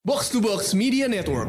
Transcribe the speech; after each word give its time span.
Box 0.00 0.32
to 0.32 0.40
Box 0.40 0.72
Media 0.72 1.04
Network. 1.04 1.44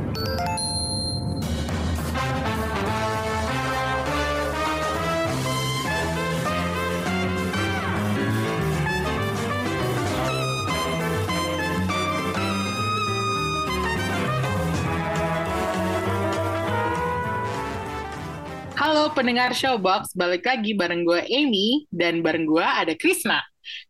Halo 18.76 19.16
pendengar 19.16 19.56
Showbox, 19.56 20.12
balik 20.12 20.44
lagi 20.44 20.76
bareng 20.76 21.08
gue 21.08 21.24
Amy 21.24 21.88
dan 21.88 22.20
bareng 22.20 22.44
gue 22.44 22.60
ada 22.68 22.92
Krisna. 23.00 23.40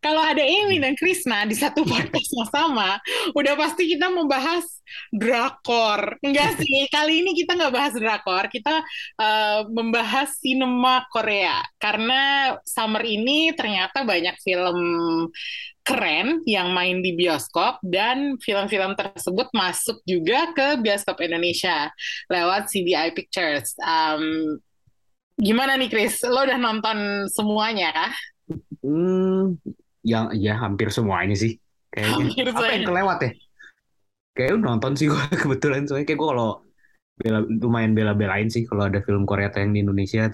Kalau 0.04 0.22
ada 0.22 0.42
Amy 0.42 0.78
dan 0.82 0.94
Krisna 0.98 1.44
di 1.48 1.56
satu 1.56 1.86
podcast 1.92 2.30
yang 2.34 2.50
sama, 2.50 2.98
udah 3.36 3.54
pasti 3.58 3.92
kita 3.92 4.12
membahas 4.12 4.66
drakor. 5.12 6.20
Enggak 6.20 6.60
sih, 6.60 6.88
kali 6.92 7.24
ini 7.24 7.32
kita 7.38 7.56
nggak 7.56 7.74
bahas 7.74 7.94
drakor, 7.96 8.46
kita 8.52 8.84
uh, 9.20 9.68
membahas 9.72 10.36
sinema 10.40 11.08
Korea. 11.10 11.64
Karena 11.80 12.54
summer 12.68 13.04
ini 13.06 13.56
ternyata 13.56 14.04
banyak 14.04 14.36
film 14.44 14.80
keren 15.82 16.46
yang 16.46 16.72
main 16.78 17.02
di 17.02 17.18
bioskop 17.18 17.82
dan 17.82 18.38
film-film 18.38 18.94
tersebut 18.94 19.50
masuk 19.52 19.98
juga 20.06 20.54
ke 20.54 20.78
bioskop 20.78 21.18
Indonesia 21.26 21.90
lewat 22.30 22.70
CBI 22.70 23.18
Pictures. 23.18 23.74
Um, 23.82 24.62
gimana 25.42 25.74
nih 25.76 25.90
Chris? 25.90 26.22
Lo 26.22 26.46
udah 26.46 26.60
nonton 26.62 27.26
semuanya 27.34 27.90
kah? 27.90 28.14
Hmm, 28.82 29.58
yang 30.02 30.34
ya 30.34 30.58
hampir 30.58 30.90
semua 30.90 31.22
ini 31.26 31.36
sih. 31.38 31.52
Kayaknya 31.94 32.14
Hampir 32.18 32.46
apa 32.50 32.50
yang 32.50 32.58
semuanya. 32.58 32.88
kelewat 32.88 33.18
ya? 33.22 33.32
Kayaknya 34.32 34.54
udah 34.58 34.68
nonton 34.74 34.92
sih 34.98 35.06
gue 35.12 35.22
kebetulan 35.44 35.82
soalnya 35.86 36.06
kayak 36.08 36.20
gue 36.20 36.30
kalau 36.34 36.50
bela, 37.20 37.40
lumayan 37.46 37.94
bela-belain 37.94 38.48
sih 38.50 38.64
kalau 38.66 38.88
ada 38.90 39.00
film 39.06 39.24
Korea 39.30 39.52
tayang 39.54 39.76
di 39.76 39.84
Indonesia. 39.86 40.32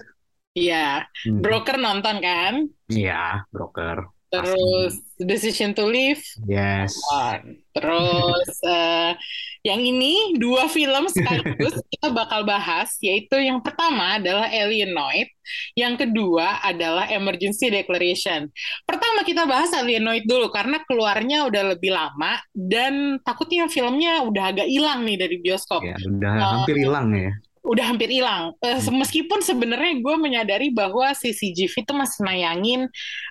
Iya, 0.56 1.06
Hmm. 1.28 1.38
Broker 1.44 1.76
nonton 1.78 2.16
kan? 2.18 2.54
Iya, 2.90 3.46
broker. 3.52 4.10
Terus 4.28 4.92
Decision 5.16 5.72
to 5.72 5.88
Live 5.88 6.20
Yes. 6.44 6.92
nonton. 7.08 7.40
Terus 7.72 8.48
eh, 8.66 9.10
yang 9.68 9.84
ini 9.84 10.32
dua 10.40 10.64
film 10.66 11.04
sekaligus 11.12 11.76
kita 11.92 12.08
bakal 12.08 12.48
bahas, 12.48 12.96
yaitu 13.04 13.36
yang 13.36 13.60
pertama 13.60 14.16
adalah 14.16 14.48
Alienoid, 14.48 15.28
yang 15.76 15.94
kedua 15.94 16.64
adalah 16.64 17.04
Emergency 17.06 17.68
Declaration. 17.68 18.48
Pertama 18.88 19.20
kita 19.22 19.44
bahas 19.44 19.68
Alienoid 19.76 20.24
dulu 20.24 20.48
karena 20.48 20.80
keluarnya 20.88 21.44
udah 21.44 21.76
lebih 21.76 21.92
lama 21.92 22.40
dan 22.56 23.20
takutnya 23.20 23.68
filmnya 23.68 24.24
udah 24.24 24.56
agak 24.56 24.68
hilang 24.72 25.04
nih 25.04 25.20
dari 25.20 25.36
bioskop. 25.38 25.84
Ya, 25.84 26.00
udah 26.00 26.32
Eh, 26.32 26.48
hampir 26.56 26.76
hilang 26.80 27.12
ya. 27.12 27.32
udah 27.60 27.84
hampir 27.84 28.08
hilang. 28.08 28.56
Hmm. 28.64 28.96
meskipun 28.96 29.44
sebenarnya 29.44 30.00
gue 30.00 30.16
menyadari 30.16 30.72
bahwa 30.72 31.12
si 31.12 31.36
CGV 31.36 31.84
itu 31.84 31.92
masih 31.92 32.24
nayangin 32.24 32.80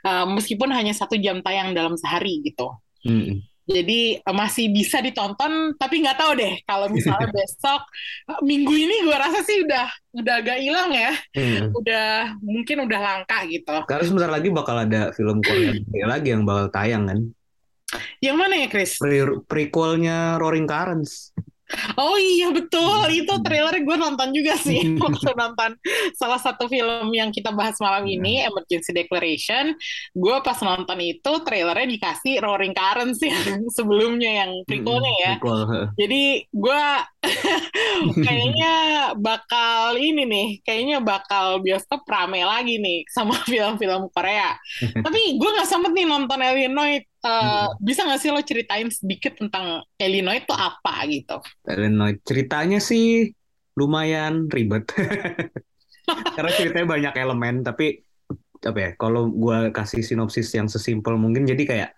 eh, 0.06 0.26
meskipun 0.30 0.70
hanya 0.70 0.94
satu 0.94 1.18
jam 1.18 1.42
tayang 1.42 1.74
dalam 1.74 1.98
sehari 1.98 2.46
gitu. 2.46 2.70
Hmm. 3.02 3.42
Jadi 3.68 4.16
eh, 4.24 4.36
masih 4.36 4.72
bisa 4.72 5.04
ditonton, 5.04 5.76
tapi 5.76 6.00
nggak 6.00 6.16
tahu 6.16 6.40
deh 6.40 6.56
kalau 6.64 6.88
misalnya 6.88 7.28
besok 7.36 7.84
eh, 8.32 8.40
minggu 8.42 8.72
ini 8.72 9.04
gue 9.04 9.18
rasa 9.20 9.44
sih 9.44 9.68
udah 9.68 9.88
udah 10.18 10.34
agak 10.40 10.58
hilang 10.64 10.90
ya, 10.96 11.12
Hmm. 11.36 11.70
udah 11.76 12.40
mungkin 12.40 12.88
udah 12.88 13.00
langka 13.00 13.44
gitu. 13.46 13.76
Karena 13.86 14.04
sebentar 14.08 14.32
lagi 14.32 14.48
bakal 14.50 14.76
ada 14.88 15.12
film 15.12 15.44
Korea 15.44 15.76
lagi 16.16 16.32
yang 16.32 16.48
bakal 16.48 16.72
tayang 16.72 17.06
kan. 17.06 17.20
Yang 18.24 18.36
mana 18.36 18.54
ya 18.56 18.68
Chris? 18.68 18.98
Pre 18.98 19.44
prequelnya 19.46 20.40
Roaring 20.40 20.68
Currents. 20.68 21.32
Oh 22.00 22.16
iya 22.16 22.48
betul, 22.56 23.12
itu 23.12 23.34
trailer 23.44 23.76
gue 23.84 23.98
nonton 24.00 24.32
juga 24.32 24.56
sih 24.56 24.80
waktu 25.04 25.36
nonton 25.36 25.76
salah 26.16 26.40
satu 26.40 26.72
film 26.72 27.12
yang 27.12 27.28
kita 27.30 27.52
bahas 27.52 27.76
malam 27.84 28.08
ini, 28.08 28.44
Emergency 28.48 28.96
Declaration. 28.96 29.76
Gue 30.16 30.40
pas 30.40 30.56
nonton 30.64 30.96
itu 31.04 31.32
trailernya 31.44 31.88
dikasih 31.92 32.40
Roaring 32.40 32.72
Currents 32.72 33.20
yang 33.20 33.68
sebelumnya 33.78 34.46
yang 34.46 34.52
prequelnya 34.64 35.14
ya. 35.20 35.34
Prequel. 35.44 35.92
Jadi 36.00 36.24
gue 36.48 36.84
kayaknya 38.26 38.74
bakal 39.20 40.00
ini 40.00 40.24
nih, 40.24 40.48
kayaknya 40.64 40.98
bakal 41.04 41.60
bioskop 41.60 42.08
rame 42.08 42.48
lagi 42.48 42.80
nih 42.80 43.04
sama 43.12 43.36
film-film 43.44 44.08
Korea. 44.16 44.56
Tapi 44.80 45.36
gue 45.36 45.50
nggak 45.52 45.68
sempet 45.68 45.92
nih 45.92 46.08
nonton 46.08 46.40
Alienoid. 47.24 47.66
Eh, 47.66 47.68
Bisa 47.82 48.02
nggak 48.06 48.20
sih 48.22 48.30
lo 48.34 48.42
ceritain 48.46 48.90
sedikit 48.92 49.34
tentang 49.40 49.84
Alienoid 49.98 50.44
itu 50.46 50.56
apa 50.56 50.94
gitu? 51.10 51.38
Illinois. 51.68 52.16
Ceritanya 52.24 52.80
sih 52.80 53.32
lumayan 53.78 54.50
ribet. 54.50 54.86
Karena 56.36 56.52
ceritanya 56.56 56.88
banyak 56.88 57.14
elemen, 57.20 57.56
tapi 57.68 58.00
apa 58.64 58.80
ya? 58.80 58.90
Kalau 58.96 59.28
gua 59.30 59.70
kasih 59.76 60.02
sinopsis 60.02 60.48
yang 60.56 60.68
sesimpel 60.72 61.20
mungkin, 61.20 61.44
jadi 61.46 61.64
kayak 61.68 61.90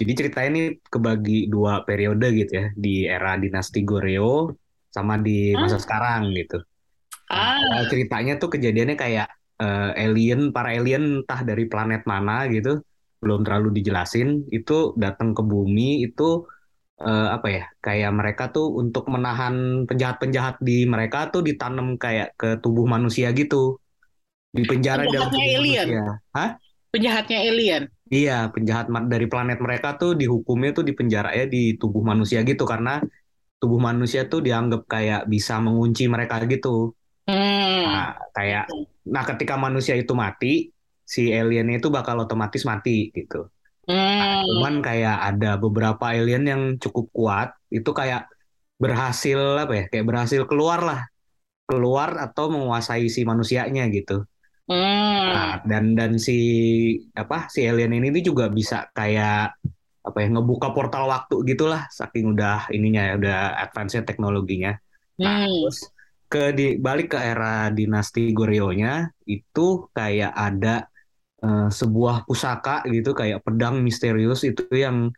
jadi 0.00 0.12
ceritanya 0.16 0.48
ini 0.56 0.62
kebagi 0.88 1.52
dua 1.52 1.84
periode 1.84 2.32
gitu 2.32 2.52
ya, 2.56 2.66
di 2.72 3.04
era 3.04 3.36
dinasti 3.36 3.84
Goryeo 3.84 4.56
sama 4.90 5.20
di 5.20 5.54
masa 5.54 5.76
sekarang 5.76 6.32
gitu. 6.34 6.56
Nah, 7.30 7.54
Ah, 7.54 7.60
awal 7.62 7.84
ceritanya 7.92 8.32
tuh 8.40 8.50
kejadiannya 8.50 8.96
kayak 8.98 9.28
eh, 9.60 9.90
alien, 10.08 10.50
para 10.56 10.72
alien 10.74 11.22
entah 11.22 11.40
dari 11.44 11.68
planet 11.68 12.02
mana 12.08 12.48
gitu, 12.48 12.80
belum 13.22 13.40
terlalu 13.46 13.68
dijelasin, 13.78 14.28
itu 14.56 14.72
datang 15.02 15.28
ke 15.36 15.42
bumi 15.52 15.82
itu 16.06 16.22
eh, 17.04 17.26
apa 17.36 17.46
ya 17.56 17.62
kayak 17.86 18.10
mereka 18.20 18.44
tuh 18.54 18.66
untuk 18.82 19.04
menahan 19.14 19.54
penjahat-penjahat 19.88 20.56
di 20.68 20.72
mereka 20.94 21.18
tuh 21.32 21.42
ditanam 21.48 21.88
kayak 22.04 22.28
ke 22.40 22.46
tubuh 22.64 22.86
manusia 22.94 23.28
gitu 23.40 23.56
di 24.56 24.62
penjara 24.70 25.04
dalam 25.14 25.30
Penjahatnya 25.30 25.42
tubuh 25.44 25.54
alien? 25.58 25.88
manusia 25.88 26.00
hah 26.36 26.50
penjahatnya 26.92 27.38
alien. 27.48 27.84
iya 28.16 28.32
penjahat 28.54 28.86
dari 29.12 29.26
planet 29.32 29.58
mereka 29.66 29.88
tuh 30.00 30.10
dihukumnya 30.20 30.70
tuh 30.76 30.84
di 30.88 30.92
penjara 30.98 31.28
ya 31.38 31.44
di 31.54 31.58
tubuh 31.80 32.02
manusia 32.10 32.38
gitu 32.50 32.64
karena 32.72 32.90
tubuh 33.60 33.80
manusia 33.88 34.20
tuh 34.32 34.40
dianggap 34.46 34.82
kayak 34.94 35.20
bisa 35.32 35.54
mengunci 35.66 36.04
mereka 36.14 36.36
gitu 36.52 36.68
Hmm. 37.26 37.94
nah 37.94 38.12
kayak 38.36 38.64
nah 39.14 39.22
ketika 39.28 39.54
manusia 39.64 39.94
itu 39.96 40.12
mati 40.22 40.46
si 41.12 41.20
aliennya 41.40 41.76
itu 41.80 41.88
bakal 41.96 42.16
otomatis 42.24 42.62
mati 42.70 43.10
gitu 43.16 43.50
Hmm. 43.90 44.46
Cuman 44.46 44.74
kayak 44.86 45.16
ada 45.34 45.58
beberapa 45.58 46.04
alien 46.14 46.44
yang 46.46 46.62
cukup 46.82 47.06
kuat, 47.10 47.48
itu 47.72 47.90
kayak 47.90 48.30
berhasil 48.82 49.38
apa 49.62 49.72
ya, 49.74 49.84
kayak 49.90 50.06
berhasil 50.10 50.42
keluar 50.50 50.80
lah, 50.82 51.00
keluar 51.68 52.18
atau 52.18 52.50
menguasai 52.52 53.06
si 53.10 53.22
manusianya 53.24 53.86
gitu. 53.94 54.26
Hmm. 54.68 55.30
Nah, 55.30 55.50
dan 55.66 55.94
dan 55.98 56.12
si 56.18 56.38
apa 57.14 57.46
si 57.52 57.66
alien 57.66 57.94
ini 57.94 58.10
tuh 58.10 58.34
juga 58.34 58.50
bisa 58.50 58.90
kayak 58.94 59.54
apa 60.00 60.18
ya 60.18 60.28
ngebuka 60.32 60.68
portal 60.74 61.06
waktu 61.06 61.34
gitulah, 61.46 61.86
saking 61.92 62.34
udah 62.34 62.66
ininya 62.74 63.02
ya, 63.08 63.12
udah 63.20 63.38
advance 63.62 64.00
teknologinya. 64.02 64.74
Nah, 65.22 65.46
Hmm. 65.46 65.54
terus 65.62 65.78
ke 66.30 66.42
di 66.54 66.66
balik 66.78 67.14
ke 67.14 67.18
era 67.18 67.70
dinasti 67.74 68.30
Goryeo-nya 68.34 69.10
itu 69.26 69.90
kayak 69.94 70.32
ada 70.34 70.89
eh, 71.44 71.68
sebuah 71.72 72.24
pusaka 72.28 72.84
gitu 72.88 73.10
kayak 73.16 73.40
pedang 73.44 73.80
misterius 73.80 74.44
itu 74.46 74.64
yang 74.72 75.10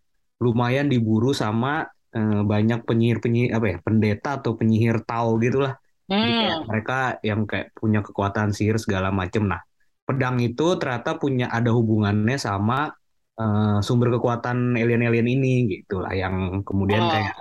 lumayan 0.43 0.91
diburu 0.91 1.31
sama 1.35 1.87
eh, 2.15 2.43
banyak 2.43 2.83
penyihir-penyihir 2.89 3.51
apa 3.57 3.67
ya 3.73 3.79
pendeta 3.83 4.31
atau 4.41 4.55
penyihir 4.59 5.03
Tao 5.07 5.39
gitulah. 5.39 5.75
Hmm. 6.13 6.69
mereka 6.69 7.17
yang 7.25 7.49
kayak 7.49 7.73
punya 7.73 8.05
kekuatan 8.05 8.53
sihir 8.53 8.77
segala 8.77 9.09
macem. 9.09 9.49
Nah, 9.49 9.65
pedang 10.05 10.37
itu 10.45 10.77
ternyata 10.77 11.17
punya 11.17 11.49
ada 11.49 11.73
hubungannya 11.73 12.37
sama 12.37 12.93
eh, 13.41 13.79
sumber 13.81 14.13
kekuatan 14.21 14.77
alien-alien 14.77 15.25
ini 15.25 15.53
gitulah 15.73 16.13
yang 16.13 16.61
kemudian 16.67 17.01
Oh. 17.01 17.11
kayak 17.17 17.37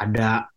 ada 0.00 0.48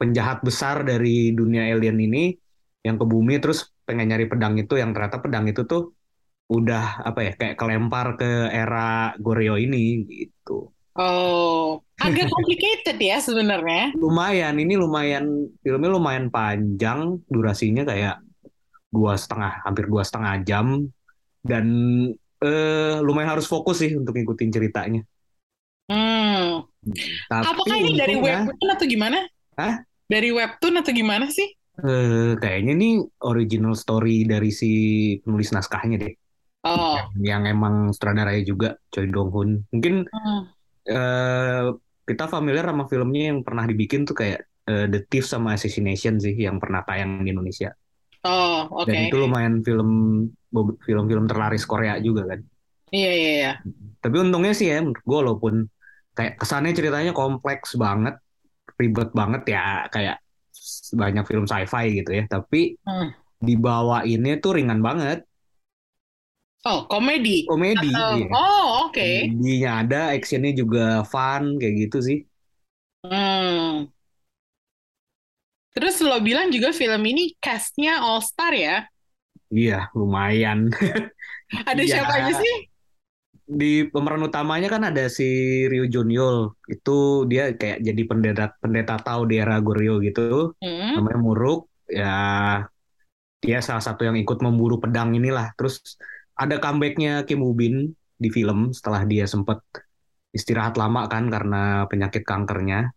penjahat 0.00 0.42
besar 0.42 0.82
dari 0.82 1.30
dunia 1.36 1.70
alien 1.70 1.98
ini 2.00 2.34
yang 2.82 2.98
ke 2.98 3.04
bumi 3.06 3.38
terus 3.38 3.70
pengen 3.86 4.10
nyari 4.10 4.26
pedang 4.26 4.58
itu 4.58 4.74
yang 4.74 4.90
ternyata 4.90 5.22
pedang 5.22 5.46
itu 5.46 5.62
tuh 5.62 5.94
udah 6.52 7.08
apa 7.08 7.20
ya 7.24 7.32
kayak 7.32 7.56
kelempar 7.56 8.20
ke 8.20 8.52
era 8.52 9.16
Goryeo 9.16 9.56
ini 9.56 10.04
gitu. 10.04 10.68
Oh, 10.92 11.80
agak 11.96 12.28
complicated 12.28 13.00
ya 13.00 13.16
sebenarnya. 13.16 13.96
Lumayan 14.02 14.60
ini 14.60 14.76
lumayan 14.76 15.48
filmnya 15.64 15.88
lumayan 15.88 16.28
panjang 16.28 17.16
durasinya 17.32 17.88
kayak 17.88 18.20
dua 18.92 19.16
setengah 19.16 19.64
hampir 19.64 19.88
dua 19.88 20.04
setengah 20.04 20.44
jam 20.44 20.84
dan 21.40 21.66
eh, 22.44 22.96
lumayan 23.00 23.32
harus 23.32 23.48
fokus 23.48 23.80
sih 23.80 23.96
untuk 23.96 24.12
ngikutin 24.12 24.50
ceritanya. 24.52 25.00
Hmm. 25.88 26.68
Tapi 27.32 27.44
Apakah 27.48 27.76
ini 27.80 27.96
dari 27.96 28.20
webtoon 28.20 28.68
atau 28.68 28.84
gimana? 28.84 29.24
Hah? 29.56 29.80
Dari 30.12 30.28
webtoon 30.28 30.76
atau 30.76 30.92
gimana 30.92 31.32
sih? 31.32 31.48
eh, 31.80 32.36
kayaknya 32.36 32.72
ini 32.76 32.88
original 33.24 33.72
story 33.72 34.28
dari 34.28 34.52
si 34.52 34.70
penulis 35.24 35.50
naskahnya 35.56 35.96
deh. 36.04 36.12
Oh. 36.62 36.94
yang 37.18 37.42
emang 37.50 37.90
sutradaranya 37.90 38.42
juga 38.46 38.68
Choi 38.94 39.10
Dong 39.10 39.34
Hoon. 39.34 39.66
Mungkin 39.74 40.06
Hmm. 40.06 40.42
eh, 40.86 41.66
kita 42.02 42.26
familiar 42.30 42.66
sama 42.66 42.86
filmnya 42.86 43.34
yang 43.34 43.42
pernah 43.42 43.66
dibikin 43.66 44.06
tuh 44.06 44.14
kayak 44.14 44.46
eh, 44.70 44.86
The 44.86 45.02
Thief 45.10 45.26
sama 45.26 45.58
Assassination 45.58 46.22
sih 46.22 46.38
yang 46.38 46.62
pernah 46.62 46.86
tayang 46.86 47.26
di 47.26 47.34
Indonesia. 47.34 47.74
Oh, 48.22 48.70
oke. 48.70 48.86
Dan 48.86 49.10
itu 49.10 49.18
lumayan 49.18 49.66
film 49.66 49.90
film-film 50.86 51.26
terlaris 51.26 51.66
Korea 51.66 51.98
juga 51.98 52.30
kan. 52.30 52.40
Iya, 52.94 53.10
iya, 53.10 53.30
iya. 53.42 53.52
Tapi 53.98 54.16
untungnya 54.22 54.54
sih 54.54 54.70
ya 54.70 54.78
menurut 54.78 55.02
gue 55.02 55.18
walaupun 55.18 55.54
kayak 56.14 56.38
kesannya 56.38 56.76
ceritanya 56.76 57.10
kompleks 57.10 57.74
banget, 57.74 58.20
ribet 58.78 59.10
banget 59.10 59.42
ya 59.50 59.90
kayak 59.90 60.22
banyak 60.94 61.24
film 61.26 61.44
sci-fi 61.50 61.84
gitu 61.98 62.10
ya. 62.14 62.22
Tapi 62.30 62.78
Hmm. 62.86 63.10
dibawainnya 63.42 64.38
tuh 64.38 64.54
ringan 64.62 64.78
banget, 64.78 65.26
Oh, 66.62 66.86
komedi. 66.86 67.42
komedi. 67.50 67.90
Atau- 67.90 68.18
iya. 68.22 68.26
Oh, 68.30 68.86
oke. 68.86 69.10
Komedinya 69.26 69.70
ada, 69.82 70.00
actionnya 70.14 70.52
juga 70.54 71.02
fun 71.02 71.58
kayak 71.58 71.74
gitu 71.88 71.98
sih. 71.98 72.18
Hmm. 73.02 73.90
Terus 75.72 75.98
lo 76.04 76.20
bilang 76.22 76.52
juga 76.52 76.70
film 76.70 77.02
ini 77.02 77.32
castnya 77.40 77.98
all 77.98 78.20
star 78.22 78.52
ya? 78.54 78.86
Iya, 79.50 79.90
lumayan. 79.96 80.70
Ada 81.70 81.82
Iya. 81.82 81.92
siapa 81.98 82.12
aja 82.14 82.32
sih? 82.38 82.54
Di 83.42 83.84
pemeran 83.90 84.22
utamanya 84.24 84.70
kan 84.70 84.86
ada 84.86 85.10
si 85.12 85.26
Ryo 85.68 85.84
Jun-yul. 85.90 86.56
Itu 86.70 87.26
dia 87.28 87.52
kayak 87.52 87.84
jadi 87.84 88.02
pendeta 88.08 88.44
pendeta 88.62 88.96
Tao 89.02 89.26
di 89.28 89.36
era 89.36 89.58
Goryeo 89.60 89.98
gitu. 90.00 90.54
Hmm. 90.62 90.96
namanya 91.02 91.18
Muruk 91.20 91.68
ya 91.90 92.14
dia 93.42 93.58
salah 93.60 93.82
satu 93.82 94.06
yang 94.06 94.16
ikut 94.16 94.38
memburu 94.40 94.78
pedang 94.78 95.12
inilah 95.12 95.50
terus 95.58 95.98
ada 96.38 96.56
comebacknya 96.62 97.22
Kim 97.28 97.40
Woo 97.44 97.54
Bin 97.56 97.92
di 98.18 98.28
film 98.30 98.70
setelah 98.70 99.02
dia 99.08 99.24
sempat 99.26 99.58
istirahat 100.32 100.74
lama 100.80 101.04
kan 101.10 101.28
karena 101.28 101.84
penyakit 101.90 102.22
kankernya 102.24 102.90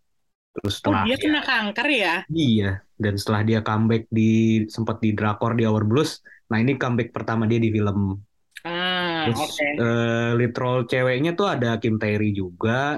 terus 0.56 0.80
Oh, 0.80 0.80
setelah 0.80 1.04
dia 1.04 1.18
kena 1.20 1.42
kanker 1.44 1.88
ya? 1.92 2.14
iya 2.32 2.80
dan 2.96 3.14
setelah 3.20 3.42
dia 3.44 3.60
comeback 3.60 4.08
di 4.08 4.64
sempat 4.72 4.98
di 5.04 5.12
drakor 5.12 5.52
di 5.60 5.68
Our 5.68 5.84
Blues 5.84 6.24
nah 6.48 6.58
ini 6.62 6.78
comeback 6.80 7.12
pertama 7.12 7.44
dia 7.50 7.60
di 7.60 7.70
film 7.74 8.22
Ah, 8.66 9.30
terus 9.30 9.42
oke. 9.46 9.66
eh, 9.84 10.30
lead 10.40 10.54
role 10.58 10.84
ceweknya 10.90 11.32
tuh 11.38 11.48
ada 11.54 11.78
Kim 11.82 11.96
Tae-ri 12.02 12.34
juga 12.34 12.98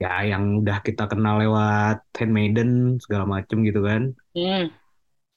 ya 0.00 0.24
yang 0.24 0.64
udah 0.64 0.80
kita 0.80 1.04
kenal 1.12 1.36
lewat 1.44 1.96
Handmaiden 2.16 2.96
segala 3.04 3.24
macem 3.28 3.60
gitu 3.68 3.80
kan 3.84 4.02
Hmm. 4.30 4.70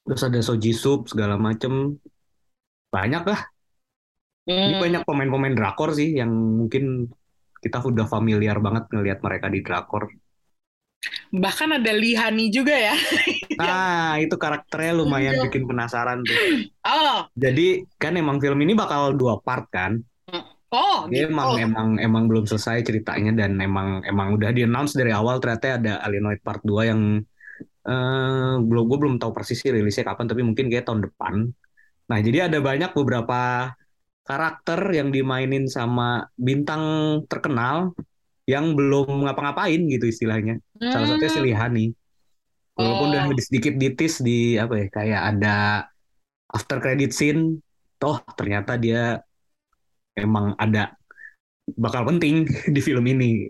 Terus 0.04 0.21
ada 0.27 0.39
Soji 0.44 0.71
Sup 0.75 1.07
segala 1.07 1.39
macem. 1.39 1.95
Banyak 2.94 3.24
lah. 3.25 3.42
Ini 4.63 4.74
Hmm. 4.74 4.81
banyak 4.84 5.01
pemain-pemain 5.07 5.56
drakor 5.57 5.90
sih 6.00 6.10
yang 6.19 6.31
mungkin 6.60 6.84
kita 7.63 7.78
udah 7.92 8.06
familiar 8.13 8.57
banget 8.66 8.84
ngelihat 8.92 9.19
mereka 9.25 9.48
di 9.54 9.60
drakor. 9.66 10.04
Bahkan 11.34 11.69
ada 11.81 11.92
Lihani 11.92 12.48
juga 12.54 12.75
ya? 12.78 12.95
Nah, 13.60 14.18
itu 14.24 14.36
karakternya 14.44 14.92
lumayan 15.00 15.38
bikin 15.44 15.63
penasaran 15.69 16.19
tuh. 16.30 16.42
Oh, 16.86 17.30
Jadi 17.44 17.62
kan 18.01 18.13
emang 18.22 18.38
film 18.44 18.60
ini 18.66 18.74
bakal 18.81 19.01
dua 19.22 19.34
part 19.45 19.66
kan. 19.75 19.92
oh, 20.72 21.07
Dia 21.12 21.28
gitu. 21.28 21.28
emang 21.28 21.60
emang 21.60 21.88
emang 22.00 22.24
belum 22.31 22.46
selesai 22.48 22.80
ceritanya 22.88 23.31
dan 23.36 23.60
emang 23.60 24.00
emang 24.07 24.39
udah 24.39 24.50
di 24.56 24.63
announce 24.63 24.96
dari 24.96 25.12
awal 25.12 25.36
ternyata 25.44 25.75
ada 25.80 25.94
Alienoid 26.06 26.39
Part 26.39 26.63
2 26.63 26.88
yang 26.88 27.01
eh 27.84 28.54
belum 28.69 28.84
gue 28.89 28.98
belum 29.04 29.16
tahu 29.22 29.31
persis 29.36 29.60
sih 29.63 29.72
rilisnya 29.75 30.06
kapan 30.10 30.25
tapi 30.31 30.42
mungkin 30.48 30.66
kayak 30.72 30.86
tahun 30.88 31.01
depan. 31.07 31.36
Nah, 32.12 32.19
jadi 32.25 32.48
ada 32.51 32.60
banyak 32.63 32.92
beberapa 32.98 33.72
karakter 34.24 34.80
yang 34.92 35.12
dimainin 35.12 35.68
sama 35.68 36.28
bintang 36.36 36.84
terkenal 37.28 37.92
yang 38.44 38.75
belum 38.75 39.24
ngapa-ngapain 39.24 39.80
gitu 39.88 40.08
istilahnya. 40.08 40.60
Salah 40.80 41.08
satunya 41.08 41.31
si 41.31 41.40
Hmm. 41.40 41.48
Lihani. 41.48 41.86
Walaupun 42.74 43.08
udah 43.14 43.24
Oh. 43.30 43.38
sedikit 43.38 43.78
ditis 43.78 44.18
di 44.20 44.58
apa 44.58 44.74
ya 44.81 44.88
kayak 44.90 45.22
ada 45.30 45.56
after 46.50 46.81
credit 46.81 47.14
scene, 47.14 47.62
toh 47.98 48.18
ternyata 48.34 48.75
dia 48.75 49.22
emang 50.18 50.58
ada 50.58 50.98
bakal 51.78 52.04
penting 52.06 52.44
di 52.75 52.81
film 52.81 53.06
ini. 53.06 53.48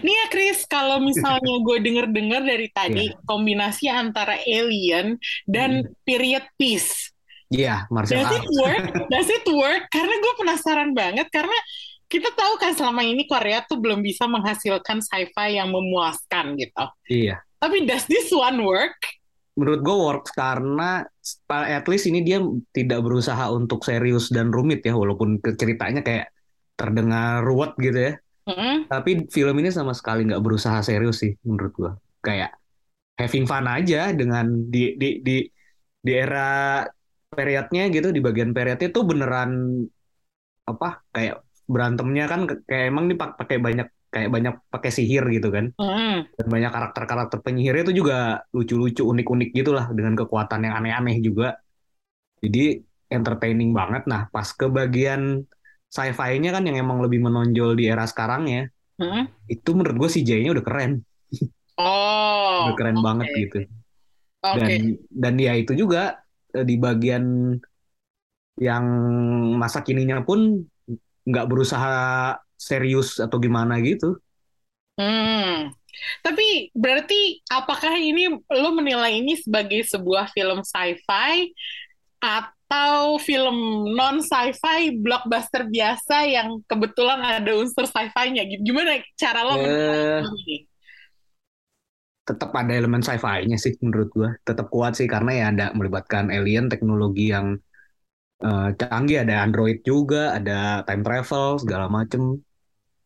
Nih 0.00 0.14
ya 0.14 0.26
Chris, 0.30 0.62
kalau 0.64 1.02
misalnya 1.02 1.54
gue 1.66 1.78
denger-dengar 1.82 2.42
dari 2.46 2.70
tadi 2.70 3.10
Iya. 3.10 3.18
kombinasi 3.26 3.90
antara 3.90 4.38
alien 4.40 5.18
dan 5.44 5.90
period 6.06 6.46
piece. 6.54 7.10
Iya, 7.50 7.90
martial 7.90 8.22
Does 8.22 8.30
it 8.30 8.46
arts. 8.46 8.56
work? 8.62 8.84
Does 9.10 9.28
it 9.28 9.46
work? 9.50 9.84
Karena 9.90 10.14
gue 10.14 10.34
penasaran 10.38 10.90
banget 10.94 11.26
karena 11.34 11.58
kita 12.06 12.30
tahu 12.34 12.58
kan 12.58 12.74
selama 12.74 13.02
ini 13.02 13.26
Korea 13.26 13.62
tuh 13.66 13.78
belum 13.82 14.02
bisa 14.02 14.26
menghasilkan 14.30 15.02
sci-fi 15.02 15.58
yang 15.58 15.70
memuaskan 15.74 16.54
gitu. 16.58 16.84
Iya. 17.10 17.42
Tapi 17.58 17.86
does 17.86 18.06
this 18.06 18.30
one 18.30 18.62
work? 18.62 18.94
Menurut 19.58 19.82
gue 19.82 19.96
works 19.98 20.30
karena 20.30 21.02
at 21.50 21.86
least 21.90 22.06
ini 22.06 22.22
dia 22.22 22.38
tidak 22.70 23.02
berusaha 23.02 23.50
untuk 23.50 23.82
serius 23.82 24.30
dan 24.30 24.54
rumit 24.54 24.86
ya, 24.86 24.94
walaupun 24.94 25.42
ke- 25.42 25.58
ceritanya 25.58 26.06
kayak 26.06 26.30
terdengar 26.78 27.42
ruwet 27.42 27.74
gitu 27.82 27.98
ya. 27.98 28.12
Hmm? 28.46 28.86
Tapi 28.86 29.26
film 29.30 29.58
ini 29.58 29.74
sama 29.74 29.90
sekali 29.94 30.26
nggak 30.26 30.42
berusaha 30.42 30.80
serius 30.86 31.22
sih 31.22 31.34
menurut 31.44 31.72
gua. 31.74 31.92
Kayak 32.22 32.56
having 33.18 33.44
fun 33.44 33.66
aja 33.68 34.10
dengan 34.16 34.70
di 34.70 34.96
di 34.96 35.20
di 35.20 35.44
di 36.00 36.12
era 36.14 36.82
periodnya 37.30 37.82
gitu 37.94 38.08
di 38.16 38.20
bagian 38.26 38.50
periodnya 38.56 38.88
tuh 38.96 39.04
beneran 39.10 39.50
apa 40.70 40.86
kayak 41.14 41.34
berantemnya 41.72 42.24
kan 42.32 42.40
kayak 42.68 42.84
emang 42.90 43.04
nih 43.10 43.16
pak- 43.20 43.34
pakai 43.40 43.56
banyak 43.66 43.86
kayak 44.14 44.30
banyak 44.34 44.54
pakai 44.72 44.90
sihir 44.96 45.22
gitu 45.36 45.48
kan 45.56 45.66
Hmm. 45.78 46.26
dan 46.38 46.46
banyak 46.54 46.70
karakter-karakter 46.76 47.38
penyihirnya 47.46 47.82
itu 47.86 47.94
juga 48.02 48.16
lucu-lucu 48.56 49.02
unik-unik 49.12 49.48
gitulah 49.58 49.86
dengan 49.96 50.14
kekuatan 50.20 50.60
yang 50.66 50.74
aneh-aneh 50.80 51.16
juga 51.26 51.46
jadi 52.44 52.60
entertaining 53.16 53.70
banget 53.78 54.02
nah 54.10 54.22
pas 54.34 54.48
ke 54.60 54.66
bagian 54.78 55.22
sci-fi-nya 55.94 56.50
kan 56.56 56.62
yang 56.68 56.76
emang 56.84 56.98
lebih 57.04 57.20
menonjol 57.26 57.70
di 57.78 57.84
era 57.92 58.04
sekarang 58.12 58.42
ya 58.54 58.62
Hmm? 58.98 59.26
itu 59.50 59.70
menurut 59.76 59.96
gue 60.02 60.10
CJ-nya 60.14 60.50
udah 60.56 60.64
keren, 60.68 60.92
Oh, 61.78 62.60
udah 62.60 62.74
keren 62.78 62.98
oke. 62.98 63.04
banget 63.06 63.28
gitu. 63.40 63.56
Oke. 64.42 64.60
Dan 64.66 64.98
dan 65.22 65.34
ya 65.38 65.52
itu 65.60 65.72
juga 65.82 65.98
di 66.68 66.74
bagian 66.80 67.24
yang 68.60 68.84
masa 69.56 69.80
kininya 69.86 70.20
pun 70.26 70.60
nggak 71.28 71.46
berusaha 71.50 71.92
serius 72.58 73.18
atau 73.24 73.38
gimana 73.40 73.80
gitu. 73.84 74.20
Hmm. 74.98 75.72
Tapi 76.24 76.72
berarti 76.76 77.40
apakah 77.50 77.96
ini 78.00 78.28
lo 78.32 78.70
menilai 78.76 79.20
ini 79.20 79.36
sebagai 79.38 79.82
sebuah 79.86 80.32
film 80.32 80.60
sci-fi 80.64 81.52
atau 82.20 83.18
film 83.20 83.56
non 83.96 84.20
sci-fi 84.24 84.94
blockbuster 85.00 85.66
biasa 85.68 86.28
yang 86.30 86.60
kebetulan 86.70 87.20
ada 87.22 87.52
unsur 87.56 87.84
sci-fi-nya? 87.88 88.44
Gimana 88.62 89.00
cara 89.18 89.40
lo 89.46 89.60
menilai 89.62 90.02
Eh, 90.02 90.22
ini? 90.22 90.69
Tetap 92.30 92.54
ada 92.54 92.70
elemen 92.70 93.02
sci-fi-nya 93.02 93.58
sih 93.58 93.74
menurut 93.82 94.08
gue. 94.14 94.30
Tetap 94.46 94.70
kuat 94.70 94.94
sih 94.94 95.10
karena 95.10 95.30
ya 95.34 95.44
ada 95.50 95.66
melibatkan 95.74 96.30
alien, 96.30 96.70
teknologi 96.70 97.34
yang 97.34 97.58
eh, 98.46 98.68
canggih, 98.78 99.26
ada 99.26 99.42
android 99.42 99.82
juga, 99.82 100.38
ada 100.38 100.86
time 100.86 101.02
travel 101.02 101.58
segala 101.58 101.90
macem. 101.90 102.38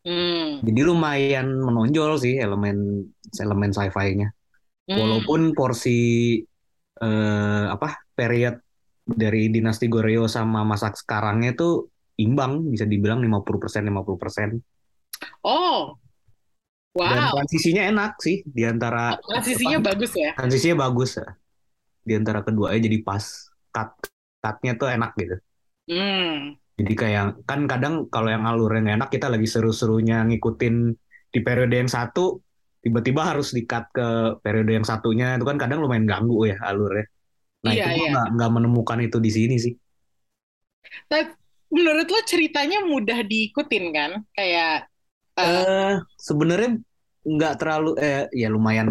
Hmm. 0.04 0.60
Jadi 0.60 0.80
lumayan 0.84 1.48
menonjol 1.48 2.20
sih 2.20 2.36
elemen 2.36 3.08
elemen 3.40 3.72
sci-fi-nya. 3.72 4.28
Hmm. 4.84 4.98
Walaupun 5.00 5.56
porsi 5.56 6.36
eh, 7.00 7.64
apa 7.72 8.12
period 8.12 8.60
dari 9.04 9.48
dinasti 9.48 9.88
Goryeo 9.88 10.28
sama 10.28 10.60
masa 10.68 10.92
sekarangnya 10.92 11.56
itu 11.56 11.88
imbang, 12.20 12.68
bisa 12.68 12.84
dibilang 12.84 13.20
50% 13.24 13.88
50%. 13.88 14.60
Oh, 15.44 15.96
Dan 16.94 17.18
wow. 17.26 17.34
transisinya 17.34 17.82
enak 17.90 18.12
sih 18.22 18.46
di 18.46 18.62
antara 18.62 19.18
Transisinya 19.18 19.82
apa, 19.82 19.86
bagus 19.90 20.12
ya. 20.14 20.30
transisinya 20.38 20.76
bagus 20.86 21.10
ya. 21.18 21.28
Di 22.06 22.12
antara 22.14 22.40
keduanya 22.46 22.80
jadi 22.86 22.98
pas. 23.02 23.50
Cut 23.74 23.90
cutnya 24.38 24.72
tuh 24.78 24.88
enak 24.92 25.10
gitu. 25.18 25.36
Hmm. 25.90 26.54
Jadi 26.78 26.92
kayak 26.94 27.42
kan 27.48 27.66
kadang 27.66 28.06
kalau 28.06 28.30
yang 28.30 28.46
alurnya 28.46 28.94
enak 28.94 29.10
kita 29.10 29.26
lagi 29.26 29.46
seru-serunya 29.50 30.22
ngikutin 30.28 30.74
di 31.34 31.40
periode 31.42 31.74
yang 31.74 31.90
satu 31.90 32.38
tiba-tiba 32.84 33.24
harus 33.24 33.56
di-cut 33.56 33.88
ke 33.90 34.08
periode 34.44 34.70
yang 34.76 34.86
satunya 34.86 35.40
itu 35.40 35.48
kan 35.48 35.56
kadang 35.56 35.80
lumayan 35.80 36.04
ganggu 36.04 36.46
ya 36.46 36.60
alurnya. 36.62 37.08
Nah 37.64 37.72
Iya, 37.72 37.96
itu 37.96 38.12
iya. 38.12 38.28
nggak 38.28 38.50
menemukan 38.52 38.98
itu 39.00 39.18
di 39.18 39.30
sini 39.32 39.56
sih. 39.56 39.72
Tapi 41.08 41.32
menurut 41.72 42.06
lo 42.06 42.20
ceritanya 42.28 42.84
mudah 42.84 43.24
diikutin 43.24 43.84
kan? 43.90 44.10
Kayak 44.36 44.92
eh, 45.38 45.44
Eh 45.44 45.92
sebenarnya 46.28 46.70
nggak 47.24 47.52
terlalu 47.60 47.88
eh 48.04 48.28
ya 48.36 48.46
lumayan 48.52 48.88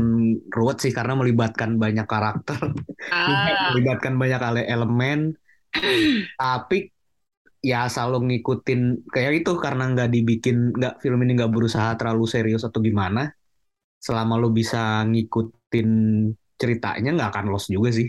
ruwet 0.56 0.78
sih 0.84 0.92
karena 0.98 1.14
melibatkan 1.20 1.78
banyak 1.84 2.06
karakter, 2.10 2.60
ah, 3.12 3.46
melibatkan 3.70 4.14
banyak 4.22 4.42
ele- 4.50 4.70
elemen. 4.74 5.20
Tapi 6.42 6.78
ya 7.64 7.88
asal 7.88 8.14
lo 8.14 8.20
ngikutin 8.24 8.82
kayak 9.14 9.32
itu 9.44 9.52
karena 9.66 9.84
nggak 9.94 10.10
dibikin 10.16 10.58
nggak 10.78 10.94
film 11.04 11.20
ini 11.24 11.32
nggak 11.40 11.54
berusaha 11.56 11.90
terlalu 12.00 12.26
serius 12.30 12.64
atau 12.68 12.80
gimana 12.84 13.22
selama 14.02 14.36
lo 14.42 14.50
bisa 14.54 15.04
ngikutin 15.10 15.90
ceritanya 16.62 17.10
nggak 17.16 17.30
akan 17.34 17.46
lost 17.54 17.68
juga 17.76 17.90
sih. 17.96 18.08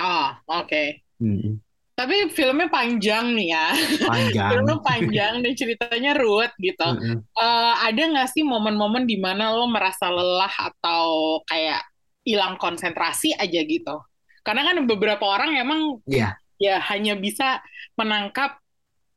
Oh, 0.00 0.34
oke. 0.48 1.02
Hmm, 1.20 1.58
Tapi 1.98 2.30
filmnya 2.30 2.70
panjang 2.70 3.34
nih 3.34 3.48
ya. 3.50 3.66
panjang 4.06 4.48
Filmnya 4.54 4.78
panjang 4.86 5.32
dan 5.42 5.52
ceritanya 5.58 6.14
ruwet 6.14 6.54
gitu. 6.62 6.86
Mm-mm. 6.86 7.26
Eh, 7.26 7.74
ada 7.90 8.02
nggak 8.14 8.28
sih 8.30 8.46
momen-momen 8.46 9.02
di 9.02 9.18
mana 9.18 9.50
lo 9.50 9.66
merasa 9.66 10.06
lelah 10.06 10.54
atau 10.54 11.42
kayak 11.50 11.82
hilang 12.22 12.54
konsentrasi 12.54 13.34
aja 13.34 13.60
gitu? 13.66 13.98
Karena 14.46 14.62
kan 14.62 14.86
beberapa 14.86 15.26
orang 15.26 15.58
emang 15.58 15.98
Iya. 16.06 16.38
ya 16.62 16.78
hanya 16.94 17.18
bisa 17.18 17.58
menangkap 17.98 18.62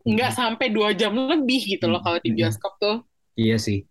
nggak 0.01 0.33
sampai 0.33 0.73
dua 0.73 0.97
jam 0.97 1.13
lebih 1.13 1.77
gitu 1.77 1.85
loh 1.85 2.01
kalau 2.01 2.17
di 2.17 2.33
bioskop 2.33 2.73
tuh. 2.81 3.05
Iya 3.37 3.61
sih. 3.61 3.85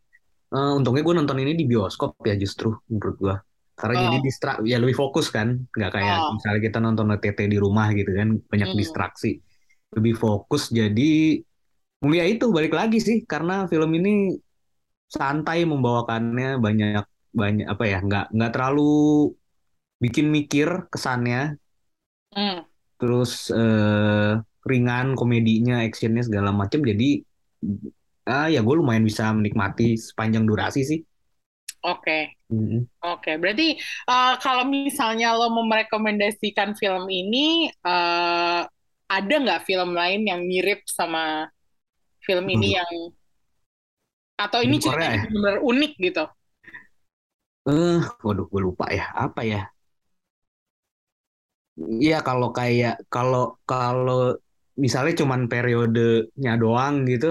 Eh, 0.50 0.72
untungnya 0.74 1.06
gue 1.06 1.14
nonton 1.14 1.38
ini 1.38 1.54
di 1.54 1.62
bioskop 1.62 2.18
ya 2.26 2.34
justru 2.34 2.74
menurut 2.90 3.16
gue. 3.22 3.36
Karena 3.80 3.96
Oh. 3.96 4.04
jadi 4.06 4.18
distra 4.26 4.50
ya 4.72 4.76
lebih 4.82 4.96
fokus 5.02 5.26
kan, 5.36 5.48
nggak 5.76 5.90
kayak 5.96 6.16
Oh. 6.22 6.34
misalnya 6.36 6.60
kita 6.68 6.78
nonton 6.84 7.06
OTT 7.14 7.38
di 7.52 7.58
rumah 7.64 7.86
gitu 7.98 8.10
kan, 8.18 8.28
banyak 8.50 8.68
Hmm. 8.70 8.78
distraksi. 8.80 9.30
Lebih 9.96 10.14
fokus 10.20 10.62
jadi 10.70 11.40
ya 12.18 12.24
itu 12.32 12.44
balik 12.56 12.72
lagi 12.80 12.98
sih 13.06 13.16
karena 13.32 13.52
film 13.72 13.90
ini 13.98 14.10
santai 15.16 15.58
membawakannya 15.70 16.48
banyak 16.64 17.04
banyak 17.40 17.66
apa 17.72 17.84
ya 17.92 17.98
nggak 18.06 18.24
nggak 18.34 18.50
terlalu 18.54 18.82
bikin 20.02 20.26
mikir 20.34 20.68
kesannya 20.92 21.56
Hmm. 22.34 22.64
terus 23.00 23.48
eh, 23.50 24.32
ringan 24.70 25.06
komedinya 25.18 25.74
actionnya 25.86 26.22
segala 26.28 26.50
macam 26.52 26.80
jadi 26.84 27.24
ah 28.28 28.46
ya 28.54 28.60
gue 28.66 28.74
lumayan 28.80 29.04
bisa 29.10 29.24
menikmati 29.38 29.96
sepanjang 29.98 30.44
durasi 30.48 30.80
sih 30.90 30.98
Oke. 31.84 32.36
Mm-mm. 32.52 32.88
Oke, 33.04 33.30
berarti 33.40 33.76
eh, 34.10 34.32
kalau 34.44 34.64
misalnya 34.68 35.32
lo 35.38 35.48
merekomendasikan 35.54 36.76
film 36.80 37.06
ini, 37.12 37.68
eh, 37.70 38.60
ada 39.10 39.34
nggak 39.44 39.64
film 39.68 39.90
lain 39.96 40.22
yang 40.30 40.40
mirip 40.46 40.84
sama 40.88 41.48
film 42.26 42.46
ini 42.48 42.76
yang 42.78 42.92
atau 44.44 44.60
ini 44.66 44.76
ceritanya 44.82 45.16
ya? 45.20 45.22
benar-benar 45.22 45.56
unik 45.70 45.92
gitu? 46.06 46.24
eh 47.72 48.00
waduh 48.24 48.46
gue 48.52 48.60
lupa 48.66 48.84
ya 48.98 49.04
apa 49.24 49.40
ya 49.52 49.58
Iya 52.04 52.16
kalau 52.26 52.48
kayak 52.58 52.92
kalau 53.14 53.40
kalau 53.70 54.16
misalnya 54.84 55.12
cuman 55.20 55.40
periodenya 55.52 56.50
doang 56.62 56.94
gitu 57.10 57.26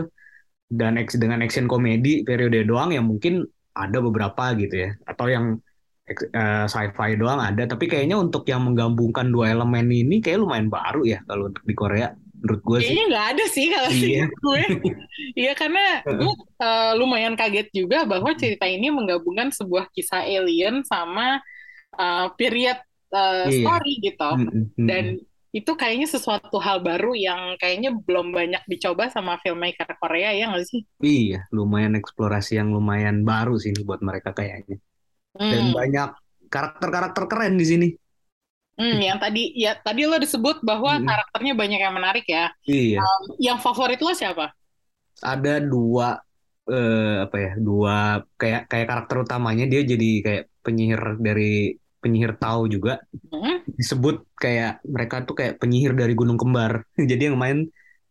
dan 0.80 0.94
ex- 1.02 1.20
dengan 1.24 1.40
action 1.46 1.66
komedi 1.74 2.10
periode 2.28 2.60
doang 2.70 2.90
ya 2.98 3.02
mungkin 3.12 3.34
ada 3.74 3.98
beberapa 4.02 4.44
gitu 4.58 4.76
ya 4.76 4.90
atau 5.06 5.26
yang 5.30 5.46
eh, 6.10 6.66
sci-fi 6.66 7.14
doang 7.16 7.38
ada 7.38 7.64
tapi 7.70 7.86
kayaknya 7.86 8.18
untuk 8.18 8.44
yang 8.50 8.66
menggabungkan 8.66 9.30
dua 9.30 9.54
elemen 9.54 9.86
ini 9.94 10.20
kayak 10.20 10.42
lumayan 10.42 10.68
baru 10.68 11.06
ya 11.06 11.20
kalau 11.30 11.54
untuk 11.54 11.64
di 11.66 11.76
Korea 11.78 12.10
menurut 12.40 12.62
gue 12.64 12.80
sih 12.80 12.88
Kayaknya 12.96 13.06
nggak 13.12 13.28
ada 13.36 13.46
sih 13.52 13.66
kalau 13.68 13.90
Iya. 13.92 14.24
gue. 14.32 14.64
Iya 15.44 15.52
karena 15.54 15.84
gue 16.08 16.34
eh, 16.64 16.92
lumayan 16.96 17.36
kaget 17.36 17.68
juga 17.76 18.08
bahwa 18.08 18.32
cerita 18.34 18.64
ini 18.66 18.88
menggabungkan 18.90 19.52
sebuah 19.52 19.92
kisah 19.92 20.24
alien 20.24 20.82
sama 20.88 21.44
eh, 22.00 22.28
period 22.40 22.80
eh, 23.12 23.46
Iya. 23.52 23.60
story 23.60 23.94
gitu. 24.00 24.30
Mm-mm, 24.40 24.50
mm-mm. 24.56 24.88
Dan 24.88 25.06
itu 25.58 25.72
kayaknya 25.80 26.08
sesuatu 26.16 26.58
hal 26.66 26.78
baru 26.88 27.10
yang 27.18 27.42
kayaknya 27.62 27.90
belum 28.08 28.28
banyak 28.38 28.62
dicoba 28.72 29.04
sama 29.16 29.34
filmmaker 29.44 29.90
Korea 30.02 30.30
ya 30.40 30.44
nggak 30.52 30.66
sih? 30.72 30.82
iya 31.08 31.36
lumayan 31.58 31.94
eksplorasi 32.00 32.52
yang 32.60 32.70
lumayan 32.76 33.18
baru 33.30 33.52
sih 33.62 33.70
ini 33.74 33.82
buat 33.90 34.02
mereka 34.10 34.30
kayaknya 34.40 34.76
dan 35.52 35.64
Hmm. 35.64 35.74
banyak 35.78 36.08
karakter-karakter 36.54 37.24
keren 37.32 37.54
di 37.62 37.66
sini 37.72 37.88
Hmm, 38.80 38.96
yang 39.08 39.20
tadi 39.24 39.40
ya 39.64 39.70
tadi 39.86 40.02
lo 40.10 40.16
disebut 40.24 40.56
bahwa 40.70 40.92
Mm-mm. 40.92 41.08
karakternya 41.08 41.54
banyak 41.62 41.80
yang 41.86 41.94
menarik 42.00 42.24
ya. 42.36 42.48
iya 42.68 43.10
Yang 43.46 43.58
favorit 43.66 44.00
lo 44.06 44.12
siapa? 44.22 44.46
ada 45.32 45.50
dua 45.72 46.06
eh, 46.72 46.98
apa 47.26 47.36
ya 47.46 47.50
dua 47.68 47.92
kayak 48.40 48.62
kayak 48.72 48.86
karakter 48.90 49.16
utamanya 49.26 49.64
dia 49.72 49.82
jadi 49.92 50.06
kayak 50.26 50.44
penyihir 50.64 51.02
dari 51.28 51.44
penyihir 52.04 52.34
tahu 52.44 52.62
juga 52.76 52.92
Hmm? 53.32 53.70
disebut 53.80 54.16
kayak 54.44 54.82
mereka 54.96 55.16
tuh 55.28 55.36
kayak 55.40 55.54
penyihir 55.62 55.94
dari 56.02 56.14
Gunung 56.20 56.40
Kembar 56.42 56.74
jadi 57.12 57.32
yang 57.32 57.38
main 57.44 57.58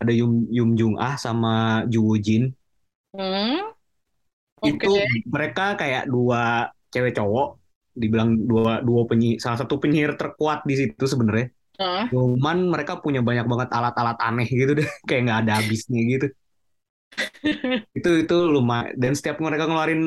ada 0.00 0.12
Yum 0.14 0.32
Yum 0.56 0.70
Jung 0.78 0.94
Ah 1.02 1.14
sama 1.18 1.84
Ju 1.92 1.98
Woo 2.06 2.18
Jin 2.26 2.54
Hmm? 3.12 3.74
Oke. 4.62 4.86
itu 4.86 4.88
mereka 5.34 5.62
kayak 5.80 6.02
dua 6.14 6.38
cewek 6.92 7.12
cowok 7.18 7.46
dibilang 8.00 8.30
dua 8.50 8.70
dua 8.88 9.00
penyihir 9.10 9.38
salah 9.42 9.58
satu 9.62 9.74
penyihir 9.82 10.12
terkuat 10.20 10.58
di 10.68 10.74
situ 10.80 11.04
sebenarnya 11.12 11.46
Hah? 11.78 12.12
cuman 12.12 12.56
mereka 12.74 12.92
punya 13.04 13.20
banyak 13.28 13.46
banget 13.52 13.70
alat-alat 13.76 14.18
aneh 14.26 14.46
gitu 14.60 14.72
deh 14.80 14.88
kayak 15.08 15.20
nggak 15.26 15.40
ada 15.46 15.52
habisnya 15.60 16.00
gitu 16.12 16.26
itu 17.98 18.08
itu 18.22 18.34
lumayan 18.54 18.92
dan 19.02 19.12
setiap 19.18 19.36
mereka 19.46 19.64
ngeluarin 19.68 20.02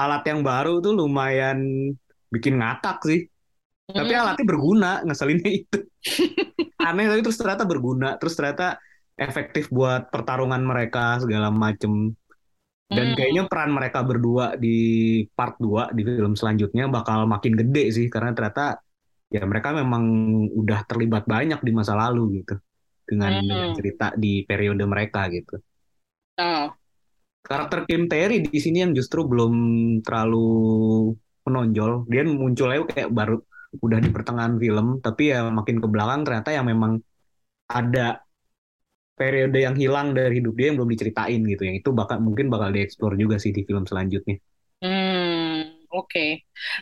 alat 0.00 0.22
yang 0.30 0.40
baru 0.48 0.70
tuh 0.84 0.92
lumayan 1.00 1.58
bikin 2.34 2.54
ngakak 2.60 2.98
sih 3.08 3.20
tapi 3.84 4.12
Hmm. 4.12 4.20
alatnya 4.20 4.46
berguna 4.48 4.90
ngeselinnya 5.06 5.50
itu 5.60 5.78
aneh 6.88 7.06
tapi 7.10 7.20
terus 7.24 7.38
ternyata 7.40 7.64
berguna 7.68 8.08
terus 8.20 8.34
ternyata 8.38 8.66
efektif 9.14 9.64
buat 9.70 10.08
pertarungan 10.12 10.62
mereka 10.64 11.22
segala 11.22 11.48
macem 11.64 11.92
dan 12.90 13.06
Hmm. 13.10 13.16
kayaknya 13.16 13.42
peran 13.50 13.70
mereka 13.78 13.98
berdua 14.04 14.46
di 14.60 14.76
part 15.36 15.56
2 15.60 15.92
di 15.96 16.02
film 16.04 16.32
selanjutnya 16.40 16.84
bakal 16.96 17.24
makin 17.28 17.54
gede 17.60 17.84
sih 17.96 18.06
karena 18.12 18.30
ternyata 18.36 18.80
ya 19.34 19.42
mereka 19.50 19.68
memang 19.74 20.04
udah 20.60 20.80
terlibat 20.90 21.24
banyak 21.34 21.60
di 21.66 21.72
masa 21.74 21.94
lalu 21.98 22.40
gitu 22.44 22.54
dengan, 23.04 23.32
Hmm. 23.36 23.74
cerita 23.76 24.06
di 24.16 24.48
periode 24.48 24.84
mereka 24.88 25.28
gitu 25.28 25.60
Oh. 26.38 26.74
karakter 27.44 27.78
Kim 27.88 28.02
Terry 28.08 28.40
di 28.40 28.58
sini 28.64 28.78
yang 28.84 28.92
justru 28.98 29.20
belum 29.28 29.52
terlalu 30.04 30.46
menonjol. 31.46 32.08
Dia 32.10 32.22
munculnya 32.24 32.80
kayak 32.88 33.10
baru 33.12 33.36
udah 33.84 33.98
di 33.98 34.10
pertengahan 34.14 34.54
film, 34.62 34.86
tapi 35.04 35.34
ya 35.34 35.46
makin 35.50 35.76
ke 35.82 35.88
belakang 35.90 36.20
ternyata 36.22 36.50
yang 36.54 36.66
memang 36.70 37.02
ada 37.68 38.22
periode 39.14 39.58
yang 39.62 39.78
hilang 39.78 40.10
dari 40.10 40.42
hidup 40.42 40.54
dia 40.58 40.66
yang 40.70 40.76
belum 40.78 40.90
diceritain 40.90 41.40
gitu. 41.46 41.62
Yang 41.66 41.76
itu 41.86 41.90
bakal 41.94 42.18
mungkin 42.22 42.50
bakal 42.50 42.74
dieksplor 42.74 43.14
juga 43.14 43.38
sih 43.38 43.54
di 43.54 43.62
film 43.62 43.86
selanjutnya. 43.86 44.36
Hmm, 44.82 45.86
oke. 45.94 46.26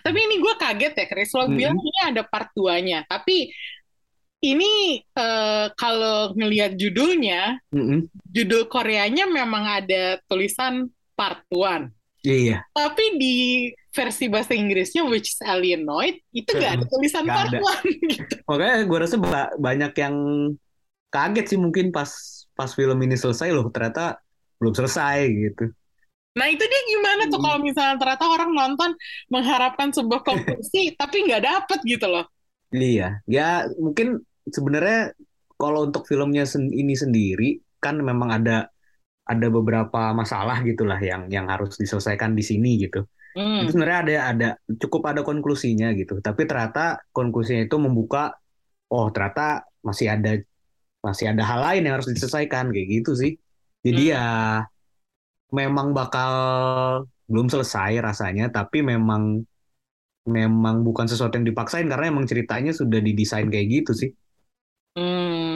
Tapi 0.03 0.19
ini 0.19 0.35
gue 0.41 0.55
kaget 0.59 0.95
ya, 0.97 1.07
Chris. 1.07 1.31
Lo 1.37 1.47
Mm-mm. 1.47 1.57
bilang 1.57 1.79
ini 1.79 1.99
ada 2.03 2.23
part 2.25 2.51
2-nya. 2.57 3.05
Tapi 3.07 3.53
ini 4.43 4.99
eh, 4.99 5.67
kalau 5.79 6.35
ngelihat 6.35 6.75
judulnya, 6.75 7.63
Mm-mm. 7.71 8.11
judul 8.27 8.67
Koreanya 8.67 9.29
memang 9.31 9.65
ada 9.85 10.19
tulisan 10.27 10.91
part 11.15 11.47
1. 11.53 11.93
Iya, 12.23 12.63
Tapi 12.71 13.05
di 13.19 13.35
versi 13.91 14.25
bahasa 14.31 14.55
Inggrisnya, 14.55 15.03
which 15.05 15.35
is 15.35 15.41
Alienoid, 15.43 16.23
itu 16.33 16.49
nggak 16.49 16.73
ada 16.81 16.85
tulisan 16.87 17.27
Nggak 17.27 17.37
part 17.37 17.51
ada. 17.51 17.59
1 17.61 17.89
gitu. 18.09 18.35
makanya 18.49 18.77
gue 18.87 18.99
rasa 19.03 19.17
ba- 19.19 19.55
banyak 19.59 19.93
yang 19.99 20.17
kaget 21.13 21.45
sih 21.51 21.59
mungkin 21.61 21.91
pas 21.93 22.11
pas 22.57 22.71
film 22.73 22.97
ini 23.05 23.17
selesai 23.19 23.49
loh 23.53 23.69
ternyata 23.75 24.17
belum 24.63 24.73
selesai 24.73 25.19
gitu. 25.29 25.65
Nah 26.33 26.47
itu 26.49 26.65
dia 26.65 26.83
gimana 26.89 27.23
tuh 27.29 27.37
Hmm. 27.37 27.45
kalau 27.45 27.59
misalnya 27.61 27.97
ternyata 28.01 28.25
orang 28.25 28.51
nonton 28.57 28.91
mengharapkan 29.29 29.93
sebuah 29.93 30.23
konklusi, 30.29 30.97
tapi 30.97 31.27
nggak 31.29 31.43
dapet 31.45 31.79
gitu 31.85 32.07
loh. 32.09 32.25
Iya, 32.73 33.21
ya 33.29 33.69
mungkin 33.77 34.25
sebenarnya 34.49 35.13
kalau 35.61 35.85
untuk 35.85 36.09
filmnya 36.09 36.49
sen- 36.49 36.73
ini 36.73 36.97
sendiri 36.97 37.61
kan 37.85 38.01
memang 38.01 38.33
ada 38.33 38.73
ada 39.29 39.47
beberapa 39.49 40.13
masalah 40.17 40.61
gitulah 40.67 40.99
yang 41.01 41.31
yang 41.31 41.47
harus 41.51 41.79
diselesaikan 41.79 42.35
di 42.39 42.45
sini 42.45 42.71
gitu. 42.85 43.07
Hmm. 43.35 43.63
Itu 43.63 43.75
sebenarnya 43.77 43.99
ada 44.05 44.13
ada 44.35 44.49
cukup 44.83 45.03
ada 45.13 45.23
konklusinya 45.27 45.93
gitu. 45.99 46.21
Tapi 46.25 46.43
ternyata 46.51 47.01
konklusinya 47.15 47.63
itu 47.67 47.77
membuka 47.81 48.35
oh 48.93 49.09
ternyata 49.15 49.67
masih 49.85 50.09
ada 50.15 50.31
masih 51.07 51.27
ada 51.33 51.43
hal 51.47 51.61
lain 51.67 51.83
yang 51.87 51.95
harus 52.01 52.11
diselesaikan 52.13 52.71
kayak 52.75 52.89
gitu 53.03 53.13
sih. 53.19 53.33
Jadi 53.87 54.03
Hmm. 54.09 54.15
ya 54.15 54.25
memang 55.53 55.93
bakal 55.99 56.33
belum 57.31 57.47
selesai 57.53 58.01
rasanya 58.07 58.45
tapi 58.53 58.79
memang 58.85 59.45
memang 60.37 60.77
bukan 60.87 61.07
sesuatu 61.11 61.35
yang 61.39 61.47
dipaksain 61.51 61.87
karena 61.91 62.07
emang 62.13 62.27
ceritanya 62.31 62.71
sudah 62.71 63.01
didesain 63.03 63.49
kayak 63.51 63.67
gitu 63.83 63.93
sih. 64.01 64.11
Hmm. 64.97 65.52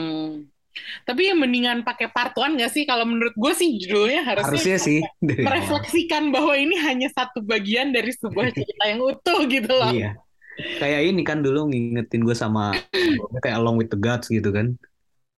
Tapi 1.07 1.31
yang 1.31 1.39
mendingan 1.39 1.87
pakai 1.87 2.11
part 2.11 2.35
one 2.35 2.59
nggak 2.59 2.67
sih? 2.67 2.83
Kalau 2.83 3.07
menurut 3.07 3.31
gue 3.31 3.53
sih 3.55 3.79
judulnya 3.79 4.27
harusnya 4.27 4.51
Harusnya 4.51 4.77
sih 4.77 4.99
merefleksikan 5.47 6.35
bahwa 6.35 6.51
ini 6.59 6.75
hanya 6.83 7.07
satu 7.15 7.39
bagian 7.47 7.95
dari 7.95 8.11
sebuah 8.11 8.51
cerita 8.51 8.83
yang 8.91 8.99
utuh 8.99 9.39
gitu 9.47 9.71
loh. 9.71 9.95
Iya. 9.95 10.19
Kayak 10.83 11.01
ini 11.07 11.21
kan 11.23 11.39
dulu 11.39 11.71
ngingetin 11.71 12.27
gue 12.27 12.35
sama 12.35 12.75
kayak 13.39 13.55
Along 13.55 13.79
with 13.79 13.87
the 13.87 13.95
Gods 13.95 14.27
gitu 14.27 14.51
kan. 14.51 14.75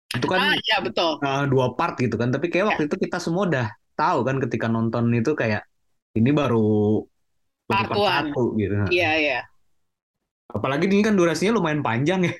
Itu 0.09 0.25
kan 0.25 0.41
ah 0.41 0.55
iya 0.57 0.81
betul 0.81 1.21
uh, 1.21 1.45
dua 1.45 1.77
part 1.77 2.01
gitu 2.01 2.17
kan. 2.17 2.33
Tapi 2.33 2.49
kayak 2.49 2.73
waktu 2.73 2.89
itu 2.89 2.97
kita 2.97 3.21
semua 3.21 3.45
udah 3.45 3.67
tahu 3.93 4.25
kan 4.25 4.41
ketika 4.41 4.65
nonton 4.65 5.13
itu 5.13 5.37
kayak 5.37 5.69
ini 6.17 6.33
baru 6.33 7.05
Part 7.69 7.93
one. 7.93 8.33
satu 8.33 8.57
gitu. 8.57 8.73
iya 8.89 9.13
iya 9.21 9.39
Apalagi 10.49 10.89
ini 10.89 11.05
kan 11.05 11.13
durasinya 11.13 11.61
lumayan 11.61 11.85
panjang 11.85 12.25
ya. 12.25 12.33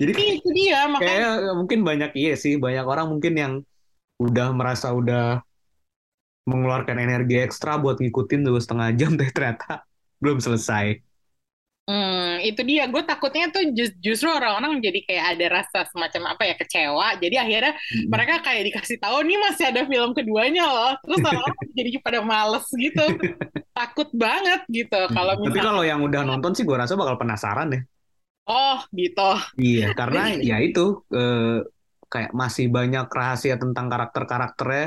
Jadi 0.00 0.12
Iya, 0.18 0.30
itu 0.38 0.48
dia 0.58 0.78
makanya 0.94 1.22
kayak 1.24 1.54
mungkin 1.58 1.80
banyak 1.88 2.10
iya 2.20 2.30
sih 2.42 2.52
banyak 2.64 2.84
orang 2.92 3.06
mungkin 3.12 3.34
yang 3.42 3.52
udah 4.24 4.46
merasa 4.58 4.88
udah 5.00 5.20
mengeluarkan 6.50 6.96
energi 7.06 7.34
ekstra 7.46 7.72
buat 7.82 7.96
ngikutin 8.02 8.40
dua 8.46 8.60
setengah 8.64 8.88
jam 8.98 9.10
tapi 9.18 9.30
ternyata 9.36 9.82
belum 10.22 10.38
selesai. 10.42 10.84
Hmm, 11.86 12.42
itu 12.42 12.60
dia. 12.66 12.82
Gue 12.90 13.02
takutnya 13.06 13.46
tuh 13.54 13.62
jus- 13.76 13.94
justru 14.02 14.26
orang-orang 14.26 14.82
jadi 14.82 14.98
kayak 15.06 15.24
ada 15.38 15.46
rasa 15.62 15.78
semacam 15.94 16.22
apa 16.34 16.42
ya 16.50 16.54
kecewa. 16.58 17.06
Jadi 17.22 17.34
akhirnya 17.38 17.72
Mm-mm. 17.94 18.14
mereka 18.14 18.34
kayak 18.42 18.62
dikasih 18.74 18.98
tahu 18.98 19.16
nih 19.22 19.38
masih 19.46 19.64
ada 19.70 19.80
film 19.86 20.10
keduanya 20.18 20.62
loh. 20.66 20.90
Terus 21.06 21.20
orang-orang 21.22 21.66
jadi 21.78 21.90
pada 22.02 22.20
males 22.26 22.66
gitu. 22.74 23.02
Takut 23.76 24.08
banget 24.14 24.60
gitu. 24.70 24.96
Kalau 25.14 25.34
Tapi 25.44 25.58
kalau 25.66 25.82
yang 25.90 26.00
udah 26.06 26.22
nonton 26.28 26.52
sih 26.56 26.64
gue 26.68 26.76
rasa 26.82 26.94
bakal 27.00 27.16
penasaran 27.22 27.68
ya. 27.76 27.80
Oh 28.46 28.78
gitu. 28.98 29.20
Iya, 29.62 29.84
karena 29.98 30.18
ya 30.48 30.54
itu 30.66 30.80
eh, 31.16 31.40
kayak 32.12 32.30
masih 32.40 32.64
banyak 32.76 33.04
rahasia 33.18 33.54
tentang 33.62 33.86
karakter-karakternya, 33.92 34.82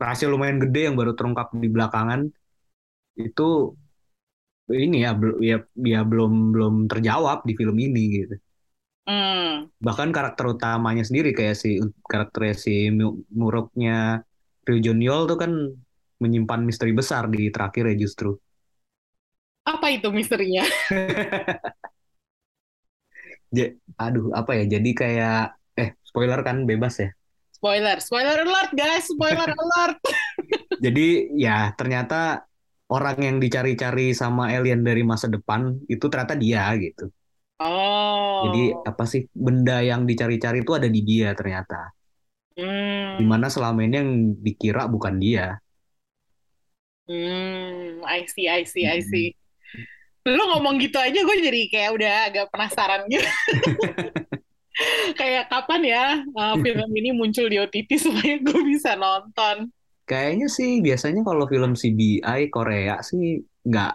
rahasia 0.00 0.26
lumayan 0.32 0.58
gede 0.62 0.78
yang 0.86 0.96
baru 1.00 1.12
terungkap 1.18 1.46
di 1.62 1.68
belakangan. 1.74 2.20
Itu 3.26 3.42
ini 4.84 4.96
ya, 5.04 5.10
ya, 5.50 5.56
ya 5.92 5.98
belum 6.10 6.32
belum 6.54 6.74
terjawab 6.90 7.38
di 7.48 7.52
film 7.60 7.76
ini 7.86 8.00
gitu. 8.16 8.34
Hmm, 9.06 9.70
Bahkan 9.86 10.08
karakter 10.16 10.44
utamanya 10.54 11.02
sendiri 11.08 11.28
kayak 11.38 11.56
si 11.62 11.68
karakternya 12.10 12.54
si 12.64 12.72
Mu- 12.98 13.24
Muroknya 13.40 13.92
Ryo 14.66 14.76
Jun 14.84 14.98
Yeol 15.04 15.22
tuh 15.30 15.38
kan 15.42 15.52
menyimpan 16.22 16.60
misteri 16.68 16.92
besar 17.00 17.22
di 17.34 17.50
terakhir 17.54 17.84
ya 17.90 17.94
justru. 18.06 18.28
apa 19.66 19.86
itu 19.94 20.08
misterinya? 20.14 20.62
Ja- 23.56 23.72
aduh, 24.02 24.24
apa 24.38 24.50
ya? 24.58 24.62
Jadi 24.74 24.88
kayak 25.00 25.32
eh 25.80 25.88
spoiler 26.08 26.40
kan 26.46 26.56
bebas 26.68 26.94
ya. 27.02 27.08
Spoiler, 27.52 27.96
spoiler 28.00 28.38
alert 28.44 28.70
guys, 28.76 29.08
spoiler 29.08 29.48
alert. 29.62 29.96
Jadi 30.84 31.02
ya 31.44 31.50
ternyata 31.78 32.14
orang 32.94 33.16
yang 33.26 33.36
dicari-cari 33.44 34.02
sama 34.20 34.42
alien 34.54 34.80
dari 34.88 35.02
masa 35.12 35.26
depan 35.34 35.60
itu 35.92 36.04
ternyata 36.10 36.34
dia 36.44 36.62
gitu. 36.84 37.02
Oh. 37.60 38.42
Jadi 38.44 38.60
apa 38.90 39.04
sih 39.12 39.22
benda 39.44 39.76
yang 39.90 40.00
dicari-cari 40.10 40.58
itu 40.64 40.72
ada 40.78 40.88
di 40.96 41.00
dia 41.10 41.28
ternyata. 41.38 41.76
Hmm, 42.56 42.64
Di 43.18 43.24
mana 43.30 43.46
selama 43.54 43.80
ini 43.86 43.94
yang 44.00 44.10
dikira 44.44 44.82
bukan 44.94 45.14
dia. 45.24 45.44
hmm, 47.08 48.02
I 48.04 48.26
see, 48.26 48.48
I 48.48 48.64
see, 48.64 48.86
I 48.86 49.00
Hmm. 49.00 49.00
see. 49.00 49.36
Lu 50.22 50.42
ngomong 50.54 50.78
gitu 50.78 50.98
aja 51.02 51.18
gue 51.18 51.36
jadi 51.42 51.60
kayak 51.66 51.90
udah 51.98 52.12
agak 52.30 52.46
penasaran 52.54 53.02
gitu. 53.10 53.26
Kayak 55.20 55.52
kapan 55.52 55.82
ya 55.84 56.04
uh, 56.32 56.56
film 56.56 56.90
ini 56.96 57.12
muncul 57.12 57.44
di 57.44 57.60
OTT 57.60 57.90
supaya 58.00 58.40
gue 58.40 58.60
bisa 58.64 58.96
nonton. 58.96 59.68
Kayaknya 60.08 60.48
sih 60.48 60.80
biasanya 60.80 61.22
kalau 61.22 61.44
film 61.44 61.76
CBI 61.76 62.48
Korea 62.48 62.98
sih 63.04 63.44
nggak 63.68 63.92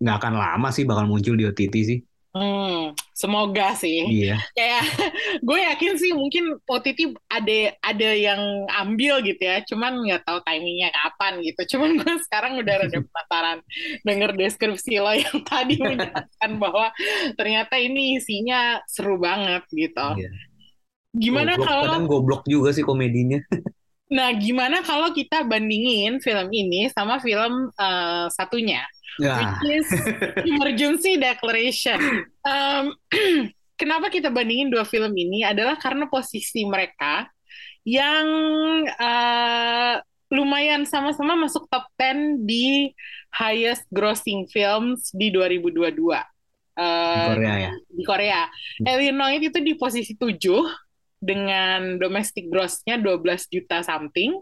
nggak 0.00 0.16
akan 0.20 0.34
lama 0.36 0.68
sih 0.72 0.84
bakal 0.84 1.08
muncul 1.08 1.34
di 1.34 1.48
OTT 1.48 1.74
sih. 1.88 1.98
Hmm, 2.36 2.92
semoga 3.16 3.72
sih. 3.72 4.04
Iya. 4.04 4.36
Kayak 4.52 4.84
gue 5.48 5.58
yakin 5.64 5.92
sih 5.96 6.12
mungkin 6.12 6.60
OTT 6.68 7.16
ada 7.32 7.72
ada 7.80 8.10
yang 8.12 8.68
ambil 8.68 9.24
gitu 9.24 9.40
ya, 9.40 9.64
cuman 9.64 10.04
nggak 10.04 10.28
tahu 10.28 10.38
timingnya 10.44 10.92
kapan 10.92 11.40
gitu. 11.40 11.76
Cuman 11.76 11.96
gue 11.96 12.14
sekarang 12.28 12.60
udah 12.60 12.74
rada 12.84 12.98
penasaran 13.08 13.58
denger 14.04 14.30
deskripsi 14.36 15.00
lo 15.00 15.12
yang 15.16 15.36
tadi 15.50 15.80
menjelaskan 15.80 16.52
bahwa 16.60 16.92
ternyata 17.40 17.80
ini 17.80 18.20
isinya 18.20 18.78
seru 18.84 19.16
banget 19.16 19.64
gitu. 19.72 20.06
Iya. 20.20 20.30
Gimana 21.16 21.56
Goblok, 21.56 21.66
kalau 21.66 21.82
kadang 21.88 22.06
goblok 22.06 22.42
juga 22.44 22.70
sih 22.76 22.84
komedinya. 22.84 23.40
Nah, 24.08 24.32
gimana 24.36 24.80
kalau 24.80 25.12
kita 25.12 25.44
bandingin 25.44 26.16
film 26.24 26.48
ini 26.48 26.88
sama 26.88 27.20
film 27.20 27.68
eh, 27.76 28.26
satunya, 28.32 28.82
Nah, 29.20 29.36
which 29.60 29.82
is 29.82 29.86
Emergency 30.56 31.18
Declaration. 31.18 32.24
Em, 32.46 32.94
kenapa 33.80 34.08
kita 34.08 34.30
bandingin 34.32 34.70
dua 34.72 34.86
film 34.88 35.10
ini 35.12 35.42
adalah 35.44 35.76
karena 35.76 36.06
posisi 36.08 36.64
mereka 36.64 37.28
yang 37.84 38.26
eh, 38.88 39.94
lumayan 40.28 40.84
sama-sama 40.84 41.36
masuk 41.36 41.68
top 41.72 41.88
10 41.96 42.44
di 42.44 42.92
highest 43.32 43.84
grossing 43.88 44.44
films 44.48 45.08
di 45.12 45.32
2022. 45.32 45.88
di 45.92 46.24
Eh, 46.78 47.26
Korea 47.34 47.54
ya. 47.58 47.72
di 47.90 48.02
Korea. 48.06 48.40
Illinois 48.86 49.40
itu 49.42 49.58
di 49.58 49.74
posisi 49.74 50.14
7 50.14 50.87
dengan 51.18 51.98
domestic 51.98 52.48
gross-nya 52.48 52.98
12 52.98 53.50
juta 53.50 53.82
something. 53.82 54.38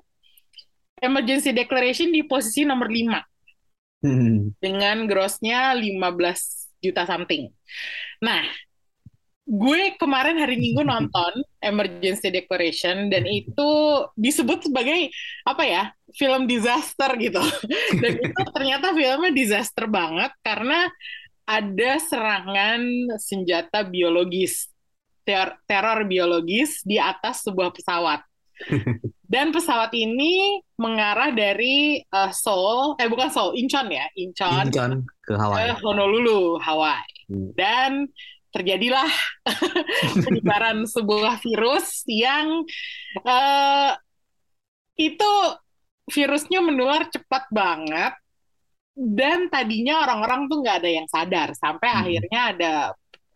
Emergency 0.96 1.52
Declaration 1.52 2.08
di 2.08 2.24
posisi 2.24 2.64
nomor 2.64 2.88
5 2.88 3.20
Hmm. 4.04 4.52
dengan 4.60 5.08
gross-nya 5.08 5.72
15 5.72 6.68
juta 6.84 7.08
something. 7.08 7.48
Nah, 8.20 8.44
gue 9.46 9.96
kemarin 9.96 10.36
hari 10.36 10.60
Minggu 10.60 10.84
nonton 10.92 11.32
Emergency 11.64 12.28
Declaration 12.28 13.08
dan 13.08 13.24
itu 13.24 13.70
disebut 14.14 14.68
sebagai 14.68 15.10
apa 15.48 15.64
ya? 15.64 15.84
film 16.14 16.48
disaster 16.48 17.12
gitu. 17.18 17.42
Dan 18.00 18.12
itu 18.16 18.42
ternyata 18.56 18.96
filmnya 18.96 19.32
disaster 19.36 19.84
banget 19.84 20.32
karena 20.40 20.88
ada 21.44 21.92
serangan 22.00 22.80
senjata 23.20 23.84
biologis, 23.84 24.70
ter- 25.26 25.58
teror 25.66 26.06
biologis 26.06 26.86
di 26.86 26.96
atas 27.02 27.42
sebuah 27.42 27.74
pesawat. 27.74 28.22
Dan 29.26 29.50
pesawat 29.50 29.90
ini 29.92 30.62
mengarah 30.78 31.34
dari 31.34 31.98
eh, 31.98 32.30
Seoul, 32.32 32.94
eh 32.96 33.10
bukan 33.10 33.26
Seoul, 33.28 33.58
Incheon 33.58 33.90
ya, 33.90 34.06
Incheon 34.14 34.70
Incheon 34.70 34.92
ke 35.18 35.34
ke 35.34 35.34
Hawaii. 35.34 35.74
Honolulu, 35.82 36.62
Hawaii. 36.62 37.26
Hmm. 37.26 37.50
Dan 37.58 37.90
terjadilah 38.54 39.10
penyebaran 40.24 40.86
sebuah 40.86 41.42
virus 41.42 42.06
yang 42.06 42.64
eh, 43.20 43.92
itu 44.96 45.32
virusnya 46.06 46.62
menular 46.62 47.10
cepat 47.10 47.50
banget 47.52 48.14
dan 48.96 49.52
tadinya 49.52 50.08
orang-orang 50.08 50.48
tuh 50.48 50.64
nggak 50.64 50.76
ada 50.80 50.90
yang 51.02 51.06
sadar 51.10 51.52
sampai 51.52 51.88
Hmm. 51.92 52.00
akhirnya 52.00 52.40
ada 52.56 52.72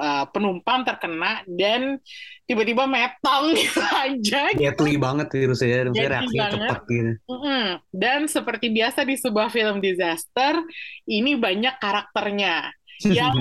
eh, 0.01 0.25
penumpang 0.33 0.89
terkena 0.89 1.45
dan 1.45 2.01
tiba-tiba 2.49 2.89
metong 2.89 3.53
gitu 3.61 3.79
aja 3.79 4.43
Deadly 4.57 4.97
banget 4.97 5.29
virusnya, 5.31 5.87
reaksinya 5.93 6.49
banget. 6.49 6.55
cepat 6.67 6.81
gitu. 6.89 7.13
Mm-mm. 7.29 7.67
Dan 7.93 8.21
seperti 8.27 8.67
biasa 8.75 9.07
di 9.07 9.15
sebuah 9.15 9.49
film 9.53 9.79
disaster, 9.79 10.59
ini 11.07 11.37
banyak 11.37 11.79
karakternya 11.79 12.73
yang 13.17 13.37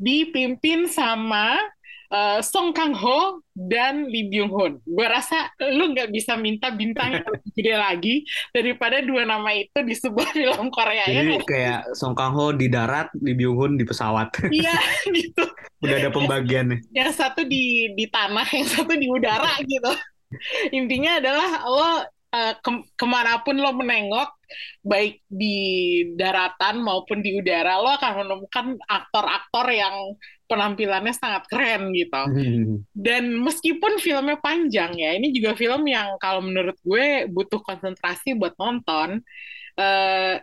dipimpin 0.00 0.88
sama 0.88 1.58
uh, 2.14 2.38
Song 2.40 2.70
Kang 2.70 2.94
Ho 2.94 3.42
dan 3.54 4.06
Lee 4.06 4.30
Byung 4.30 4.52
Hun. 4.54 4.72
Gue 4.86 5.06
rasa 5.10 5.50
lu 5.74 5.90
nggak 5.90 6.14
bisa 6.14 6.38
minta 6.38 6.70
bintang 6.70 7.18
yang 7.18 7.26
lebih 7.26 7.50
gede 7.58 7.74
lagi 7.74 8.14
daripada 8.54 9.02
dua 9.02 9.26
nama 9.26 9.50
itu 9.50 9.78
di 9.82 9.94
sebuah 9.98 10.30
film 10.38 10.70
Korea 10.70 11.10
ya. 11.10 11.20
Jadi 11.20 11.34
nggak? 11.42 11.46
kayak 11.50 11.80
Song 11.98 12.14
Kang 12.14 12.32
Ho 12.38 12.54
di 12.54 12.70
darat, 12.70 13.10
Lee 13.18 13.34
Byung 13.34 13.58
Hun 13.58 13.72
di 13.74 13.84
pesawat. 13.84 14.30
Iya 14.54 14.78
gitu. 15.10 15.44
Udah 15.82 15.96
ada 15.98 16.10
pembagiannya. 16.14 16.94
Yang 16.94 17.18
satu 17.18 17.42
di 17.42 17.90
di 17.98 18.06
tanah, 18.06 18.46
yang 18.54 18.68
satu 18.70 18.94
di 18.94 19.10
udara 19.10 19.58
gitu. 19.66 19.92
Intinya 20.70 21.18
adalah 21.18 21.50
lo 21.66 21.90
uh, 22.34 22.54
ke- 22.58 22.86
ke 22.94 23.06
mana 23.06 23.42
pun 23.42 23.58
lo 23.58 23.70
menengok, 23.74 24.30
baik 24.82 25.22
di 25.26 25.56
daratan 26.14 26.82
maupun 26.82 27.22
di 27.22 27.34
udara, 27.38 27.78
lo 27.82 27.90
akan 27.94 28.12
menemukan 28.24 28.66
aktor-aktor 28.86 29.66
yang 29.74 29.94
penampilannya 30.44 31.14
sangat 31.16 31.48
keren 31.48 31.90
gitu. 31.92 32.22
Dan 32.92 33.40
meskipun 33.40 33.96
filmnya 33.98 34.36
panjang 34.38 34.92
ya, 34.94 35.16
ini 35.16 35.32
juga 35.32 35.56
film 35.56 35.84
yang 35.88 36.16
kalau 36.20 36.44
menurut 36.44 36.76
gue 36.80 37.28
butuh 37.32 37.60
konsentrasi 37.60 38.36
buat 38.36 38.52
nonton. 38.56 39.24
Eh, 39.74 40.34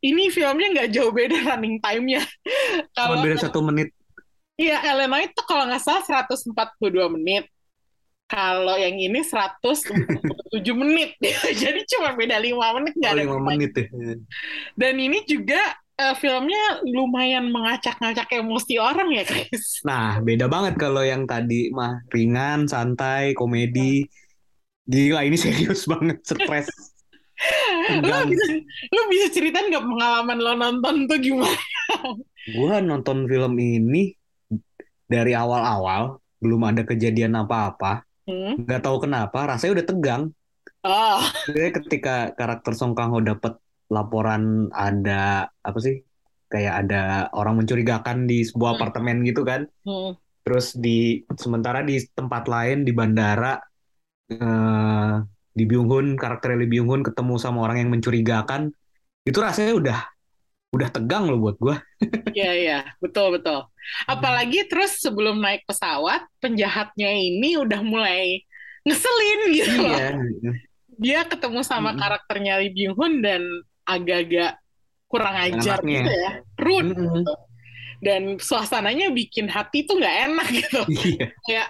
ini 0.00 0.32
filmnya 0.32 0.72
nggak 0.72 0.90
jauh 0.96 1.12
beda 1.12 1.36
running 1.44 1.76
time-nya. 1.76 2.24
Kalau 2.96 3.20
beda 3.20 3.36
satu 3.36 3.60
menit. 3.60 3.92
Iya, 4.56 4.80
Illinois 4.92 5.24
itu 5.28 5.40
kalau 5.44 5.64
nggak 5.68 5.80
salah 5.80 6.04
142 6.04 6.52
menit. 7.16 7.48
Kalau 8.24 8.76
yang 8.76 8.96
ini 8.96 9.20
147 9.20 9.96
menit. 10.76 11.16
Jadi 11.64 11.80
cuma 11.90 12.12
beda 12.12 12.36
5 12.36 12.76
menit 12.80 12.92
nggak 12.96 13.12
Oh, 13.12 13.16
ada 13.16 13.24
lima 13.24 13.36
bedanya. 13.36 13.48
menit 13.48 13.72
ya. 13.76 13.86
Dan 14.76 14.94
ini 15.00 15.18
juga 15.24 15.60
eh, 16.00 16.14
filmnya 16.16 16.80
lumayan 16.88 17.52
mengacak-ngacak 17.52 18.32
emosi 18.32 18.80
orang 18.80 19.12
ya, 19.12 19.24
Chris. 19.28 19.84
Nah, 19.84 20.24
beda 20.24 20.48
banget 20.48 20.80
kalau 20.80 21.04
yang 21.04 21.28
tadi 21.28 21.68
mah 21.68 22.00
ringan, 22.08 22.64
santai, 22.64 23.36
komedi. 23.36 24.08
Gila, 24.88 25.28
ini 25.28 25.36
serius 25.36 25.84
banget, 25.92 26.24
stres. 26.24 26.72
Lu 28.04 28.18
bisa, 28.28 28.46
lu 28.92 29.02
bisa 29.08 29.26
ceritain 29.32 29.72
nggak 29.72 29.84
pengalaman 29.84 30.38
lo 30.40 30.52
nonton 30.56 31.08
tuh 31.08 31.18
gimana? 31.20 31.56
Gua 32.52 32.84
nonton 32.84 33.24
film 33.24 33.56
ini 33.56 34.12
dari 35.08 35.32
awal-awal, 35.32 36.20
belum 36.40 36.60
ada 36.68 36.82
kejadian 36.84 37.40
apa-apa. 37.40 38.04
Hmm? 38.28 38.60
Nggak 38.60 38.82
tahu 38.84 39.08
kenapa, 39.08 39.56
rasanya 39.56 39.80
udah 39.80 39.86
tegang. 39.88 40.22
Oh, 40.80 41.20
Jadi 41.44 41.76
ketika 41.76 42.32
karakter 42.32 42.72
Song 42.72 42.96
Kang 42.96 43.12
Ho 43.12 43.20
dapat 43.20 43.60
laporan 43.94 44.70
ada 44.74 45.46
apa 45.68 45.78
sih? 45.86 45.96
Kayak 46.50 46.74
ada 46.86 46.96
orang 47.38 47.54
mencurigakan 47.62 48.18
di 48.30 48.42
sebuah 48.48 48.70
Hmm. 48.70 48.78
apartemen 48.78 49.16
gitu 49.28 49.42
kan. 49.50 49.62
hmm. 49.84 50.16
Terus 50.44 50.66
di 50.84 51.22
sementara 51.38 51.80
di 51.86 51.96
tempat 52.18 52.44
lain 52.54 52.82
di 52.88 52.92
bandara 52.96 53.54
eh 54.32 55.12
di 55.58 55.62
Byung 55.68 55.88
Hun 55.92 56.06
karakter 56.22 56.54
Lee 56.58 56.70
Byung 56.70 56.88
Hun 56.92 57.02
ketemu 57.08 57.34
sama 57.42 57.58
orang 57.66 57.78
yang 57.86 57.90
mencurigakan. 57.94 58.62
Itu 59.28 59.38
rasanya 59.46 59.74
udah 59.80 59.98
udah 60.76 60.88
tegang 60.94 61.24
loh 61.30 61.38
buat 61.44 61.56
gua. 61.62 61.76
Iya, 62.36 62.50
iya, 62.62 62.76
betul, 63.02 63.26
betul. 63.34 63.58
Apalagi 64.06 64.56
terus 64.70 65.02
sebelum 65.02 65.42
naik 65.42 65.66
pesawat, 65.66 66.22
penjahatnya 66.42 67.10
ini 67.10 67.58
udah 67.58 67.80
mulai 67.82 68.46
ngeselin 68.86 69.40
gitu 69.58 69.74
loh. 69.82 69.98
Iya. 69.98 70.52
Dia 71.00 71.20
ketemu 71.30 71.60
sama 71.66 71.90
Mm-mm. 71.90 72.00
karakternya 72.00 72.60
Lee 72.60 72.72
Byung 72.76 72.94
Hun 72.98 73.12
dan 73.26 73.42
agak-agak 73.96 74.52
kurang 75.06 75.34
ajar 75.34 75.78
Enaknya. 75.82 76.00
gitu 76.00 76.12
ya. 76.14 76.32
Rude. 76.56 76.90
Mm-mm. 76.94 77.22
Dan 78.00 78.22
suasananya 78.40 79.12
bikin 79.12 79.44
hati 79.46 79.84
tuh 79.84 80.00
nggak 80.00 80.16
enak 80.30 80.48
gitu. 80.64 80.80
Iya, 80.88 81.26
Kayak 81.44 81.68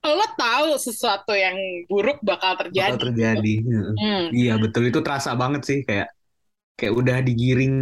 lo 0.00 0.26
tahu 0.34 0.68
sesuatu 0.80 1.36
yang 1.36 1.54
buruk 1.86 2.18
bakal 2.24 2.56
terjadi. 2.56 2.96
bakal 2.96 3.04
terjadi. 3.12 3.54
Heeh. 3.60 3.94
Hmm. 3.94 4.26
Iya 4.32 4.54
betul 4.56 4.88
itu 4.88 4.98
terasa 5.04 5.36
banget 5.36 5.62
sih 5.68 5.78
kayak 5.84 6.08
kayak 6.74 6.96
udah 6.96 7.20
digiring 7.20 7.74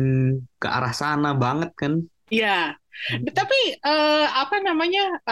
ke 0.58 0.66
arah 0.66 0.92
sana 0.92 1.32
banget 1.32 1.70
kan. 1.78 2.02
Iya, 2.28 2.74
Hmm. 2.98 3.30
tapi 3.30 3.78
eh, 3.78 4.26
apa 4.26 4.58
namanya? 4.58 5.22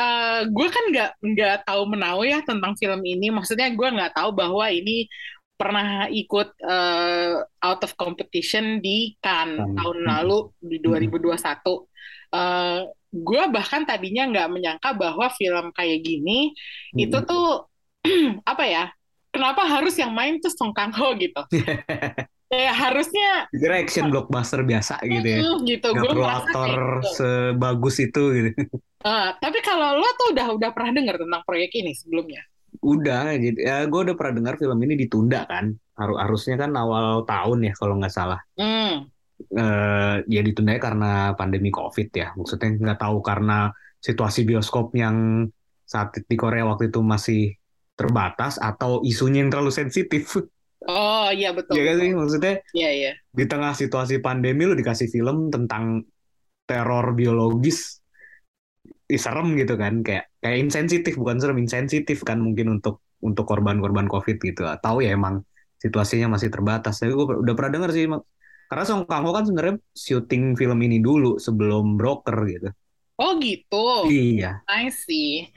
gue 0.47 0.69
kan 0.71 0.85
nggak 0.87 1.11
nggak 1.19 1.57
tahu 1.67 1.83
menau 1.91 2.23
ya 2.23 2.39
tentang 2.47 2.79
film 2.79 3.03
ini. 3.03 3.35
Maksudnya 3.35 3.75
gue 3.75 3.89
nggak 3.91 4.15
tahu 4.15 4.31
bahwa 4.31 4.71
ini 4.71 5.11
pernah 5.57 6.07
ikut 6.12 6.49
eh, 6.62 7.35
out 7.42 7.81
of 7.85 7.92
competition 7.97 8.79
di 8.85 9.16
Cannes 9.25 9.57
Cannes. 9.59 9.77
tahun 9.77 9.99
Hmm. 10.05 10.09
lalu 10.09 10.38
di 10.61 10.77
2021. 10.85 11.88
Eh, 12.33 12.81
gue 13.16 13.42
bahkan 13.49 13.83
tadinya 13.88 14.29
nggak 14.29 14.49
menyangka 14.53 14.90
bahwa 14.92 15.27
film 15.33 15.73
kayak 15.73 16.05
gini 16.05 16.53
itu 16.95 17.16
Mm-mm. 17.16 17.29
tuh 17.31 17.47
apa 18.53 18.64
ya? 18.69 18.85
Kenapa 19.33 19.69
harus 19.69 19.92
yang 20.01 20.12
main 20.16 20.40
tuh 20.40 20.53
Song 20.53 20.73
Kang 20.73 20.92
Ho 20.97 21.12
gitu? 21.16 21.42
Ya 22.47 22.71
harusnya 22.71 23.51
Kira 23.51 23.83
action 23.83 24.07
blockbuster 24.14 24.62
biasa 24.62 25.03
gitu 25.03 25.27
ya. 25.27 25.40
gitu. 25.66 25.88
Gue 25.99 26.07
perlu 26.14 26.27
aktor 26.31 26.71
gitu. 27.03 27.11
sebagus 27.19 27.97
itu 27.99 28.23
gitu. 28.38 28.51
Eh, 29.07 29.29
tapi 29.42 29.59
kalau 29.62 29.99
lo 29.99 30.09
tuh 30.19 30.27
udah 30.35 30.47
udah 30.59 30.71
pernah 30.75 30.92
dengar 30.95 31.16
tentang 31.21 31.42
proyek 31.47 31.71
ini 31.79 31.92
sebelumnya? 31.95 32.42
Udah, 32.83 33.33
jadi 33.37 33.59
ya 33.59 33.77
gue 33.87 34.01
udah 34.11 34.17
pernah 34.19 34.35
dengar 34.43 34.55
film 34.61 34.79
ini 34.85 34.95
ditunda 34.97 35.45
kan. 35.49 35.73
Haru- 35.97 36.19
Harusnya 36.21 36.61
kan 36.61 36.73
awal 36.77 37.25
tahun 37.25 37.71
ya 37.71 37.73
kalau 37.77 37.97
nggak 37.97 38.12
salah. 38.12 38.41
Hmm. 38.59 39.09
Eh 39.53 40.17
ya 40.29 40.41
ditunda 40.41 40.77
karena 40.81 41.33
pandemi 41.37 41.69
COVID 41.73 42.09
ya. 42.12 42.33
Maksudnya 42.37 42.69
nggak 42.77 43.01
tahu 43.01 43.21
karena 43.21 43.71
situasi 44.01 44.45
bioskop 44.45 44.93
yang 44.97 45.49
saat 45.87 46.15
di 46.19 46.37
Korea 46.37 46.67
waktu 46.67 46.91
itu 46.91 47.01
masih 47.01 47.55
terbatas 47.97 48.61
atau 48.61 49.01
isunya 49.07 49.41
yang 49.41 49.51
terlalu 49.51 49.73
sensitif. 49.73 50.37
Oh 50.87 51.33
iya 51.33 51.51
betul. 51.57 51.81
Iya 51.81 51.83
kan 51.89 51.95
sih 51.99 52.11
maksudnya 52.12 52.55
Iya 52.77 52.91
iya. 52.93 53.12
di 53.33 53.45
tengah 53.49 53.73
situasi 53.73 54.21
pandemi 54.21 54.69
lu 54.69 54.77
dikasih 54.77 55.09
film 55.09 55.49
tentang 55.49 56.05
teror 56.67 57.15
biologis 57.17 58.03
Ih, 59.07 59.21
serem 59.23 59.55
gitu 59.55 59.79
kan 59.79 60.03
kayak 60.03 60.35
kayak 60.42 60.59
insensitif 60.59 61.14
bukan 61.14 61.38
serem 61.38 61.62
insensitif 61.62 62.27
kan 62.27 62.42
mungkin 62.42 62.81
untuk 62.81 63.07
untuk 63.23 63.47
korban-korban 63.47 64.11
covid 64.11 64.42
gitu. 64.42 64.66
Atau 64.66 64.99
ya 65.03 65.14
emang 65.14 65.47
situasinya 65.79 66.35
masih 66.35 66.51
terbatas. 66.51 66.99
Tapi 66.99 67.14
gue 67.14 67.27
udah 67.47 67.55
pernah 67.55 67.73
dengar 67.79 67.90
sih 67.95 68.07
karena 68.66 68.83
Song 68.83 69.07
Kang 69.07 69.23
Ho 69.23 69.31
kan 69.31 69.47
sebenarnya 69.47 69.79
syuting 69.95 70.59
film 70.59 70.79
ini 70.83 70.99
dulu 70.99 71.38
sebelum 71.38 71.95
Broker 71.95 72.35
gitu. 72.51 72.71
Oh 73.16 73.33
gitu. 73.40 74.12
iya. 74.12 74.61
I 74.69 74.92
see. 74.92 75.49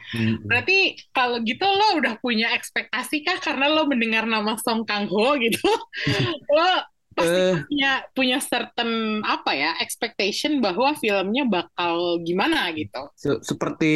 Berarti 0.47 0.95
kalau 1.11 1.43
gitu 1.43 1.67
lo 1.67 1.99
udah 1.99 2.15
punya 2.23 2.55
ekspektasi 2.55 3.27
kah 3.27 3.35
karena 3.43 3.67
lo 3.67 3.83
mendengar 3.83 4.23
nama 4.23 4.55
Song 4.61 4.87
Kang 4.87 5.11
Ho 5.11 5.35
gitu? 5.35 5.67
lo 6.55 6.69
pasti 7.09 7.39
Eh. 7.41 7.55
punya 7.65 7.91
punya 8.13 8.37
certain 8.39 8.91
apa 9.21 9.51
ya 9.51 9.71
expectation 9.79 10.59
bahwa 10.59 10.93
filmnya 10.93 11.43
bakal 11.43 12.21
gimana 12.21 12.69
gitu. 12.71 13.09
Se- 13.13 13.41
seperti 13.41 13.91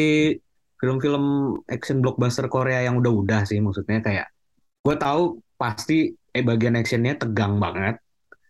film-film 0.77 1.23
action 1.65 2.03
blockbuster 2.03 2.45
Korea 2.47 2.83
yang 2.83 2.99
udah-udah 2.99 3.47
sih 3.47 3.63
maksudnya 3.63 4.03
kayak 4.03 4.27
gue 4.83 4.95
tahu 4.99 5.39
pasti 5.55 6.11
eh 6.11 6.43
bagian 6.43 6.75
actionnya 6.75 7.15
tegang 7.15 7.55
banget 7.55 8.01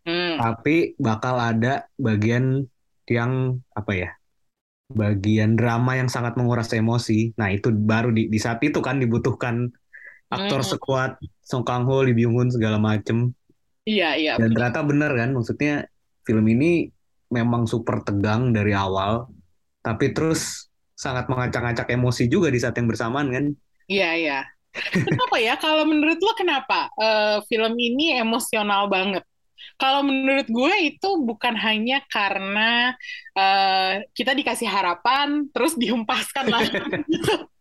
Hmm. 0.04 0.36
tapi 0.36 0.98
bakal 0.98 1.38
ada 1.38 1.86
bagian 1.96 2.66
yang 3.06 3.56
apa 3.72 3.92
ya 3.94 4.10
bagian 4.90 5.56
drama 5.56 5.96
yang 5.96 6.10
sangat 6.10 6.36
menguras 6.36 6.74
emosi 6.74 7.32
nah 7.34 7.48
itu 7.48 7.72
baru 7.72 8.12
di, 8.12 8.28
di 8.28 8.36
saat 8.36 8.60
itu 8.62 8.82
kan 8.82 9.00
dibutuhkan 9.00 9.70
aktor 10.28 10.60
Hmm. 10.60 10.72
sekuat 10.74 11.12
Song 11.40 11.64
Kang 11.64 11.86
Ho, 11.86 12.02
Lee 12.02 12.12
Byung 12.12 12.36
Hun 12.36 12.50
segala 12.50 12.82
macem 12.82 13.32
Iya 13.84 14.10
iya. 14.16 14.34
dan 14.40 14.56
ternyata 14.56 14.80
bener 14.88 15.12
kan 15.12 15.30
maksudnya 15.36 15.74
film 16.24 16.46
ini 16.48 16.88
memang 17.28 17.68
super 17.68 18.00
tegang 18.06 18.56
dari 18.56 18.72
awal 18.72 19.28
tapi 19.84 20.16
terus 20.16 20.72
sangat 20.96 21.28
mengacak-acak 21.28 21.92
emosi 21.92 22.32
juga 22.32 22.48
di 22.48 22.64
saat 22.64 22.80
yang 22.80 22.88
bersamaan 22.88 23.28
kan 23.28 23.46
Iya 23.88 24.10
iya. 24.16 24.40
Kenapa 24.74 25.38
ya? 25.38 25.54
Kalau 25.60 25.86
menurut 25.86 26.18
lo 26.18 26.34
kenapa 26.34 26.90
eh, 26.98 27.38
film 27.46 27.74
ini 27.78 28.18
emosional 28.18 28.90
banget? 28.90 29.22
Kalau 29.78 30.02
menurut 30.02 30.48
gue 30.50 30.74
itu 30.82 31.10
bukan 31.24 31.54
hanya 31.56 32.02
karena 32.10 32.98
eh, 33.38 34.02
kita 34.18 34.34
dikasih 34.34 34.66
harapan 34.66 35.46
terus 35.54 35.78
dihempaskan 35.82 36.46
lagi 36.50 36.74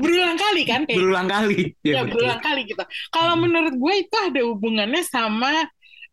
berulang 0.00 0.38
kali 0.40 0.62
kan 0.64 0.80
kayak 0.88 0.98
berulang 0.98 1.28
kali 1.28 1.76
ya 1.84 1.92
ya 1.92 2.00
betul. 2.04 2.24
berulang 2.24 2.40
kali 2.40 2.60
gitu. 2.64 2.84
Kalau 3.12 3.34
menurut 3.36 3.74
gue 3.76 3.94
itu 4.00 4.16
ada 4.16 4.40
hubungannya 4.48 5.02
sama 5.04 5.52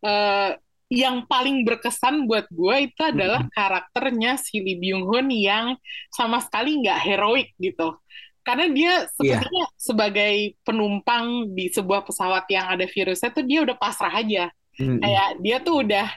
eh, 0.04 0.50
yang 0.90 1.22
paling 1.30 1.62
berkesan 1.62 2.26
buat 2.26 2.50
gue 2.50 2.90
itu 2.90 3.00
adalah 3.06 3.46
karakternya 3.54 4.34
si 4.42 4.58
Lee 4.58 4.74
Byung 4.74 5.06
Hun 5.06 5.30
yang 5.30 5.78
sama 6.10 6.42
sekali 6.42 6.82
nggak 6.82 6.98
heroik 6.98 7.54
gitu. 7.62 7.94
Karena 8.42 8.66
dia 8.72 8.92
sepertinya 9.14 9.66
sebagai 9.78 10.58
penumpang 10.66 11.54
di 11.54 11.70
sebuah 11.70 12.02
pesawat 12.02 12.48
yang 12.50 12.66
ada 12.66 12.88
virusnya 12.90 13.30
tuh 13.30 13.46
dia 13.46 13.62
udah 13.62 13.76
pasrah 13.78 14.10
aja. 14.10 14.50
Mm-mm. 14.80 14.98
Kayak 14.98 15.28
dia 15.38 15.56
tuh 15.62 15.86
udah 15.86 16.08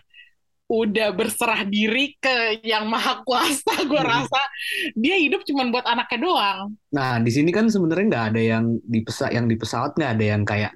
udah 0.73 1.13
berserah 1.13 1.61
diri 1.63 2.17
ke 2.17 2.65
yang 2.65 2.89
maha 2.89 3.21
kuasa. 3.21 3.61
Gue 3.89 4.01
Hmm. 4.01 4.09
rasa 4.09 4.41
dia 4.93 5.15
hidup 5.15 5.45
cuma 5.45 5.69
buat 5.69 5.85
anaknya 5.85 6.19
doang. 6.19 6.73
Nah, 6.89 7.21
di 7.21 7.29
sini 7.29 7.53
kan 7.53 7.69
sebenarnya 7.69 8.05
nggak 8.09 8.25
ada 8.33 8.41
yang 8.41 8.65
di 8.81 8.99
pesawat 9.01 9.31
yang 9.31 9.45
di 9.45 9.55
pesawat 9.55 9.91
nggak 9.93 10.11
ada 10.17 10.25
yang 10.25 10.41
kayak 10.41 10.73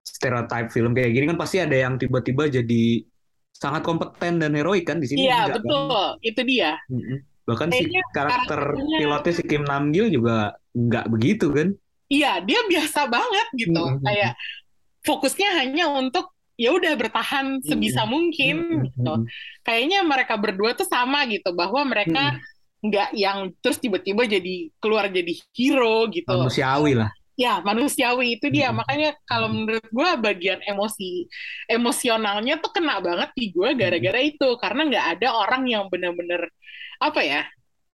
stereotype 0.00 0.68
film 0.68 0.92
kayak 0.92 1.12
gini 1.12 1.24
kan 1.26 1.36
pasti 1.36 1.60
ada 1.60 1.76
yang 1.76 1.96
tiba-tiba 1.96 2.48
jadi 2.48 3.04
sangat 3.52 3.80
kompeten 3.80 4.40
dan 4.40 4.52
heroik 4.52 4.84
kan 4.84 4.98
di 4.98 5.06
sini 5.06 5.24
Iya 5.24 5.48
kan? 5.48 5.60
betul, 5.60 6.04
itu 6.20 6.40
dia. 6.44 6.76
Mm-mm. 6.88 7.18
Bahkan 7.44 7.68
si 7.70 7.76
Kayaknya 7.78 8.02
karakter 8.10 8.60
karakternya- 8.72 8.98
pilotnya 9.00 9.32
si 9.32 9.42
Kim 9.44 9.62
Nam 9.62 9.92
Gil 9.92 10.08
juga 10.08 10.36
nggak 10.72 11.06
begitu 11.08 11.46
kan? 11.52 11.68
Iya, 12.08 12.40
dia 12.44 12.60
biasa 12.64 13.00
banget 13.06 13.46
gitu. 13.54 13.76
Mm-mm. 13.78 14.02
Kayak 14.02 14.32
fokusnya 15.04 15.48
hanya 15.56 15.84
untuk 15.88 16.33
ya 16.54 16.70
udah 16.70 16.92
bertahan 16.94 17.58
sebisa 17.62 18.06
mungkin 18.06 18.86
gitu. 18.90 19.14
Kayaknya 19.66 20.00
mereka 20.06 20.34
berdua 20.38 20.74
tuh 20.78 20.86
sama 20.86 21.26
gitu 21.26 21.50
bahwa 21.54 21.82
mereka 21.82 22.38
nggak 22.84 23.16
yang 23.16 23.48
terus 23.64 23.80
tiba-tiba 23.80 24.28
jadi 24.28 24.68
keluar 24.78 25.08
jadi 25.08 25.32
hero 25.56 26.06
gitu. 26.12 26.30
Manusiawi 26.30 26.92
lah. 26.94 27.10
Ya, 27.34 27.58
manusiawi 27.64 28.38
itu 28.38 28.46
dia. 28.46 28.70
Makanya 28.70 29.18
kalau 29.26 29.50
menurut 29.50 29.82
gue 29.90 30.10
bagian 30.22 30.62
emosi 30.62 31.26
emosionalnya 31.66 32.62
tuh 32.62 32.70
kena 32.70 33.02
banget 33.02 33.34
di 33.34 33.50
gue 33.50 33.74
gara-gara 33.74 34.20
itu 34.22 34.48
karena 34.62 34.86
nggak 34.86 35.06
ada 35.18 35.28
orang 35.34 35.66
yang 35.66 35.90
bener-bener 35.90 36.46
apa 37.02 37.20
ya 37.26 37.42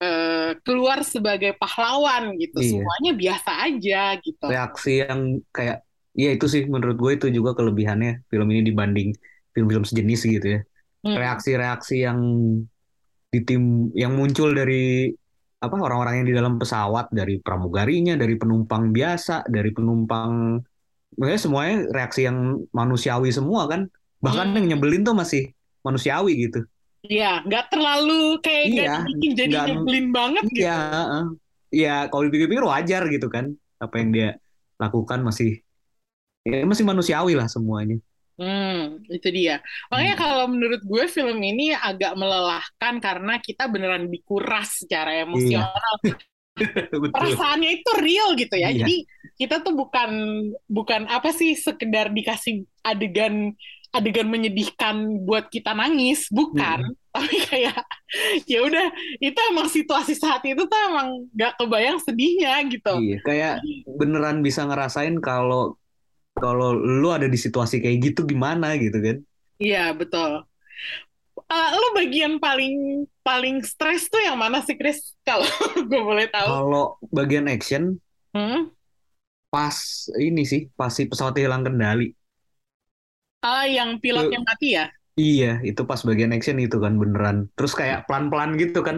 eh, 0.03 0.53
keluar 0.61 1.01
sebagai 1.07 1.57
pahlawan 1.57 2.37
gitu. 2.37 2.61
Iya. 2.61 2.69
Semuanya 2.69 3.13
biasa 3.17 3.51
aja 3.65 4.03
gitu. 4.21 4.47
Reaksi 4.51 4.93
yang 5.09 5.41
kayak 5.49 5.89
Iya 6.13 6.35
itu 6.35 6.47
sih 6.47 6.63
menurut 6.67 6.97
gue 6.97 7.13
itu 7.15 7.27
juga 7.31 7.55
kelebihannya 7.55 8.27
film 8.27 8.49
ini 8.51 8.63
dibanding 8.65 9.09
film-film 9.51 9.85
sejenis 9.85 10.21
gitu 10.27 10.47
ya. 10.47 10.61
Hmm. 11.01 11.17
Reaksi-reaksi 11.17 11.97
yang 12.03 12.19
di 13.31 13.41
tim 13.41 13.89
yang 13.95 14.13
muncul 14.13 14.51
dari 14.51 15.07
apa 15.61 15.77
orang-orang 15.77 16.25
yang 16.25 16.29
di 16.29 16.35
dalam 16.35 16.55
pesawat 16.57 17.13
dari 17.13 17.39
pramugarinya 17.39 18.17
dari 18.17 18.35
penumpang 18.35 18.91
biasa 18.91 19.47
dari 19.47 19.71
penumpang 19.71 20.59
Maksudnya 21.11 21.41
semuanya 21.43 21.75
reaksi 21.91 22.23
yang 22.23 22.39
manusiawi 22.71 23.31
semua 23.31 23.67
kan 23.67 23.91
bahkan 24.19 24.51
Hmm. 24.51 24.57
yang 24.63 24.79
nyebelin 24.79 25.03
tuh 25.03 25.13
masih 25.13 25.51
manusiawi 25.83 26.49
gitu 26.49 26.63
Iya, 27.01 27.41
nggak 27.43 27.73
terlalu 27.73 28.39
kayak 28.39 28.65
Iya, 28.69 28.95
dibikin 29.03 29.33
jadi 29.35 29.53
nggak- 29.53 29.69
nyebelin 29.73 30.07
banget 30.13 30.43
gitu. 30.49 30.61
iya 30.63 30.77
heeh. 30.93 31.25
iya 31.73 31.95
kalau 32.07 32.23
dipikir-pikir 32.25 32.61
wajar 32.63 33.03
gitu 33.09 33.27
kan 33.27 33.51
apa 33.79 33.95
yang 33.97 34.11
dia 34.13 34.29
lakukan 34.77 35.21
masih 35.21 35.61
ya 36.47 36.65
masih 36.65 36.85
manusiawi 36.87 37.37
lah 37.37 37.49
semuanya 37.51 38.01
Hmm, 38.41 39.05
itu 39.13 39.29
dia. 39.29 39.61
Makanya 39.93 40.17
Hmm. 40.17 40.23
kalau 40.25 40.45
menurut 40.49 40.81
gue 40.81 41.05
film 41.13 41.37
ini 41.45 41.77
agak 41.77 42.17
melelahkan 42.17 42.97
karena 42.97 43.37
kita 43.37 43.69
beneran 43.69 44.09
dikuras 44.09 44.81
secara 44.81 45.13
emosional. 45.29 45.69
betul 46.57 47.13
Perasaannya 47.13 47.85
itu 47.85 47.91
real 48.01 48.33
gitu 48.41 48.57
ya. 48.57 48.73
Iya. 48.73 48.81
Jadi 48.81 48.97
kita 49.37 49.61
tuh 49.61 49.77
bukan 49.77 50.11
bukan 50.73 51.05
apa 51.13 51.37
sih 51.37 51.53
sekedar 51.53 52.17
dikasih 52.17 52.65
adegan 52.81 53.53
adegan 53.93 54.33
menyedihkan 54.33 55.21
buat 55.29 55.53
kita 55.53 55.77
nangis, 55.77 56.25
bukan. 56.33 56.97
Tapi 57.13 57.37
kayak 57.45 57.77
ya 58.49 58.65
udah 58.65 58.87
itu 59.21 59.39
emang 59.53 59.69
situasi 59.69 60.17
saat 60.17 60.41
itu 60.49 60.65
tuh 60.65 60.81
emang 60.89 61.29
gak 61.37 61.61
kebayang 61.61 62.01
sedihnya 62.01 62.57
gitu. 62.73 62.95
Iya, 63.05 63.19
kayak 63.21 63.55
beneran 64.01 64.41
bisa 64.41 64.65
ngerasain 64.65 65.21
kalau 65.21 65.77
kalau 66.45 66.69
lu 67.01 67.09
ada 67.17 67.27
di 67.35 67.39
situasi 67.45 67.75
kayak 67.83 67.99
gitu 68.07 68.21
gimana 68.33 68.67
gitu 68.85 68.99
kan. 69.07 69.17
Iya, 69.63 69.93
betul. 69.99 70.31
Eh, 71.51 71.69
lo 71.81 71.87
bagian 71.99 72.39
paling 72.45 72.75
paling 73.27 73.57
stres 73.67 74.07
tuh 74.13 74.23
yang 74.23 74.39
mana 74.39 74.59
sih, 74.67 74.75
Chris? 74.79 74.99
Kalau 75.27 75.47
gue 75.91 76.01
boleh 76.09 76.27
tahu. 76.31 76.51
Kalau 76.51 76.85
bagian 77.17 77.47
action 77.55 77.85
Hmm? 78.35 78.71
pas 79.53 79.77
ini 80.29 80.43
sih, 80.51 80.61
pas 80.79 80.91
si 80.97 81.03
pesawat 81.11 81.35
hilang 81.41 81.63
kendali. 81.67 82.05
Ah, 83.49 83.65
yang 83.77 83.91
pilotnya 84.03 84.39
mati 84.47 84.69
ya? 84.77 84.85
Iya, 85.21 85.47
itu 85.69 85.81
pas 85.91 86.01
bagian 86.09 86.33
action 86.37 86.57
itu 86.65 86.77
kan 86.85 86.95
beneran. 87.03 87.37
Terus 87.57 87.73
kayak 87.81 87.99
pelan-pelan 88.07 88.51
gitu 88.63 88.79
kan. 88.89 88.97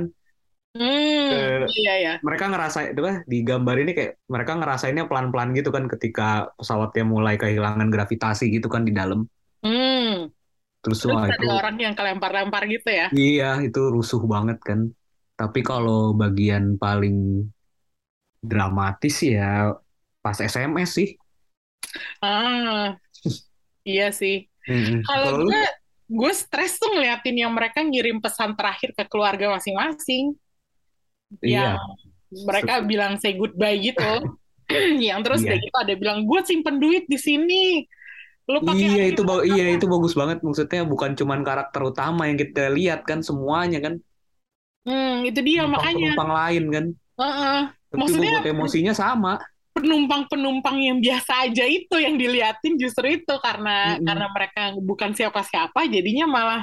Hmm, 0.73 1.69
iya 1.79 1.93
ya. 2.05 2.13
Mereka 2.25 2.45
ngerasain 2.49 2.89
itu 2.93 3.01
apa 3.05 3.15
di 3.33 3.39
gambar 3.49 3.77
ini 3.83 3.91
kayak 3.99 4.13
mereka 4.31 4.53
ngerasainnya 4.59 5.05
pelan-pelan 5.11 5.49
gitu 5.59 5.69
kan 5.77 5.85
ketika 5.93 6.23
pesawatnya 6.59 7.05
mulai 7.15 7.35
kehilangan 7.43 7.89
gravitasi 7.95 8.45
gitu 8.57 8.69
kan 8.73 8.83
di 8.89 8.93
dalam. 8.95 9.27
Hmm. 9.63 10.31
Terus 10.83 11.01
Terus 11.03 11.13
wah 11.15 11.25
ada 11.27 11.37
itu 11.37 11.47
orang 11.59 11.77
yang 11.85 11.95
kelempar-lempar 11.99 12.63
gitu 12.75 12.89
ya? 13.01 13.07
iya 13.19 13.45
itu 13.67 13.79
rusuh 13.95 14.21
banget 14.33 14.59
kan. 14.69 14.81
Tapi 15.39 15.59
kalau 15.69 15.93
bagian 16.21 16.65
paling 16.83 17.15
dramatis 18.51 19.17
ya 19.23 19.75
pas 20.23 20.39
SMS 20.39 20.91
sih. 20.99 21.09
Ah, 22.23 22.97
iya 23.89 24.05
sih. 24.21 24.35
Mm-mm. 24.69 25.03
Kalau 25.07 25.31
gue, 25.43 25.61
gue 26.19 26.33
stres 26.43 26.73
tuh 26.81 26.91
ngeliatin 26.95 27.37
yang 27.43 27.53
mereka 27.59 27.81
ngirim 27.83 28.19
pesan 28.25 28.55
terakhir 28.59 28.91
ke 28.99 29.05
keluarga 29.13 29.47
masing-masing. 29.57 30.25
Iya, 31.41 31.81
mereka 32.45 32.85
bilang 32.85 33.17
say 33.17 33.33
goodbye 33.33 33.81
gitu. 33.81 34.13
yang 35.09 35.21
terus 35.25 35.41
udah 35.41 35.59
gitu 35.59 35.77
ada 35.77 35.95
bilang, 35.97 36.25
gue 36.25 36.41
simpen 36.45 36.77
duit 36.77 37.09
di 37.09 37.17
sini. 37.17 37.85
Lu 38.51 38.59
pakai 38.59 38.83
iya 38.83 39.05
itu 39.15 39.23
ba- 39.23 39.41
apa?" 39.41 39.47
iya 39.47 39.71
itu 39.71 39.87
bagus 39.87 40.13
banget 40.13 40.43
maksudnya 40.43 40.83
bukan 40.83 41.15
cuman 41.15 41.47
karakter 41.47 41.79
utama 41.79 42.27
yang 42.27 42.35
kita 42.35 42.75
lihat 42.75 43.07
kan 43.07 43.23
semuanya 43.23 43.79
kan 43.79 44.03
Hmm, 44.83 45.23
itu 45.23 45.39
dia 45.47 45.63
makanya. 45.63 46.11
penumpang 46.11 46.31
lain 46.35 46.65
kan. 46.75 46.85
Heeh. 47.23 47.59
Tapi 47.71 47.99
Maksudnya- 48.03 48.35
bobot 48.43 48.51
emosinya 48.51 48.91
sama. 48.91 49.39
Penumpang-penumpang 49.73 50.77
yang 50.79 50.99
biasa 51.01 51.49
aja 51.49 51.65
itu 51.65 51.97
yang 51.97 52.21
diliatin 52.21 52.77
justru 52.77 53.17
itu 53.17 53.35
karena 53.41 53.97
Mm-mm. 53.97 54.05
karena 54.05 54.27
mereka 54.29 54.63
bukan 54.79 55.11
siapa-siapa 55.17 55.89
jadinya 55.89 56.29
malah 56.29 56.63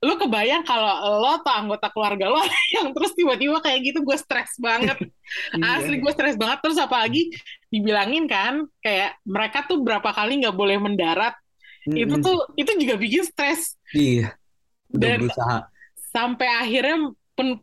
lu 0.00 0.16
kebayang 0.16 0.64
kalau 0.64 1.20
lo 1.20 1.40
atau 1.40 1.52
anggota 1.52 1.88
keluarga 1.92 2.28
lo 2.28 2.40
yang 2.76 2.92
terus 2.92 3.12
tiba-tiba 3.16 3.60
kayak 3.60 3.80
gitu 3.92 3.98
gue 4.04 4.16
stres 4.16 4.56
banget 4.60 4.96
asli 5.76 6.00
gue 6.00 6.12
stres 6.12 6.36
banget 6.36 6.60
terus 6.60 6.76
apalagi 6.76 7.32
dibilangin 7.68 8.28
kan 8.28 8.64
kayak 8.80 9.16
mereka 9.24 9.64
tuh 9.64 9.80
berapa 9.80 10.08
kali 10.12 10.44
nggak 10.44 10.56
boleh 10.56 10.76
mendarat 10.80 11.32
itu 11.88 12.12
Mm-mm. 12.12 12.24
tuh 12.24 12.36
itu 12.60 12.70
juga 12.76 12.94
bikin 13.00 13.24
stres 13.24 13.76
iya 13.96 14.36
udah 14.92 15.08
Dan- 15.08 15.20
berusaha. 15.24 15.58
sampai 16.10 16.48
akhirnya 16.48 16.96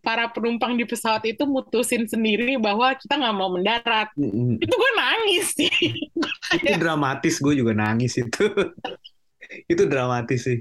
para 0.03 0.29
penumpang 0.29 0.75
di 0.75 0.83
pesawat 0.83 1.23
itu 1.25 1.43
mutusin 1.45 2.05
sendiri 2.05 2.55
bahwa 2.57 2.93
kita 2.95 3.17
nggak 3.17 3.35
mau 3.35 3.49
mendarat 3.51 4.09
Mm-mm. 4.15 4.59
itu 4.59 4.73
gue 4.73 4.91
nangis 4.95 5.45
sih 5.55 5.73
Itu 6.63 6.73
dramatis 6.79 7.35
gue 7.39 7.53
juga 7.55 7.73
nangis 7.75 8.15
itu. 8.15 8.45
itu 9.71 9.83
dramatis 9.87 10.43
sih. 10.43 10.59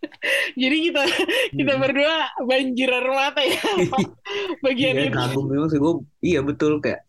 Jadi 0.60 0.76
kita 0.88 1.02
kita 1.52 1.72
Mm-mm. 1.76 1.82
berdua 1.84 2.16
banjir 2.44 2.88
air 2.88 3.08
mata 3.08 3.42
ya 3.44 3.60
bagian 4.64 4.94
Iya 4.96 5.04
itu. 5.08 5.16
kagum 5.16 5.44
memang 5.48 5.68
sih 5.68 5.78
gue. 5.80 5.94
Iya 6.20 6.40
betul 6.40 6.80
kayak 6.80 7.04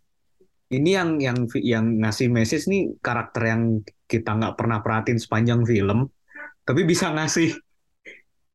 ini 0.73 0.89
yang 0.97 1.09
yang 1.21 1.37
yang 1.61 1.85
ngasih 2.01 2.27
message 2.27 2.65
nih 2.65 2.97
karakter 2.99 3.45
yang 3.45 3.61
kita 4.09 4.33
nggak 4.33 4.57
pernah 4.57 4.81
perhatiin 4.81 5.21
sepanjang 5.21 5.61
film, 5.63 6.09
tapi 6.65 6.81
bisa 6.83 7.13
ngasih 7.13 7.53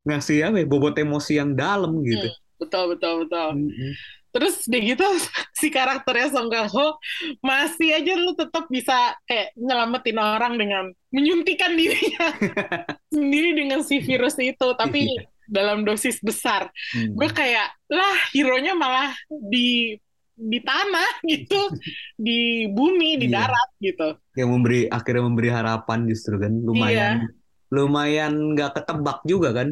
ngasih 0.03 0.51
apa 0.51 0.57
ya, 0.59 0.67
bobot 0.67 0.97
emosi 0.99 1.39
yang 1.39 1.55
dalam 1.55 2.01
gitu. 2.03 2.27
Betul 2.59 2.95
betul 2.95 3.25
betul. 3.27 3.49
Mm-mm. 3.55 3.93
Terus 4.29 4.61
deh 4.69 4.83
gitu 4.85 5.03
si 5.61 5.73
karakternya 5.73 6.29
Song 6.29 6.53
Kang 6.53 6.69
Ho 6.69 7.01
masih 7.41 7.97
aja 7.97 8.13
lu 8.15 8.37
tetap 8.37 8.69
bisa 8.69 9.17
kayak 9.25 9.57
nyelamatin 9.57 10.19
orang 10.21 10.55
dengan 10.61 10.85
menyuntikkan 11.09 11.73
dirinya 11.75 12.27
sendiri 13.15 13.57
dengan 13.57 13.81
si 13.83 13.99
virus 14.05 14.37
itu, 14.37 14.69
tapi 14.77 15.09
Iya. 15.09 15.25
dalam 15.49 15.81
dosis 15.81 16.21
besar. 16.21 16.69
Mm. 16.93 17.17
Gue 17.17 17.29
kayak 17.33 17.73
lah 17.89 18.17
hero-nya 18.37 18.77
malah 18.77 19.17
di 19.49 19.97
di 20.39 20.59
tanah 20.61 21.19
gitu, 21.33 21.73
di 22.15 22.69
bumi, 22.69 23.17
di 23.17 23.33
Iya. 23.33 23.49
darat 23.49 23.71
gitu. 23.81 24.09
Yang 24.37 24.49
memberi 24.53 24.81
akhirnya 24.87 25.25
memberi 25.25 25.51
harapan 25.51 25.99
justru 26.05 26.37
kan 26.37 26.53
lumayan 26.53 27.33
lumayan 27.69 28.53
nggak 28.57 28.77
ketebak 28.77 29.19
juga 29.25 29.57
kan. 29.57 29.69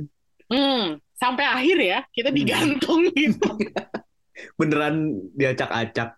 Hmm, 0.46 0.96
sampai 1.20 1.44
akhir 1.48 1.76
ya 1.80 1.98
kita 2.16 2.30
Hmm. 2.30 2.36
digantung 2.38 3.00
gitu. 3.20 3.48
Beneran 4.60 4.96
diacak-acak. 5.38 6.08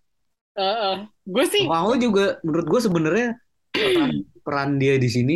Gue 1.27 1.45
sih, 1.47 1.67
Mau 1.71 1.91
juga 2.05 2.23
menurut 2.47 2.67
gue 2.73 2.81
sebenarnya 2.87 3.27
peran, 3.75 4.11
peran 4.45 4.71
dia 4.83 4.95
di 5.05 5.09
sini 5.17 5.35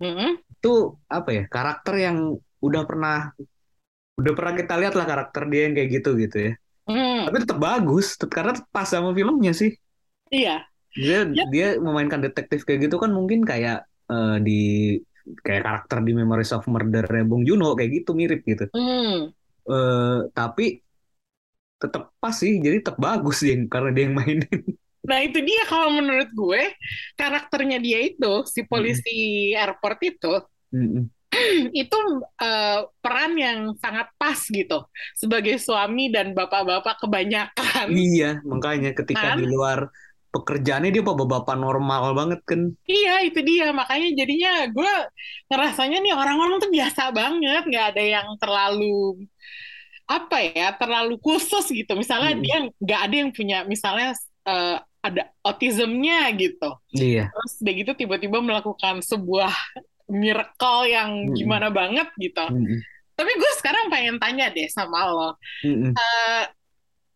Mm-mm. 0.00 0.38
itu 0.54 0.68
apa 1.16 1.30
ya 1.36 1.42
karakter 1.54 1.94
yang 2.06 2.16
udah 2.66 2.82
pernah 2.88 3.14
udah 4.18 4.32
pernah 4.36 4.54
kita 4.60 4.72
lihat 4.80 4.94
lah 4.98 5.06
karakter 5.10 5.42
dia 5.50 5.60
yang 5.66 5.74
kayak 5.76 5.90
gitu 5.96 6.10
gitu 6.22 6.36
ya 6.46 6.52
Hmm, 6.86 7.28
tapi 7.28 7.36
tetap 7.44 7.58
bagus 7.68 8.06
tet- 8.20 8.32
karena 8.36 8.52
pas 8.74 8.88
sama 8.88 9.10
filmnya 9.18 9.52
sih 9.60 9.70
iya, 10.30 10.68
dia 11.02 11.16
Ya. 11.32 11.44
dia 11.52 11.66
memainkan 11.86 12.20
detektif 12.26 12.60
kayak 12.66 12.80
gitu 12.88 12.96
kan 13.02 13.10
mungkin 13.18 13.40
kayak 13.50 13.76
eh, 14.12 14.34
di 14.46 14.52
kayak 15.44 15.62
karakter 15.66 15.98
di 16.06 16.12
Memories 16.20 16.52
of 16.56 16.64
Murder 16.72 17.04
Bong 17.28 17.42
Joon-ho 17.48 17.72
kayak 17.78 17.90
gitu 18.02 18.10
mirip 18.20 18.40
gitu 18.50 18.64
Hmm, 18.72 19.32
Eh, 19.68 20.18
tapi 20.34 20.64
tetap 21.82 22.02
pas 22.22 22.34
sih 22.40 22.52
jadi 22.64 22.76
tetap 22.82 22.96
bagus 23.06 23.36
dia 23.44 23.54
karena 23.72 23.88
dia 23.94 24.02
yang 24.06 24.14
mainin 24.18 24.50
Nah 25.08 25.18
itu 25.26 25.38
dia 25.48 25.62
kalau 25.70 25.88
menurut 25.98 26.28
gue 26.34 26.62
karakternya 27.18 27.78
dia 27.86 27.98
itu 28.08 28.26
si 28.54 28.60
polisi 28.70 29.10
airport 29.56 29.98
itu 30.10 30.32
Mm-mm. 30.72 31.10
itu 31.80 31.96
eh, 32.40 32.78
peran 33.02 33.32
yang 33.36 33.58
sangat 33.82 34.08
pas 34.20 34.38
gitu 34.40 34.88
sebagai 35.16 35.56
suami 35.60 36.08
dan 36.14 36.32
bapak-bapak 36.32 37.04
kebanyakan. 37.04 37.88
iya 37.98 38.24
makanya 38.52 38.88
ketika 38.98 39.26
Kan? 39.26 39.38
di 39.38 39.42
luar 39.52 39.78
pekerjaannya 40.28 40.90
dia 40.92 41.04
bapak-bapak 41.04 41.56
normal 41.56 42.12
banget 42.12 42.40
kan 42.44 42.72
Iya 42.84 43.24
itu 43.24 43.40
dia. 43.40 43.72
Makanya 43.72 44.08
jadinya 44.14 44.52
gue 44.68 44.92
ngerasanya 45.48 45.98
nih 46.04 46.14
orang-orang 46.14 46.56
tuh 46.60 46.70
biasa 46.72 47.02
banget. 47.12 47.62
Nggak 47.68 47.86
ada 47.96 48.02
yang 48.02 48.28
terlalu 48.36 49.24
apa 50.08 50.36
ya 50.40 50.72
terlalu 50.76 51.20
khusus 51.20 51.68
gitu. 51.68 51.92
Misalnya 51.96 52.32
Mm-mm. 52.36 52.44
dia 52.44 52.56
nggak 52.80 53.00
ada 53.08 53.14
yang 53.14 53.30
punya 53.32 53.58
misalnya 53.64 54.16
eh, 54.48 54.78
ada 55.04 55.22
autismnya 55.44 56.32
gitu. 56.36 56.70
Iya. 56.96 57.32
Terus 57.32 57.52
udah 57.64 57.74
gitu 57.74 57.92
tiba-tiba 57.96 58.38
melakukan 58.40 59.00
sebuah 59.04 59.52
miracle 60.08 60.88
yang 60.88 61.32
gimana 61.36 61.68
banget 61.68 62.08
gitu. 62.16 62.44
Mm-mm. 62.48 62.80
tapi 63.18 63.34
gue 63.34 63.52
sekarang 63.58 63.90
pengen 63.90 64.16
tanya 64.22 64.46
deh 64.46 64.70
sama 64.70 65.10
lo. 65.10 65.30
Mm-mm. 65.66 65.90
Eh, 65.90 66.44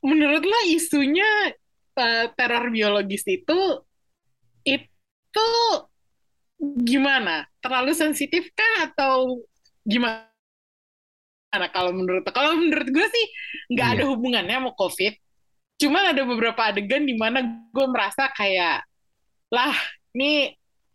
menurut 0.03 0.43
lo 0.43 0.59
isunya 0.67 1.55
eh, 1.97 2.27
teror 2.35 2.65
biologis 2.71 3.25
itu 3.27 3.59
itu 4.65 5.49
gimana? 6.87 7.45
Terlalu 7.59 7.93
sensitif 7.93 8.49
kah 8.55 8.89
atau 8.91 9.43
gimana? 9.83 10.29
Kalau 11.53 11.93
menurut 11.93 12.25
kalau 12.33 12.57
menurut 12.57 12.89
gue 12.89 13.07
sih 13.07 13.27
nggak 13.77 13.89
Iya. 13.89 13.95
ada 14.01 14.05
hubungannya 14.09 14.57
sama 14.57 14.71
COVID. 14.73 15.15
Cuma 15.83 15.99
ada 16.15 16.23
beberapa 16.23 16.61
adegan 16.63 17.03
di 17.05 17.19
mana 17.19 17.43
gue 17.43 17.87
merasa 17.91 18.31
kayak 18.33 18.87
lah, 19.53 19.75
ini 20.17 20.55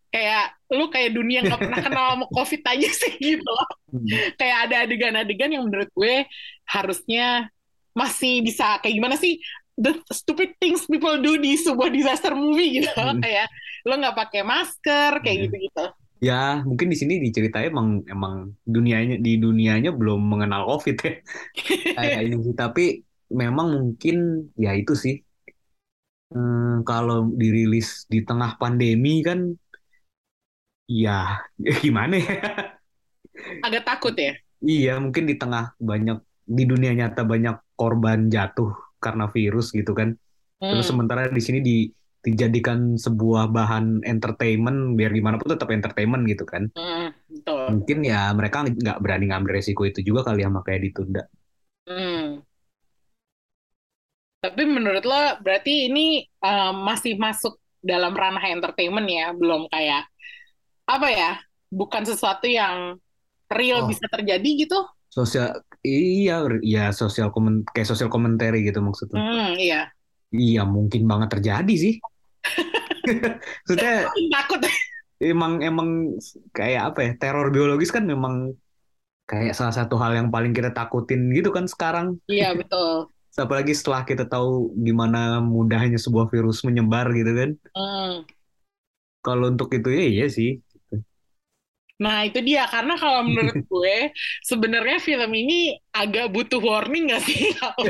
kayak 0.10 0.56
lu 0.74 0.90
kayak 0.90 1.14
dunia 1.14 1.46
nggak 1.46 1.62
pernah 1.62 1.80
kenal 1.84 2.06
sama 2.16 2.26
COVID 2.42 2.62
aja 2.74 2.90
sih 2.90 3.14
gitu 3.20 3.46
loh. 3.46 3.70
Hmm. 3.94 4.08
Kayak 4.40 4.58
ada 4.70 4.76
adegan-adegan 4.88 5.52
yang 5.54 5.64
menurut 5.68 5.92
gue 5.94 6.26
harusnya 6.66 7.52
masih 7.94 8.46
bisa 8.46 8.78
kayak 8.82 8.94
gimana 8.94 9.18
sih 9.18 9.42
the 9.78 9.94
stupid 10.12 10.58
things 10.62 10.86
people 10.90 11.16
do 11.22 11.38
di 11.38 11.54
sebuah 11.58 11.90
disaster 11.94 12.34
movie 12.34 12.82
gitu 12.82 12.90
Hmm. 12.98 13.22
kayak 13.24 13.48
lo 13.88 13.94
nggak 13.98 14.18
pakai 14.18 14.42
masker 14.44 15.12
kayak 15.24 15.38
Hmm. 15.38 15.44
gitu-gitu. 15.48 15.86
Ya, 16.18 16.66
mungkin 16.66 16.90
di 16.90 16.98
sini 16.98 17.22
diceritain 17.22 17.70
emang 17.70 18.02
emang 18.10 18.58
dunianya 18.66 19.22
di 19.22 19.38
dunianya 19.38 19.94
belum 19.94 20.18
mengenal 20.18 20.66
COVID 20.66 20.96
ya. 21.06 21.14
Kayak 21.98 22.20
ini 22.26 22.36
sih, 22.42 22.56
tapi 22.58 22.86
memang 23.30 23.68
mungkin 23.78 24.50
ya 24.58 24.74
itu 24.74 24.98
sih. 24.98 25.22
Hmm, 26.34 26.82
kalau 26.90 27.30
dirilis 27.38 28.10
di 28.10 28.26
tengah 28.26 28.58
pandemi 28.58 29.22
kan 29.22 29.40
ya 30.90 31.38
gimana 31.86 32.18
ya? 32.18 32.34
Agak 33.62 33.86
takut 33.86 34.18
ya. 34.18 34.34
Iya, 34.66 34.98
mungkin 34.98 35.30
di 35.30 35.38
tengah 35.38 35.78
banyak 35.78 36.18
di 36.50 36.64
dunia 36.66 36.92
nyata 36.98 37.22
banyak 37.22 37.56
korban 37.78 38.26
jatuh 38.34 38.87
karena 39.00 39.26
virus 39.32 39.72
gitu 39.72 39.92
kan. 39.94 40.14
Terus 40.58 40.86
Hmm. 40.90 40.92
sementara 40.98 41.30
di 41.30 41.42
sini 41.44 41.60
di 41.62 41.76
dijadikan 42.18 42.98
sebuah 43.00 43.48
bahan 43.54 44.04
entertainment 44.04 44.98
biar 45.00 45.14
gimana 45.16 45.40
pun 45.40 45.54
tetap 45.56 45.70
entertainment 45.72 46.28
gitu 46.28 46.44
kan. 46.44 46.68
Hmm, 46.76 47.14
betul. 47.32 47.80
Mungkin 47.80 47.98
ya 48.04 48.34
mereka 48.36 48.68
nggak 48.68 49.00
berani 49.00 49.32
ngambil 49.32 49.52
resiko 49.62 49.88
itu 49.88 50.04
juga 50.04 50.28
kali 50.28 50.44
ya 50.44 50.50
makanya 50.52 50.80
ditunda. 50.84 51.24
Hmm. 51.88 52.44
Tapi 54.44 54.64
menurut 54.70 55.04
lo 55.04 55.22
berarti 55.42 55.90
ini 55.90 56.22
eh, 56.26 56.72
masih 56.74 57.18
masuk 57.18 57.58
dalam 57.82 58.14
ranah 58.14 58.44
entertainment 58.52 59.08
ya, 59.08 59.32
belum 59.34 59.70
kayak 59.72 60.04
apa 60.88 61.08
ya? 61.12 61.32
Bukan 61.72 62.04
sesuatu 62.08 62.48
yang 62.48 62.96
real 63.52 63.84
Oh. 63.84 63.88
bisa 63.88 64.06
terjadi 64.12 64.50
gitu? 64.68 64.80
Sosial 65.18 65.66
iya 65.82 66.46
ya 66.62 66.94
sosial 66.94 67.34
komen 67.34 67.66
kayak 67.74 67.90
sosial 67.90 68.14
commentary 68.14 68.62
gitu 68.62 68.78
maksudnya. 68.86 69.18
Hmm, 69.18 69.58
iya. 69.58 69.90
Iya 70.30 70.62
mungkin 70.70 71.10
banget 71.10 71.34
terjadi 71.40 71.74
sih. 71.74 71.94
Maksudnya 73.64 74.12
Takut. 74.12 74.62
emang 75.18 75.64
emang 75.64 76.20
kayak 76.54 76.94
apa 76.94 77.00
ya 77.02 77.12
teror 77.18 77.50
biologis 77.50 77.90
kan 77.90 78.06
memang 78.06 78.54
kayak 79.28 79.58
salah 79.58 79.76
satu 79.76 80.00
hal 80.00 80.16
yang 80.16 80.30
paling 80.32 80.56
kita 80.56 80.72
takutin 80.72 81.32
gitu 81.36 81.52
kan 81.52 81.68
sekarang. 81.68 82.20
Iya, 82.30 82.56
betul. 82.56 83.12
Apalagi 83.38 83.74
setelah 83.76 84.02
kita 84.02 84.26
tahu 84.26 84.74
gimana 84.82 85.38
mudahnya 85.44 86.02
sebuah 86.02 86.32
virus 86.34 86.66
menyebar 86.66 87.10
gitu 87.14 87.32
kan. 87.38 87.50
Hmm. 87.76 88.26
Kalau 89.22 89.52
untuk 89.52 89.70
itu 89.76 89.90
ya 89.94 90.06
iya 90.08 90.28
sih. 90.32 90.58
Nah, 91.98 92.26
itu 92.30 92.40
dia. 92.46 92.70
Karena 92.70 92.94
kalau 92.98 93.26
menurut 93.26 93.58
gue, 93.74 93.98
sebenarnya 94.46 95.02
film 95.02 95.32
ini 95.34 95.78
agak 95.94 96.30
butuh 96.30 96.62
warning 96.62 97.10
nggak 97.10 97.24
sih? 97.26 97.52
Kalau 97.60 97.84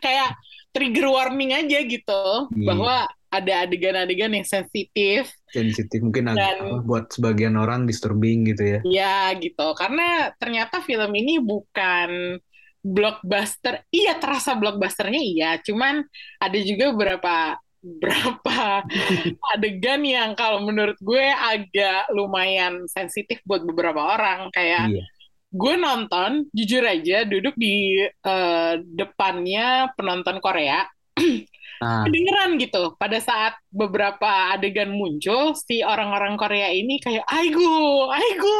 Kayak 0.00 0.30
trigger 0.72 1.06
warning 1.12 1.52
aja 1.52 1.78
gitu. 1.84 2.24
Iya. 2.56 2.66
Bahwa 2.72 2.96
ada 3.32 3.64
adegan-adegan 3.64 4.32
yang 4.36 4.44
sensitif. 4.44 5.32
Sensitif 5.48 6.00
mungkin 6.04 6.32
Dan- 6.36 6.84
buat 6.84 7.08
sebagian 7.12 7.56
orang 7.56 7.88
disturbing 7.88 8.44
gitu 8.48 8.76
ya. 8.76 8.80
Ya, 8.84 9.16
gitu. 9.40 9.72
Karena 9.76 10.32
ternyata 10.36 10.80
film 10.84 11.12
ini 11.16 11.40
bukan 11.40 12.40
blockbuster. 12.84 13.84
Iya, 13.88 14.20
terasa 14.20 14.56
blockbusternya 14.56 15.20
iya. 15.20 15.50
Cuman 15.60 16.04
ada 16.40 16.58
juga 16.60 16.92
beberapa 16.92 17.56
berapa 17.82 18.86
adegan 19.52 20.06
yang 20.06 20.38
kalau 20.38 20.62
menurut 20.62 20.94
gue 21.02 21.26
agak 21.34 22.06
lumayan 22.14 22.86
sensitif 22.86 23.42
buat 23.42 23.66
beberapa 23.66 23.98
orang. 23.98 24.54
Kayak 24.54 24.94
Iya. 24.94 25.04
gue 25.52 25.74
nonton, 25.76 26.30
jujur 26.54 26.80
aja, 26.86 27.26
duduk 27.26 27.52
di 27.58 28.00
eh, 28.06 28.74
depannya 28.80 29.90
penonton 29.98 30.38
Korea. 30.38 30.86
Kedengeran 31.82 32.62
gitu, 32.62 32.94
pada 32.94 33.18
saat 33.18 33.58
beberapa 33.66 34.54
adegan 34.54 34.94
muncul, 34.94 35.50
si 35.58 35.82
orang-orang 35.82 36.38
Korea 36.38 36.70
ini 36.70 37.02
kayak, 37.02 37.26
aigo, 37.26 38.06
aigo. 38.06 38.58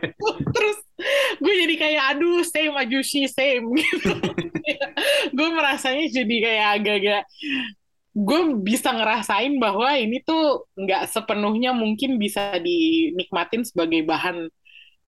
Terus 0.56 0.78
gue 1.44 1.54
jadi 1.60 1.74
kayak, 1.76 2.02
aduh, 2.16 2.40
same 2.40 2.72
ajushi, 2.72 3.28
same. 3.28 3.68
Gitu. 3.76 4.16
gue 5.36 5.48
merasanya 5.52 6.08
jadi 6.08 6.36
kayak 6.40 6.68
agak-agak, 6.80 7.22
gue 8.14 8.40
bisa 8.62 8.94
ngerasain 8.94 9.58
bahwa 9.58 9.90
ini 9.98 10.22
tuh 10.22 10.70
nggak 10.78 11.10
sepenuhnya 11.10 11.74
mungkin 11.74 12.14
bisa 12.16 12.56
dinikmatin 12.62 13.66
sebagai 13.66 14.06
bahan 14.06 14.46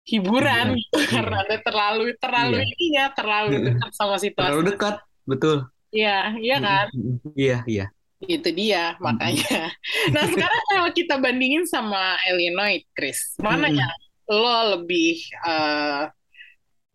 hiburan 0.03 0.75
gitu. 0.79 0.95
iya. 0.99 1.07
karena 1.19 1.37
ada 1.43 1.57
terlalu 1.63 2.03
terlalu 2.19 2.55
Iya. 2.59 2.67
ininya 2.75 3.05
terlalu 3.11 3.49
Iya. 3.51 3.65
dekat 3.71 3.91
sama 3.95 4.15
situasi 4.19 4.47
terlalu 4.47 4.63
dekat, 4.71 4.95
betul. 5.27 5.57
Iya, 5.93 6.17
iya 6.39 6.57
kan 6.57 6.87
Iya, 7.35 7.57
iya. 7.67 7.85
itu 8.23 8.49
dia 8.55 8.95
makanya 9.03 9.67
nah 10.15 10.23
sekarang 10.23 10.63
kalau 10.71 10.89
kita 10.95 11.19
bandingin 11.19 11.67
sama 11.67 12.15
Illinois 12.31 12.79
Chris 12.95 13.35
mana 13.35 13.67
yang 13.67 13.91
lo 14.31 14.79
lebih 14.79 15.19
eh, 15.43 16.07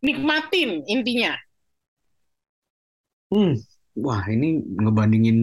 nikmatin 0.01 0.88
intinya 0.88 1.37
Hmm. 3.29 3.61
Wah, 3.92 4.25
ini 4.25 4.57
ngebandingin 4.81 5.38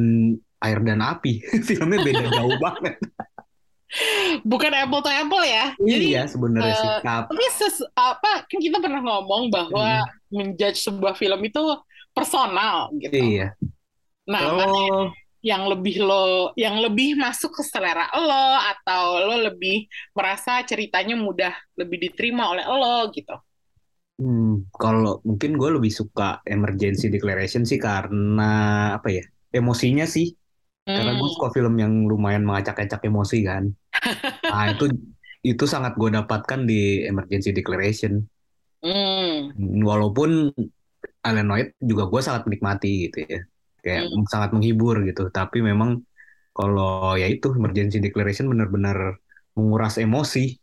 air 0.63 0.79
dan 0.87 0.99
api. 1.03 1.41
Filmnya 1.67 1.99
beda 2.01 2.25
jauh 2.31 2.57
banget. 2.59 2.95
bukan 4.43 4.71
apple 4.73 5.01
to 5.03 5.11
apple 5.11 5.43
ya 5.43 5.75
jadi 5.85 6.07
iya, 6.07 6.21
sebenarnya 6.31 6.75
sih. 6.81 6.91
eh, 6.91 6.99
Tapi 7.29 7.43
ses- 7.51 7.87
apa 7.95 8.47
kan 8.47 8.59
kita 8.59 8.77
pernah 8.79 9.01
ngomong 9.03 9.51
bahwa 9.51 10.03
menjudge 10.31 10.79
sebuah 10.81 11.13
film 11.19 11.39
itu 11.47 11.61
personal 12.15 12.91
gitu 12.99 13.23
iya. 13.23 13.55
nah 14.29 14.65
Oh, 14.67 15.11
yang 15.45 15.69
lebih 15.69 16.01
lo 16.01 16.51
yang 16.57 16.81
lebih 16.81 17.13
masuk 17.21 17.51
ke 17.53 17.63
selera 17.71 18.09
lo 18.17 18.45
atau 18.73 19.21
lo 19.21 19.35
lebih 19.45 19.85
merasa 20.17 20.65
ceritanya 20.65 21.13
mudah 21.13 21.53
lebih 21.77 21.97
diterima 22.09 22.49
oleh 22.49 22.65
lo 22.65 23.13
gitu 23.13 23.35
hmm, 24.19 24.71
kalau 24.81 25.11
mungkin 25.27 25.51
gue 25.59 25.69
lebih 25.77 25.91
suka 25.99 26.23
emergency 26.53 27.05
declaration 27.13 27.63
sih 27.69 27.79
karena 27.87 28.43
apa 28.97 29.07
ya? 29.17 29.23
Emosinya 29.55 30.05
sih. 30.15 30.25
Karena 30.93 31.12
gue 31.17 31.28
Hmm. 31.28 31.36
suka 31.36 31.48
film 31.56 31.74
yang 31.84 31.93
lumayan 32.12 32.43
mengacak-acak 32.48 33.02
emosi 33.10 33.38
kan. 33.50 33.63
Nah, 34.52 34.65
itu 34.74 34.86
itu 35.45 35.65
sangat 35.74 35.93
gue 36.02 36.10
dapatkan 36.17 36.60
di 36.69 37.06
emergency 37.10 37.52
declaration. 37.56 38.13
Hmm. 38.84 39.58
Walaupun 39.89 40.52
Alenoid 41.28 41.67
juga 41.82 42.04
gue 42.12 42.21
sangat 42.28 42.43
menikmati 42.48 42.91
gitu 43.10 43.17
ya. 43.26 43.39
Kayak 43.84 44.04
sangat 44.34 44.50
menghibur 44.56 44.95
gitu. 45.10 45.21
Tapi 45.38 45.58
memang 45.69 45.89
kalau 46.58 47.15
ya 47.21 47.28
itu 47.30 47.48
emergency 47.58 47.98
declaration 48.06 48.48
benar-benar 48.52 48.98
menguras 49.58 49.95
emosi. 50.02 50.58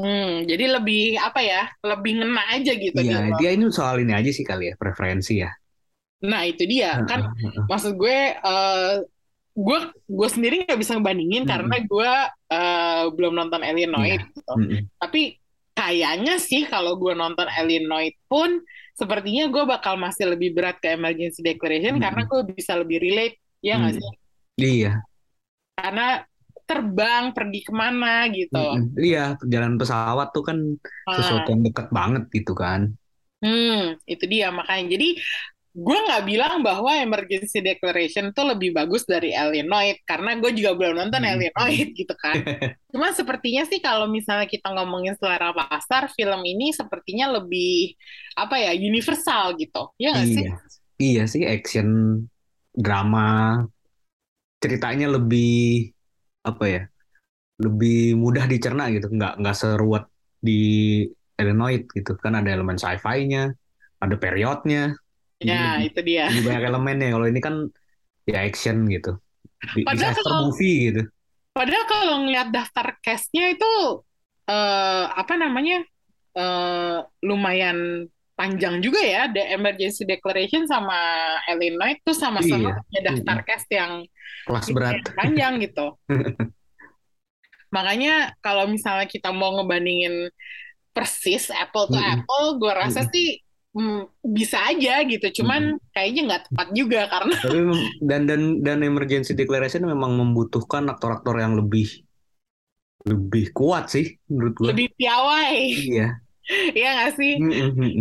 Hmm, 0.00 0.44
jadi 0.50 0.64
lebih 0.76 1.16
apa 1.26 1.40
ya? 1.50 1.60
Lebih 1.88 2.12
ngena 2.20 2.42
aja 2.54 2.72
gitu 2.84 3.00
Iya, 3.00 3.14
lo. 3.32 3.36
dia 3.38 3.50
ini 3.54 3.64
soal 3.76 3.96
ini 4.02 4.12
aja 4.18 4.30
sih 4.36 4.44
kali 4.50 4.62
ya, 4.70 4.74
preferensi 4.82 5.32
ya. 5.44 5.50
Nah, 6.30 6.42
itu 6.50 6.62
dia. 6.72 6.86
Kan 7.08 7.20
maksud 7.70 7.92
gue 8.00 8.16
eh 8.36 8.92
gue 9.56 9.78
gue 10.04 10.28
sendiri 10.28 10.68
nggak 10.68 10.76
bisa 10.76 10.92
ngebandingin 10.94 11.48
Mm-mm. 11.48 11.50
karena 11.50 11.76
gue 11.80 12.12
eh, 12.52 13.04
belum 13.16 13.32
nonton 13.32 13.60
Alienoid 13.64 14.20
Iya. 14.20 14.28
gitu. 14.28 14.52
heeh. 14.60 14.82
Tapi 15.00 15.20
kayaknya 15.72 16.34
sih 16.40 16.68
kalau 16.68 16.96
gue 17.00 17.12
nonton 17.16 17.48
Alienoid 17.48 18.16
pun 18.28 18.60
sepertinya 18.92 19.48
gue 19.48 19.64
bakal 19.64 19.96
masih 19.96 20.32
lebih 20.36 20.56
berat 20.56 20.76
ke 20.80 20.92
Emergency 20.92 21.40
Declaration 21.40 21.96
Mm-mm. 21.96 22.04
karena 22.04 22.22
gue 22.28 22.40
bisa 22.52 22.72
lebih 22.76 23.00
relate 23.00 23.36
ya 23.64 23.80
nggak 23.80 23.92
Mm. 23.92 23.98
sih? 24.00 24.12
Iya, 24.56 24.92
Karena 25.76 26.24
terbang 26.66 27.24
pergi 27.36 27.60
ke 27.62 27.72
mana 27.72 28.26
gitu. 28.32 28.56
Mm-mm. 28.56 28.96
iya, 28.98 29.36
perjalanan 29.40 29.76
pesawat 29.80 30.28
tuh 30.36 30.44
kan 30.44 30.58
Nah, 31.06 31.14
sesuatu 31.16 31.48
yang 31.52 31.62
dekat 31.64 31.88
banget 31.92 32.22
gitu 32.32 32.52
kan. 32.56 32.92
Hmm, 33.44 34.00
itu 34.08 34.24
dia 34.26 34.48
makanya. 34.50 34.96
Jadi 34.96 35.08
gue 35.76 35.98
nggak 36.08 36.24
bilang 36.24 36.64
bahwa 36.64 36.88
Emergency 36.96 37.60
Declaration 37.60 38.32
itu 38.32 38.40
lebih 38.40 38.72
bagus 38.72 39.04
dari 39.04 39.36
Alienoid 39.36 40.00
karena 40.08 40.32
gue 40.40 40.50
juga 40.56 40.72
belum 40.72 40.96
nonton 40.96 41.20
Hmm. 41.20 41.30
Alienoid 41.36 41.92
gitu 41.92 42.14
kan. 42.16 42.48
Cuma 42.92 43.12
sepertinya 43.12 43.68
sih 43.68 43.84
kalau 43.84 44.08
misalnya 44.08 44.48
kita 44.48 44.72
ngomongin 44.72 45.12
selera 45.20 45.52
pasar, 45.52 46.08
film 46.16 46.40
ini 46.48 46.72
sepertinya 46.72 47.36
lebih 47.36 47.92
apa 48.40 48.56
ya 48.56 48.72
universal 48.72 49.52
gitu. 49.60 49.92
Ya 50.00 50.16
nggak 50.16 50.28
sih? 50.32 50.44
Iya, 50.48 50.56
iya 50.96 51.22
sih 51.28 51.44
action, 51.44 51.88
drama, 52.72 53.60
ceritanya 54.62 55.06
lebih 55.16 55.46
apa 56.48 56.64
ya, 56.74 56.80
lebih 57.64 58.16
mudah 58.22 58.44
dicerna 58.52 58.82
gitu, 58.94 59.06
nggak 59.12 59.32
nggak 59.40 59.56
seruat 59.56 60.04
di 60.46 60.52
Illinois 61.40 61.80
gitu 61.96 62.12
kan 62.22 62.32
ada 62.38 62.48
elemen 62.54 62.78
sci-fi-nya, 62.80 63.52
ada 64.04 64.16
periodnya. 64.22 64.96
Ya, 65.36 65.76
Jadi 65.76 65.92
itu 65.92 66.00
dia. 66.00 66.24
lebih 66.32 66.44
banyak 66.48 66.64
elemennya. 66.64 67.08
Kalau 67.12 67.26
ini 67.28 67.40
kan 67.40 67.54
ya 68.24 68.38
action 68.40 68.88
gitu. 68.88 69.20
Di- 69.76 69.84
Padahal 69.84 70.12
Disaster 70.16 70.24
kalau- 70.24 70.44
movie 70.48 70.76
gitu. 70.88 71.02
Padahal 71.52 71.84
kalau 71.88 72.14
ngeliat 72.24 72.48
daftar 72.52 72.86
cast-nya 73.00 73.52
itu 73.52 73.70
eh, 74.46 75.04
apa 75.08 75.34
namanya 75.34 75.82
eh, 76.36 76.98
lumayan 77.20 78.08
panjang 78.32 78.80
juga 78.80 79.00
ya. 79.00 79.28
The 79.28 79.56
Emergency 79.56 80.04
Declaration 80.04 80.64
sama 80.64 80.96
Illinois 81.48 81.96
tuh 82.00 82.12
sama-sama 82.12 82.72
Iya. 82.72 82.80
punya 82.84 83.00
daftar 83.08 83.36
cast 83.42 83.68
yang 83.68 83.92
Kelas 84.44 84.66
berat. 84.70 85.00
panjang 85.12 85.60
gitu. 85.60 85.96
Makanya 87.74 88.32
kalau 88.40 88.68
misalnya 88.68 89.04
kita 89.04 89.32
mau 89.32 89.52
ngebandingin 89.58 90.30
persis 90.92 91.52
apple 91.52 91.90
to 91.90 91.98
apple, 91.98 92.56
gue 92.56 92.72
rasa 92.72 93.04
sih 93.10 93.36
mm, 93.76 94.00
bisa 94.36 94.58
aja 94.70 94.92
gitu. 95.06 95.26
Cuman 95.42 95.62
kayaknya 95.94 96.20
nggak 96.28 96.42
tepat 96.50 96.68
juga 96.78 97.00
karena 97.12 97.36
Tapi 97.44 97.58
dan 98.08 98.20
dan 98.28 98.40
dan 98.66 98.78
emergency 98.82 99.32
declaration 99.36 99.84
memang 99.86 100.12
membutuhkan 100.20 100.88
aktor-aktor 100.92 101.36
yang 101.44 101.54
lebih 101.60 101.86
lebih 103.06 103.54
kuat 103.54 103.84
sih 103.94 104.18
menurut 104.26 104.54
gue. 104.58 104.74
lebih 104.74 104.88
piawai, 104.98 105.58
Iya. 105.62 106.06
Iya 106.78 106.88
nggak 106.94 107.12
sih? 107.18 107.32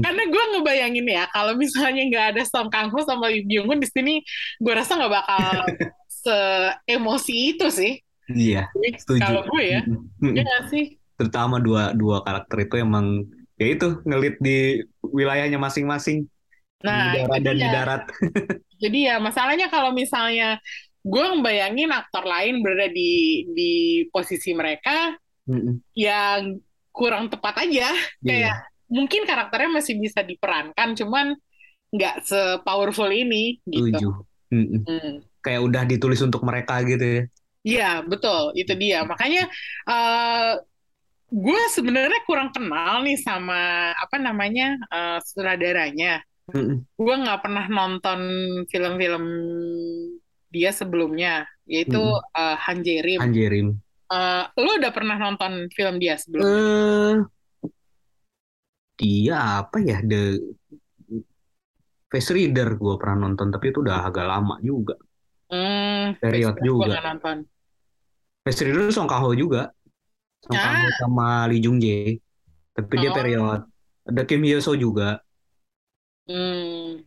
Karena 0.05 0.21
gue 0.29 0.43
ngebayangin 0.53 1.05
ya, 1.09 1.25
kalau 1.33 1.57
misalnya 1.57 2.01
nggak 2.09 2.25
ada 2.37 2.43
Song 2.45 2.69
Kang 2.69 2.93
Ho 2.93 3.01
sama 3.01 3.25
Lee 3.33 3.41
Byung 3.41 3.65
Hun 3.73 3.81
di 3.81 3.89
sini, 3.89 4.21
gue 4.61 4.73
rasa 4.73 5.01
nggak 5.01 5.13
bakal 5.13 5.55
se-emosi 6.25 7.33
itu 7.57 7.67
sih. 7.73 7.93
Iya, 8.29 8.69
setuju. 9.01 9.21
Kalau 9.21 9.41
gue 9.49 9.63
ya, 9.65 9.81
Mm, 9.85 9.97
mm, 10.21 10.33
ya 10.37 10.41
mm. 10.41 10.45
nggak 10.45 10.63
sih? 10.69 10.85
Terutama 11.17 11.57
dua 11.63 11.95
dua 11.97 12.21
karakter 12.21 12.57
itu 12.69 12.75
emang 12.85 13.25
ya 13.59 13.65
itu 13.71 13.87
ngelit 14.07 14.35
di 14.43 14.83
wilayahnya 15.01 15.59
masing-masing 15.61 16.27
Nah, 16.85 17.13
di 17.13 17.17
darat 17.17 17.41
dan 17.41 17.55
di 17.57 17.67
darat. 17.71 18.01
Jadi 18.83 18.99
ya 19.07 19.15
masalahnya 19.23 19.67
kalau 19.71 19.95
misalnya 19.95 20.59
gue 21.05 21.23
ngebayangin 21.31 21.89
aktor 21.93 22.25
lain 22.27 22.59
berada 22.59 22.91
di 22.91 23.45
di 23.55 23.71
posisi 24.11 24.51
mereka, 24.53 25.15
Mm, 25.47 25.55
mm. 25.61 25.75
ya 25.95 26.41
kurang 26.91 27.29
tepat 27.31 27.65
aja. 27.65 27.93
Iya, 28.21 28.29
Kayak 28.29 28.55
mungkin 28.91 29.21
karakternya 29.29 29.69
masih 29.81 29.95
bisa 30.01 30.21
diperankan, 30.25 30.89
cuman 30.99 31.35
nggak 31.93 32.15
se-powerful 32.27 33.09
ini 33.11 33.59
gitu. 33.69 34.13
Mm, 34.51 34.85
mm. 34.85 35.13
Kayak 35.45 35.61
udah 35.67 35.83
ditulis 35.85 36.21
untuk 36.25 36.41
mereka 36.45 36.81
gitu 36.85 37.05
ya. 37.05 37.23
Iya, 37.65 37.85
betul. 38.11 38.41
Itu 38.59 38.71
dia. 38.81 38.97
Makanya 39.11 39.41
eh 39.89 40.51
gue 41.31 41.61
sebenarnya 41.73 42.21
kurang 42.29 42.53
kenal 42.53 43.01
nih 43.01 43.17
sama 43.17 43.91
apa 43.95 44.17
namanya 44.21 44.77
eh, 44.89 45.19
sutradaranya. 45.25 46.21
Mm, 46.53 46.57
mm. 46.61 46.77
Gue 46.93 47.15
nggak 47.25 47.41
pernah 47.41 47.65
nonton 47.65 48.19
film-film 48.69 49.25
dia 50.53 50.71
sebelumnya, 50.71 51.43
yaitu 51.65 51.99
Mm-mm. 51.99 52.39
eh, 52.39 52.57
Han 52.69 52.79
Jae-rim. 52.85 53.19
Anjirim. 53.19 53.67
Eh, 54.05 54.43
lo 54.61 54.71
udah 54.77 54.91
pernah 54.93 55.17
nonton 55.17 55.65
film 55.73 55.97
dia 55.97 56.15
sebelumnya? 56.15 56.53
Eh, 56.53 57.15
dia 58.95 59.65
apa 59.65 59.77
ya 59.83 59.99
the 60.05 60.39
Face 62.07 62.31
Reader 62.31 62.79
gue 62.79 62.95
pernah 62.95 63.27
nonton 63.27 63.51
tapi 63.51 63.73
itu 63.73 63.83
udah 63.83 64.07
agak 64.07 64.23
lama 64.23 64.55
juga. 64.63 64.95
Hmm, 65.51 66.15
Period 66.21 66.55
juga. 66.63 67.01
nonton. 67.01 67.43
Face 68.45 68.61
Reader 68.63 68.93
Song 68.93 69.09
Kang 69.09 69.25
Ho 69.25 69.33
juga. 69.35 69.73
Song 70.45 70.57
Kang 70.57 70.75
Ho 70.81 70.87
Ah. 70.87 70.93
sama 71.01 71.25
Lee 71.49 71.61
Jung 71.63 71.77
Jae. 71.81 72.21
Tapi 72.75 72.93
dia 73.01 73.09
Oh. 73.11 73.15
period. 73.17 73.59
Ada 74.05 74.21
Kim 74.29 74.41
Hyo 74.45 74.59
So 74.61 74.77
juga. 74.77 75.19
Hmm, 76.25 77.05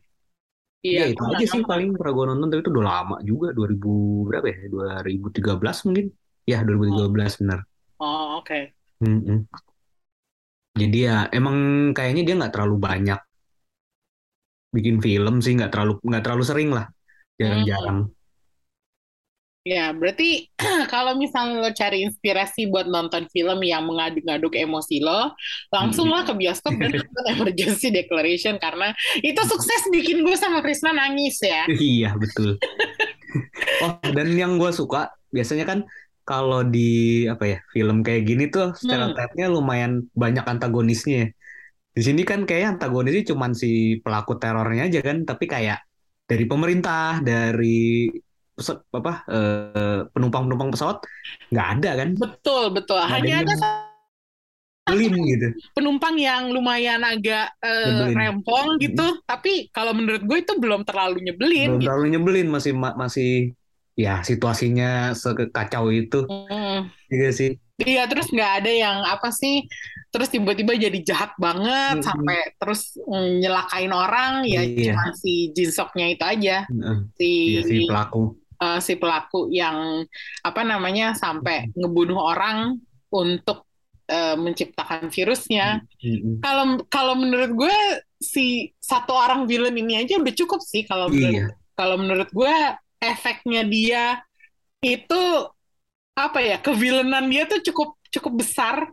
Ya 0.78 1.03
iya, 1.03 1.03
itu 1.11 1.18
gue 1.18 1.26
nggak 1.26 1.41
aja 1.43 1.47
sih 1.51 1.62
paling 1.70 1.89
pernah 1.99 2.12
gue 2.14 2.24
nonton 2.30 2.47
tapi 2.51 2.61
itu 2.62 2.70
udah 2.70 2.86
lama 2.86 3.16
juga 3.26 3.47
2000 3.51 3.91
berapa 4.30 4.47
ya? 4.47 4.57
2013 4.70 5.76
mungkin. 5.86 6.07
Ya 6.47 6.59
2013 6.62 7.32
benar. 7.43 7.59
Oh, 7.99 8.39
oke. 8.39 8.59
Mm-mm. 9.03 9.39
Jadi 10.78 10.99
ya 11.11 11.26
emang 11.34 11.57
kayaknya 11.97 12.22
dia 12.26 12.34
nggak 12.39 12.53
terlalu 12.55 12.76
banyak 12.78 13.18
bikin 14.76 14.97
film 15.01 15.34
sih 15.45 15.53
nggak 15.59 15.70
terlalu 15.72 15.93
nggak 16.05 16.22
terlalu 16.24 16.45
sering 16.47 16.70
lah 16.76 16.86
jarang-jarang. 17.41 17.99
Ya, 19.68 19.92
berarti 19.92 20.48
kalau 20.92 21.12
misalnya 21.20 21.60
lo 21.60 21.70
cari 21.76 22.00
inspirasi 22.08 22.72
buat 22.72 22.88
nonton 22.88 23.28
film 23.28 23.60
yang 23.60 23.84
mengaduk-aduk 23.84 24.56
emosi 24.56 25.04
lo, 25.04 25.36
langsung 25.68 26.08
lah 26.08 26.24
ke 26.24 26.32
bioskop 26.32 26.72
dan 26.80 26.96
nonton 27.04 27.24
Emergency 27.36 27.92
Declaration 27.92 28.56
karena 28.56 28.96
itu 29.20 29.36
sukses 29.44 29.92
bikin 29.92 30.24
gue 30.24 30.36
sama 30.40 30.64
Krisna 30.64 30.96
nangis 30.96 31.36
ya. 31.44 31.68
Iya 31.68 32.16
betul. 32.16 32.56
Oh 33.84 33.92
dan 34.00 34.32
yang 34.32 34.56
gue 34.56 34.72
suka 34.72 35.12
biasanya 35.28 35.68
kan 35.68 35.84
kalau 36.24 36.64
di 36.64 37.28
apa 37.28 37.44
ya 37.44 37.58
film 37.76 38.00
kayak 38.00 38.24
gini 38.24 38.48
tuh 38.48 38.72
stereotipnya 38.72 39.52
lumayan 39.52 40.08
banyak 40.16 40.48
antagonisnya. 40.48 41.28
Di 41.92 42.00
sini 42.00 42.24
kan 42.24 42.48
kayak 42.48 42.80
antagonisnya 42.80 43.36
cuman 43.36 43.52
si 43.52 44.00
pelaku 44.00 44.40
terornya 44.40 44.88
aja 44.88 45.04
kan, 45.04 45.28
tapi 45.28 45.44
kayak 45.44 45.84
dari 46.24 46.44
pemerintah, 46.48 47.20
dari 47.20 48.08
pes- 48.59 48.82
apa 48.98 49.12
eh, 49.32 49.98
penumpang-penumpang 50.12 50.70
pesawat 50.74 50.98
nggak 51.52 51.66
ada 51.78 51.90
kan, 52.00 52.09
Betul, 52.20 52.62
betul. 52.76 52.98
Ada 52.98 53.14
Hanya 53.14 53.34
ada 53.42 53.54
nyebelin 54.88 55.14
gitu. 55.30 55.48
penumpang 55.76 56.16
yang 56.18 56.48
lumayan 56.54 57.00
agak 57.04 57.52
Nyebelin. 57.62 58.16
rempong 58.18 58.68
gitu, 58.82 59.06
tapi 59.28 59.68
kalau 59.76 59.92
menurut 59.94 60.22
gue 60.24 60.38
itu 60.44 60.52
belum 60.59 60.82
terlalu 60.88 61.16
nyebelin 61.28 61.70
Belum 61.70 61.78
gitu. 61.82 61.92
terlalu 61.92 62.04
nyebelin 62.14 62.48
masih 62.54 62.72
ma- 62.82 62.96
masih 63.02 63.28
ya 63.98 64.22
situasinya 64.22 65.11
sekacau 65.18 65.84
itu 65.90 66.18
Hmm. 66.28 66.90
juga 67.11 67.28
sih. 67.38 67.50
Iya, 67.78 68.11
terus 68.11 68.26
nggak 68.34 68.52
ada 68.59 68.70
yang 68.74 68.98
apa 69.06 69.30
sih, 69.30 69.62
terus 70.11 70.28
tiba-tiba 70.34 70.74
jadi 70.74 70.98
jahat 71.06 71.30
banget 71.38 71.94
Mm-mm. 71.94 72.02
sampai 72.02 72.36
terus 72.59 72.80
mm, 73.06 73.38
nyelakain 73.38 73.92
orang, 73.94 74.32
ya 74.50 74.66
Iya. 74.66 74.90
cuma 74.90 75.14
si 75.14 75.54
Jinsoknya 75.54 76.06
itu 76.11 76.24
aja, 76.26 76.54
Heeh, 76.68 76.98
si 77.18 77.28
Iya 77.48 77.61
si 77.68 77.74
pelaku. 77.88 78.18
Eh, 78.59 78.80
si 78.82 78.94
pelaku 78.98 79.48
yang 79.50 80.02
apa 80.42 80.61
namanya 80.62 81.14
sampai 81.14 81.70
ngebunuh 81.74 82.18
orang 82.18 82.78
untuk 83.09 83.64
eh, 84.09 84.36
menciptakan 84.36 85.09
virusnya. 85.09 85.82
Mm-mm. 86.02 86.40
Kalau 86.42 86.64
kalau 86.90 87.14
menurut 87.16 87.50
gue 87.54 87.76
si 88.18 88.74
satu 88.82 89.14
orang 89.14 89.46
villain 89.46 89.78
ini 89.78 90.02
aja 90.02 90.18
udah 90.18 90.34
cukup 90.34 90.59
sih 90.59 90.82
kalau 90.82 91.06
Iya. 91.14 91.54
kalau 91.78 91.94
menurut 91.94 92.26
gue 92.34 92.54
efeknya 92.98 93.62
dia 93.62 94.04
itu 94.82 95.22
apa 96.18 96.42
ya 96.42 96.59
kevilenan 96.59 97.30
dia 97.30 97.46
tuh 97.46 97.62
cukup 97.62 97.94
cukup 98.11 98.42
besar 98.42 98.90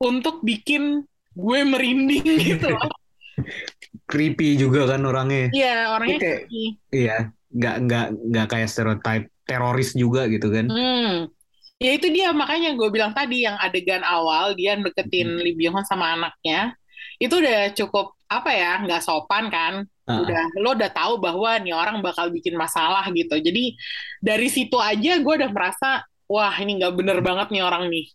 untuk 0.00 0.40
bikin 0.40 1.04
gue 1.36 1.58
merinding 1.68 2.24
gitu 2.24 2.72
loh. 2.72 2.88
creepy 4.10 4.56
juga 4.56 4.88
kan 4.96 5.04
orangnya. 5.04 5.52
Iya 5.52 5.76
orangnya 5.92 6.16
Oke. 6.16 6.32
creepy. 6.48 6.62
Iya, 6.94 7.16
nggak 7.56 7.76
nggak 7.88 8.06
nggak 8.32 8.46
kayak 8.52 8.68
stereotype 8.68 9.26
teroris 9.48 9.96
juga 9.96 10.28
gitu 10.28 10.52
kan. 10.52 10.66
Hmm. 10.68 11.32
Ya 11.76 11.90
itu 11.92 12.08
dia 12.08 12.32
makanya 12.32 12.72
gue 12.72 12.88
bilang 12.88 13.12
tadi 13.12 13.44
yang 13.44 13.56
adegan 13.60 14.00
awal 14.00 14.56
dia 14.56 14.80
deketin 14.80 15.36
Lee 15.40 15.52
Byung 15.52 15.76
Hun 15.76 15.84
sama 15.84 16.16
anaknya 16.16 16.72
itu 17.20 17.36
udah 17.36 17.72
cukup 17.76 18.16
apa 18.32 18.50
ya 18.52 18.72
nggak 18.84 19.04
sopan 19.04 19.48
kan 19.52 19.84
Ah. 20.06 20.22
udah 20.22 20.62
lo 20.62 20.78
udah 20.78 20.86
tahu 20.94 21.18
bahwa 21.18 21.58
nih 21.58 21.74
orang 21.74 21.98
bakal 21.98 22.30
bikin 22.30 22.54
masalah 22.54 23.02
gitu 23.10 23.42
jadi 23.42 23.74
dari 24.22 24.46
situ 24.46 24.78
aja 24.78 25.18
gue 25.18 25.34
udah 25.34 25.50
merasa 25.50 26.06
wah 26.30 26.54
ini 26.62 26.78
nggak 26.78 26.94
bener 26.94 27.18
banget 27.18 27.50
nih 27.50 27.66
orang 27.66 27.90
nih 27.90 28.06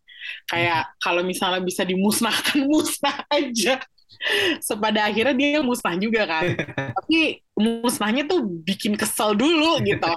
kayak 0.47 0.87
kalau 1.03 1.19
misalnya 1.19 1.59
bisa 1.59 1.83
dimusnahkan 1.83 2.63
musnah 2.71 3.27
aja 3.27 3.83
sepada 4.61 5.09
akhirnya 5.09 5.33
dia 5.33 5.59
musnah 5.65 5.95
juga 5.97 6.23
kan 6.29 6.53
tapi 6.97 7.41
musnahnya 7.57 8.27
tuh 8.29 8.45
bikin 8.45 8.93
kesel 8.95 9.33
dulu 9.33 9.81
gitu 9.81 10.11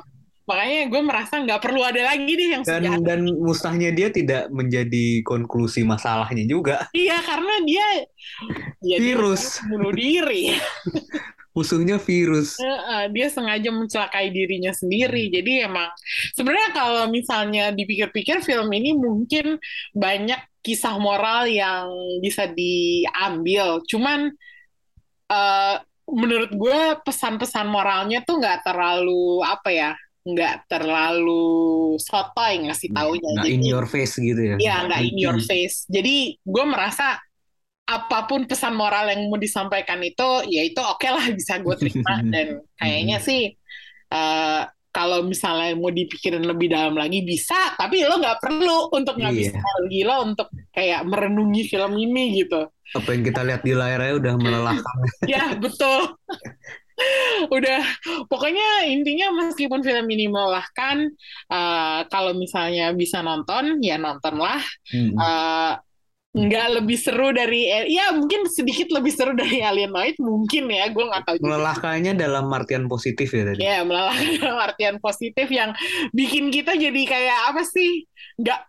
makanya 0.44 0.92
gue 0.92 1.00
merasa 1.00 1.40
nggak 1.40 1.56
perlu 1.56 1.80
ada 1.80 2.04
lagi 2.04 2.32
deh 2.36 2.48
yang 2.52 2.62
Dan 2.68 3.00
dan 3.00 3.24
musnahnya 3.24 3.96
dia 3.96 4.12
tidak 4.12 4.52
menjadi 4.52 5.24
konklusi 5.24 5.88
masalahnya 5.88 6.44
juga. 6.44 6.84
iya 6.92 7.16
karena 7.24 7.64
dia 7.64 7.86
ya 8.84 8.96
dia 9.00 9.16
Virus. 9.16 9.64
bunuh 9.64 9.92
diri 9.96 10.52
Musuhnya 11.54 12.02
virus. 12.02 12.58
Heeh, 12.58 13.14
dia 13.14 13.30
sengaja 13.30 13.70
mencelakai 13.70 14.34
dirinya 14.34 14.74
sendiri. 14.74 15.30
Jadi 15.30 15.62
emang 15.62 15.86
sebenarnya 16.34 16.70
kalau 16.74 17.06
misalnya 17.06 17.70
dipikir-pikir 17.70 18.42
film 18.42 18.66
ini 18.74 18.90
mungkin 18.98 19.62
banyak 19.94 20.42
kisah 20.66 20.98
moral 20.98 21.46
yang 21.46 21.86
bisa 22.18 22.50
diambil. 22.50 23.78
Cuman 23.86 24.34
eh, 25.30 25.76
menurut 26.10 26.50
gue 26.52 26.80
pesan-pesan 27.06 27.70
moralnya 27.70 28.26
tuh 28.26 28.42
nggak 28.42 28.66
terlalu 28.66 29.46
apa 29.46 29.70
ya, 29.70 29.90
nggak 30.24 30.66
terlalu 30.66 31.94
sotoy 32.00 32.66
ngasih 32.66 32.90
taunya. 32.90 33.30
Nggak 33.30 33.46
in 33.46 33.62
Jadi 33.62 33.70
your 33.70 33.86
face 33.86 34.14
gitu 34.18 34.42
ya. 34.42 34.56
ya 34.58 34.74
nggak 34.90 35.00
in 35.06 35.16
your 35.22 35.38
face. 35.38 35.84
Jadi 35.86 36.34
gue 36.42 36.64
merasa 36.66 37.20
apa 37.84 38.24
pun 38.24 38.48
pesan 38.48 38.72
moral 38.72 39.12
yang 39.12 39.28
mau 39.28 39.36
disampaikan 39.36 40.00
itu 40.00 40.48
ya 40.48 40.64
itu 40.64 40.80
oke 40.80 41.04
lah 41.04 41.28
bisa 41.36 41.60
gue 41.60 41.74
terima 41.76 42.16
dan 42.32 42.64
kayaknya 42.80 43.20
sih 43.20 43.52
uh, 44.08 44.64
kalau 44.94 45.26
misalnya 45.26 45.74
mau 45.74 45.90
dipikirin 45.90 46.46
lebih 46.46 46.70
dalam 46.70 46.94
lagi 46.94 47.26
bisa, 47.26 47.74
tapi 47.74 48.06
lo 48.06 48.14
nggak 48.14 48.38
perlu 48.38 48.94
untuk 48.94 49.18
ngabisin 49.18 49.58
Iya. 49.58 49.66
energi 49.66 50.00
lo 50.06 50.16
untuk 50.22 50.48
kayak 50.70 51.02
merenungi 51.02 51.62
film 51.66 51.98
ini 51.98 52.38
gitu. 52.38 52.70
Apa 52.94 53.10
yang 53.10 53.26
kita 53.26 53.42
lihat 53.42 53.66
di 53.66 53.74
layarnya 53.74 54.14
udah 54.22 54.34
melelahkan. 54.38 54.96
Ya 55.26 55.50
betul. 55.58 56.14
Udah, 57.50 57.82
pokoknya 58.30 58.86
intinya 58.86 59.34
meskipun 59.34 59.82
film 59.82 60.06
ini 60.14 60.30
melelahkan, 60.30 61.10
eh, 61.50 62.00
kalau 62.06 62.38
misalnya 62.38 62.94
bisa 62.94 63.18
nonton, 63.18 63.82
ya 63.82 63.98
nontonlah. 63.98 64.62
Hmm. 64.94 65.10
Eh, 65.18 65.72
nggak 66.34 66.82
lebih 66.82 66.98
seru 66.98 67.30
dari, 67.30 67.70
ya 67.86 68.10
mungkin 68.10 68.50
sedikit 68.50 68.90
lebih 68.90 69.14
seru 69.14 69.38
dari 69.38 69.62
Alienoid, 69.62 70.18
mungkin 70.18 70.66
ya, 70.66 70.90
gue 70.90 71.04
nggak 71.06 71.22
tahu 71.22 71.36
juga. 71.38 71.46
Melelahkannya 71.54 72.12
dalam 72.18 72.50
artian 72.50 72.90
positif 72.90 73.30
ya 73.30 73.46
tadi. 73.46 73.62
Ya, 73.62 73.86
melelahkan 73.86 74.28
dalam 74.42 74.58
artian 74.58 74.96
positif 74.98 75.46
yang 75.46 75.70
bikin 76.10 76.50
kita 76.50 76.74
jadi 76.74 77.02
kayak 77.06 77.38
apa 77.54 77.62
sih? 77.62 78.02
Nggak 78.42 78.60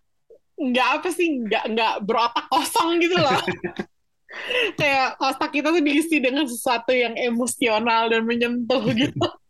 nggak 0.62 0.88
apa 1.02 1.10
sih? 1.10 1.28
Nggak 1.42 1.64
nggak 1.74 1.94
berotak 2.06 2.46
kosong 2.54 3.02
gitu 3.02 3.18
loh. 3.18 3.42
kayak 4.80 5.16
otak 5.18 5.52
kita 5.56 5.72
tuh 5.72 5.84
diisi 5.84 6.20
dengan 6.20 6.46
sesuatu 6.46 6.92
yang 6.92 7.16
emosional 7.18 8.12
dan 8.12 8.22
menyentuh 8.28 8.84
gitu. 8.94 9.26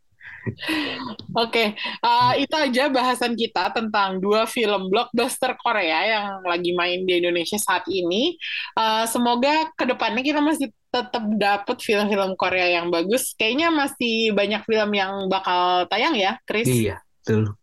Oke, 1.36 1.74
uh, 2.06 2.34
itu 2.38 2.56
aja 2.56 2.88
bahasan 2.88 3.34
kita 3.34 3.74
tentang 3.74 4.22
dua 4.22 4.46
film 4.46 4.88
blockbuster 4.88 5.58
Korea 5.60 6.00
yang 6.06 6.28
lagi 6.46 6.72
main 6.72 7.04
di 7.04 7.20
Indonesia 7.20 7.58
saat 7.58 7.84
ini. 7.90 8.38
Uh, 8.78 9.04
semoga 9.10 9.70
ke 9.76 9.84
depannya 9.90 10.22
kita 10.22 10.40
masih 10.40 10.72
tetap 10.94 11.24
dapat 11.36 11.78
film-film 11.84 12.40
Korea 12.40 12.80
yang 12.80 12.88
bagus. 12.88 13.36
Kayaknya 13.36 13.68
masih 13.74 14.32
banyak 14.32 14.64
film 14.64 14.90
yang 14.96 15.28
bakal 15.28 15.90
tayang 15.92 16.16
ya, 16.16 16.40
Chris? 16.48 16.70
Iya, 16.70 17.04
betul. 17.22 17.58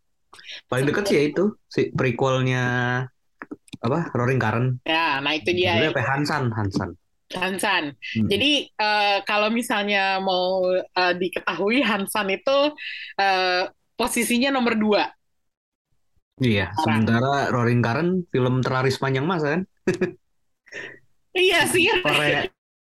Paling 0.68 0.86
deket 0.88 1.04
sih 1.08 1.16
ya 1.16 1.22
itu 1.28 1.44
si 1.68 1.82
prequelnya 1.92 2.64
apa 3.82 3.98
Roaring 4.14 4.40
Karen. 4.40 4.66
Ya, 4.84 5.18
nah 5.20 5.32
itu 5.32 5.50
dia. 5.52 5.76
Judulnya 5.76 5.92
apa? 5.96 6.02
Hansan, 6.04 6.44
Hansan. 6.52 6.90
Hansan. 7.36 7.96
Hmm. 7.96 8.28
Jadi 8.28 8.68
uh, 8.76 9.18
kalau 9.24 9.48
misalnya 9.48 10.20
mau 10.20 10.64
uh, 10.72 11.14
diketahui 11.16 11.80
Hansan 11.84 12.32
itu 12.32 12.58
uh, 13.20 13.62
posisinya 13.96 14.52
nomor 14.52 14.74
dua. 14.76 15.04
Iya, 16.42 16.72
Sekarang. 16.74 17.06
sementara 17.06 17.52
Roaring 17.52 17.82
Karen 17.84 18.08
film 18.32 18.64
terlaris 18.64 18.96
panjang 18.98 19.26
masa 19.28 19.58
kan? 19.58 19.62
Iya 21.32 21.64
sih. 21.64 21.88
Korea 22.04 22.44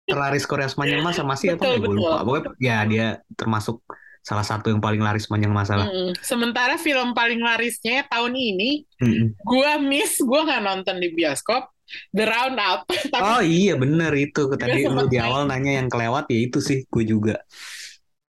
terlaris 0.04 0.44
Korea 0.44 0.68
sepanjang 0.68 1.00
masa 1.00 1.24
masih 1.24 1.56
apa? 1.56 1.64
Betul, 1.64 1.74
ya? 1.74 1.78
Gue 1.80 1.94
lupa. 1.96 2.02
betul. 2.02 2.24
Pokoknya 2.26 2.50
ya 2.60 2.76
dia 2.84 3.06
termasuk 3.38 3.76
salah 4.24 4.44
satu 4.44 4.72
yang 4.72 4.80
paling 4.80 5.04
laris 5.04 5.28
sepanjang 5.28 5.52
masa 5.52 5.76
lah. 5.76 5.86
Mm-mm. 5.88 6.16
Sementara 6.24 6.80
film 6.80 7.12
paling 7.12 7.44
larisnya 7.44 8.08
tahun 8.08 8.32
ini, 8.32 8.88
Mm-mm. 9.00 9.36
gua 9.44 9.76
miss, 9.76 10.16
gua 10.24 10.48
nggak 10.48 10.62
nonton 10.64 10.96
di 10.96 11.12
bioskop, 11.12 11.68
The 12.12 12.24
Roundup. 12.24 12.80
Tapi 13.12 13.22
Oh 13.22 13.40
iya 13.44 13.74
bener 13.76 14.12
itu 14.16 14.48
tadi 14.56 14.88
lu 14.88 15.06
di 15.06 15.18
awal 15.20 15.46
nanya 15.46 15.82
yang 15.82 15.88
kelewat 15.92 16.28
ya 16.32 16.38
itu 16.38 16.58
sih 16.60 16.78
gue 16.88 17.04
juga. 17.04 17.36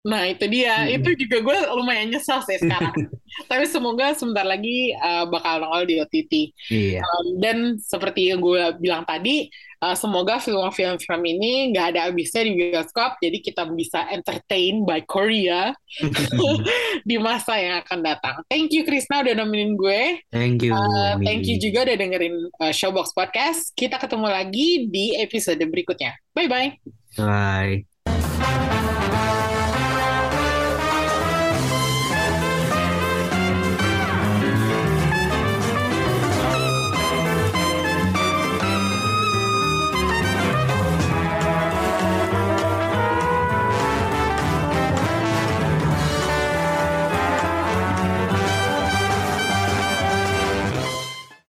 Nah 0.06 0.30
itu 0.30 0.45
dia, 0.45 0.86
Mm-mm. 0.86 1.01
itu 1.01 1.10
juga 1.26 1.38
gue 1.41 1.58
lumayan 1.74 2.14
nyesel 2.14 2.38
sih 2.45 2.62
sekarang. 2.62 2.93
Tapi 3.49 3.66
semoga 3.66 4.14
sebentar 4.14 4.45
lagi 4.45 4.93
uh, 4.93 5.26
bakal 5.26 5.66
nongol 5.66 5.84
di 5.89 5.95
OTT. 5.97 6.34
Iya. 6.70 7.01
Um, 7.01 7.26
dan 7.41 7.58
seperti 7.82 8.30
yang 8.30 8.38
gue 8.38 8.78
bilang 8.78 9.01
tadi, 9.01 9.49
uh, 9.82 9.97
semoga 9.97 10.38
film-film 10.38 11.01
film 11.01 11.24
ini 11.26 11.74
nggak 11.74 11.97
ada 11.97 11.99
habisnya 12.08 12.45
di 12.45 12.53
bioskop, 12.53 13.18
jadi 13.18 13.38
kita 13.41 13.66
bisa 13.74 14.06
entertain 14.14 14.86
by 14.86 15.01
Korea 15.10 15.74
di 17.10 17.18
masa 17.18 17.58
yang 17.58 17.82
akan 17.82 17.99
datang. 18.06 18.36
Thank 18.45 18.78
you 18.78 18.86
Krisna 18.86 19.26
udah 19.26 19.41
nemenin 19.41 19.74
gue. 19.74 20.22
Thank 20.30 20.62
you. 20.62 20.78
Uh, 20.78 21.18
thank 21.26 21.49
you 21.49 21.58
juga 21.58 21.89
udah 21.89 21.97
dengerin 21.97 22.36
uh, 22.62 22.70
Showbox 22.70 23.10
Podcast. 23.18 23.74
Kita 23.74 23.97
ketemu 23.97 24.30
lagi 24.30 24.86
di 24.86 25.18
episode 25.18 25.66
berikutnya. 25.66 26.14
Bye 26.38 26.45
bye. 26.45 26.70
Bye. 27.18 27.95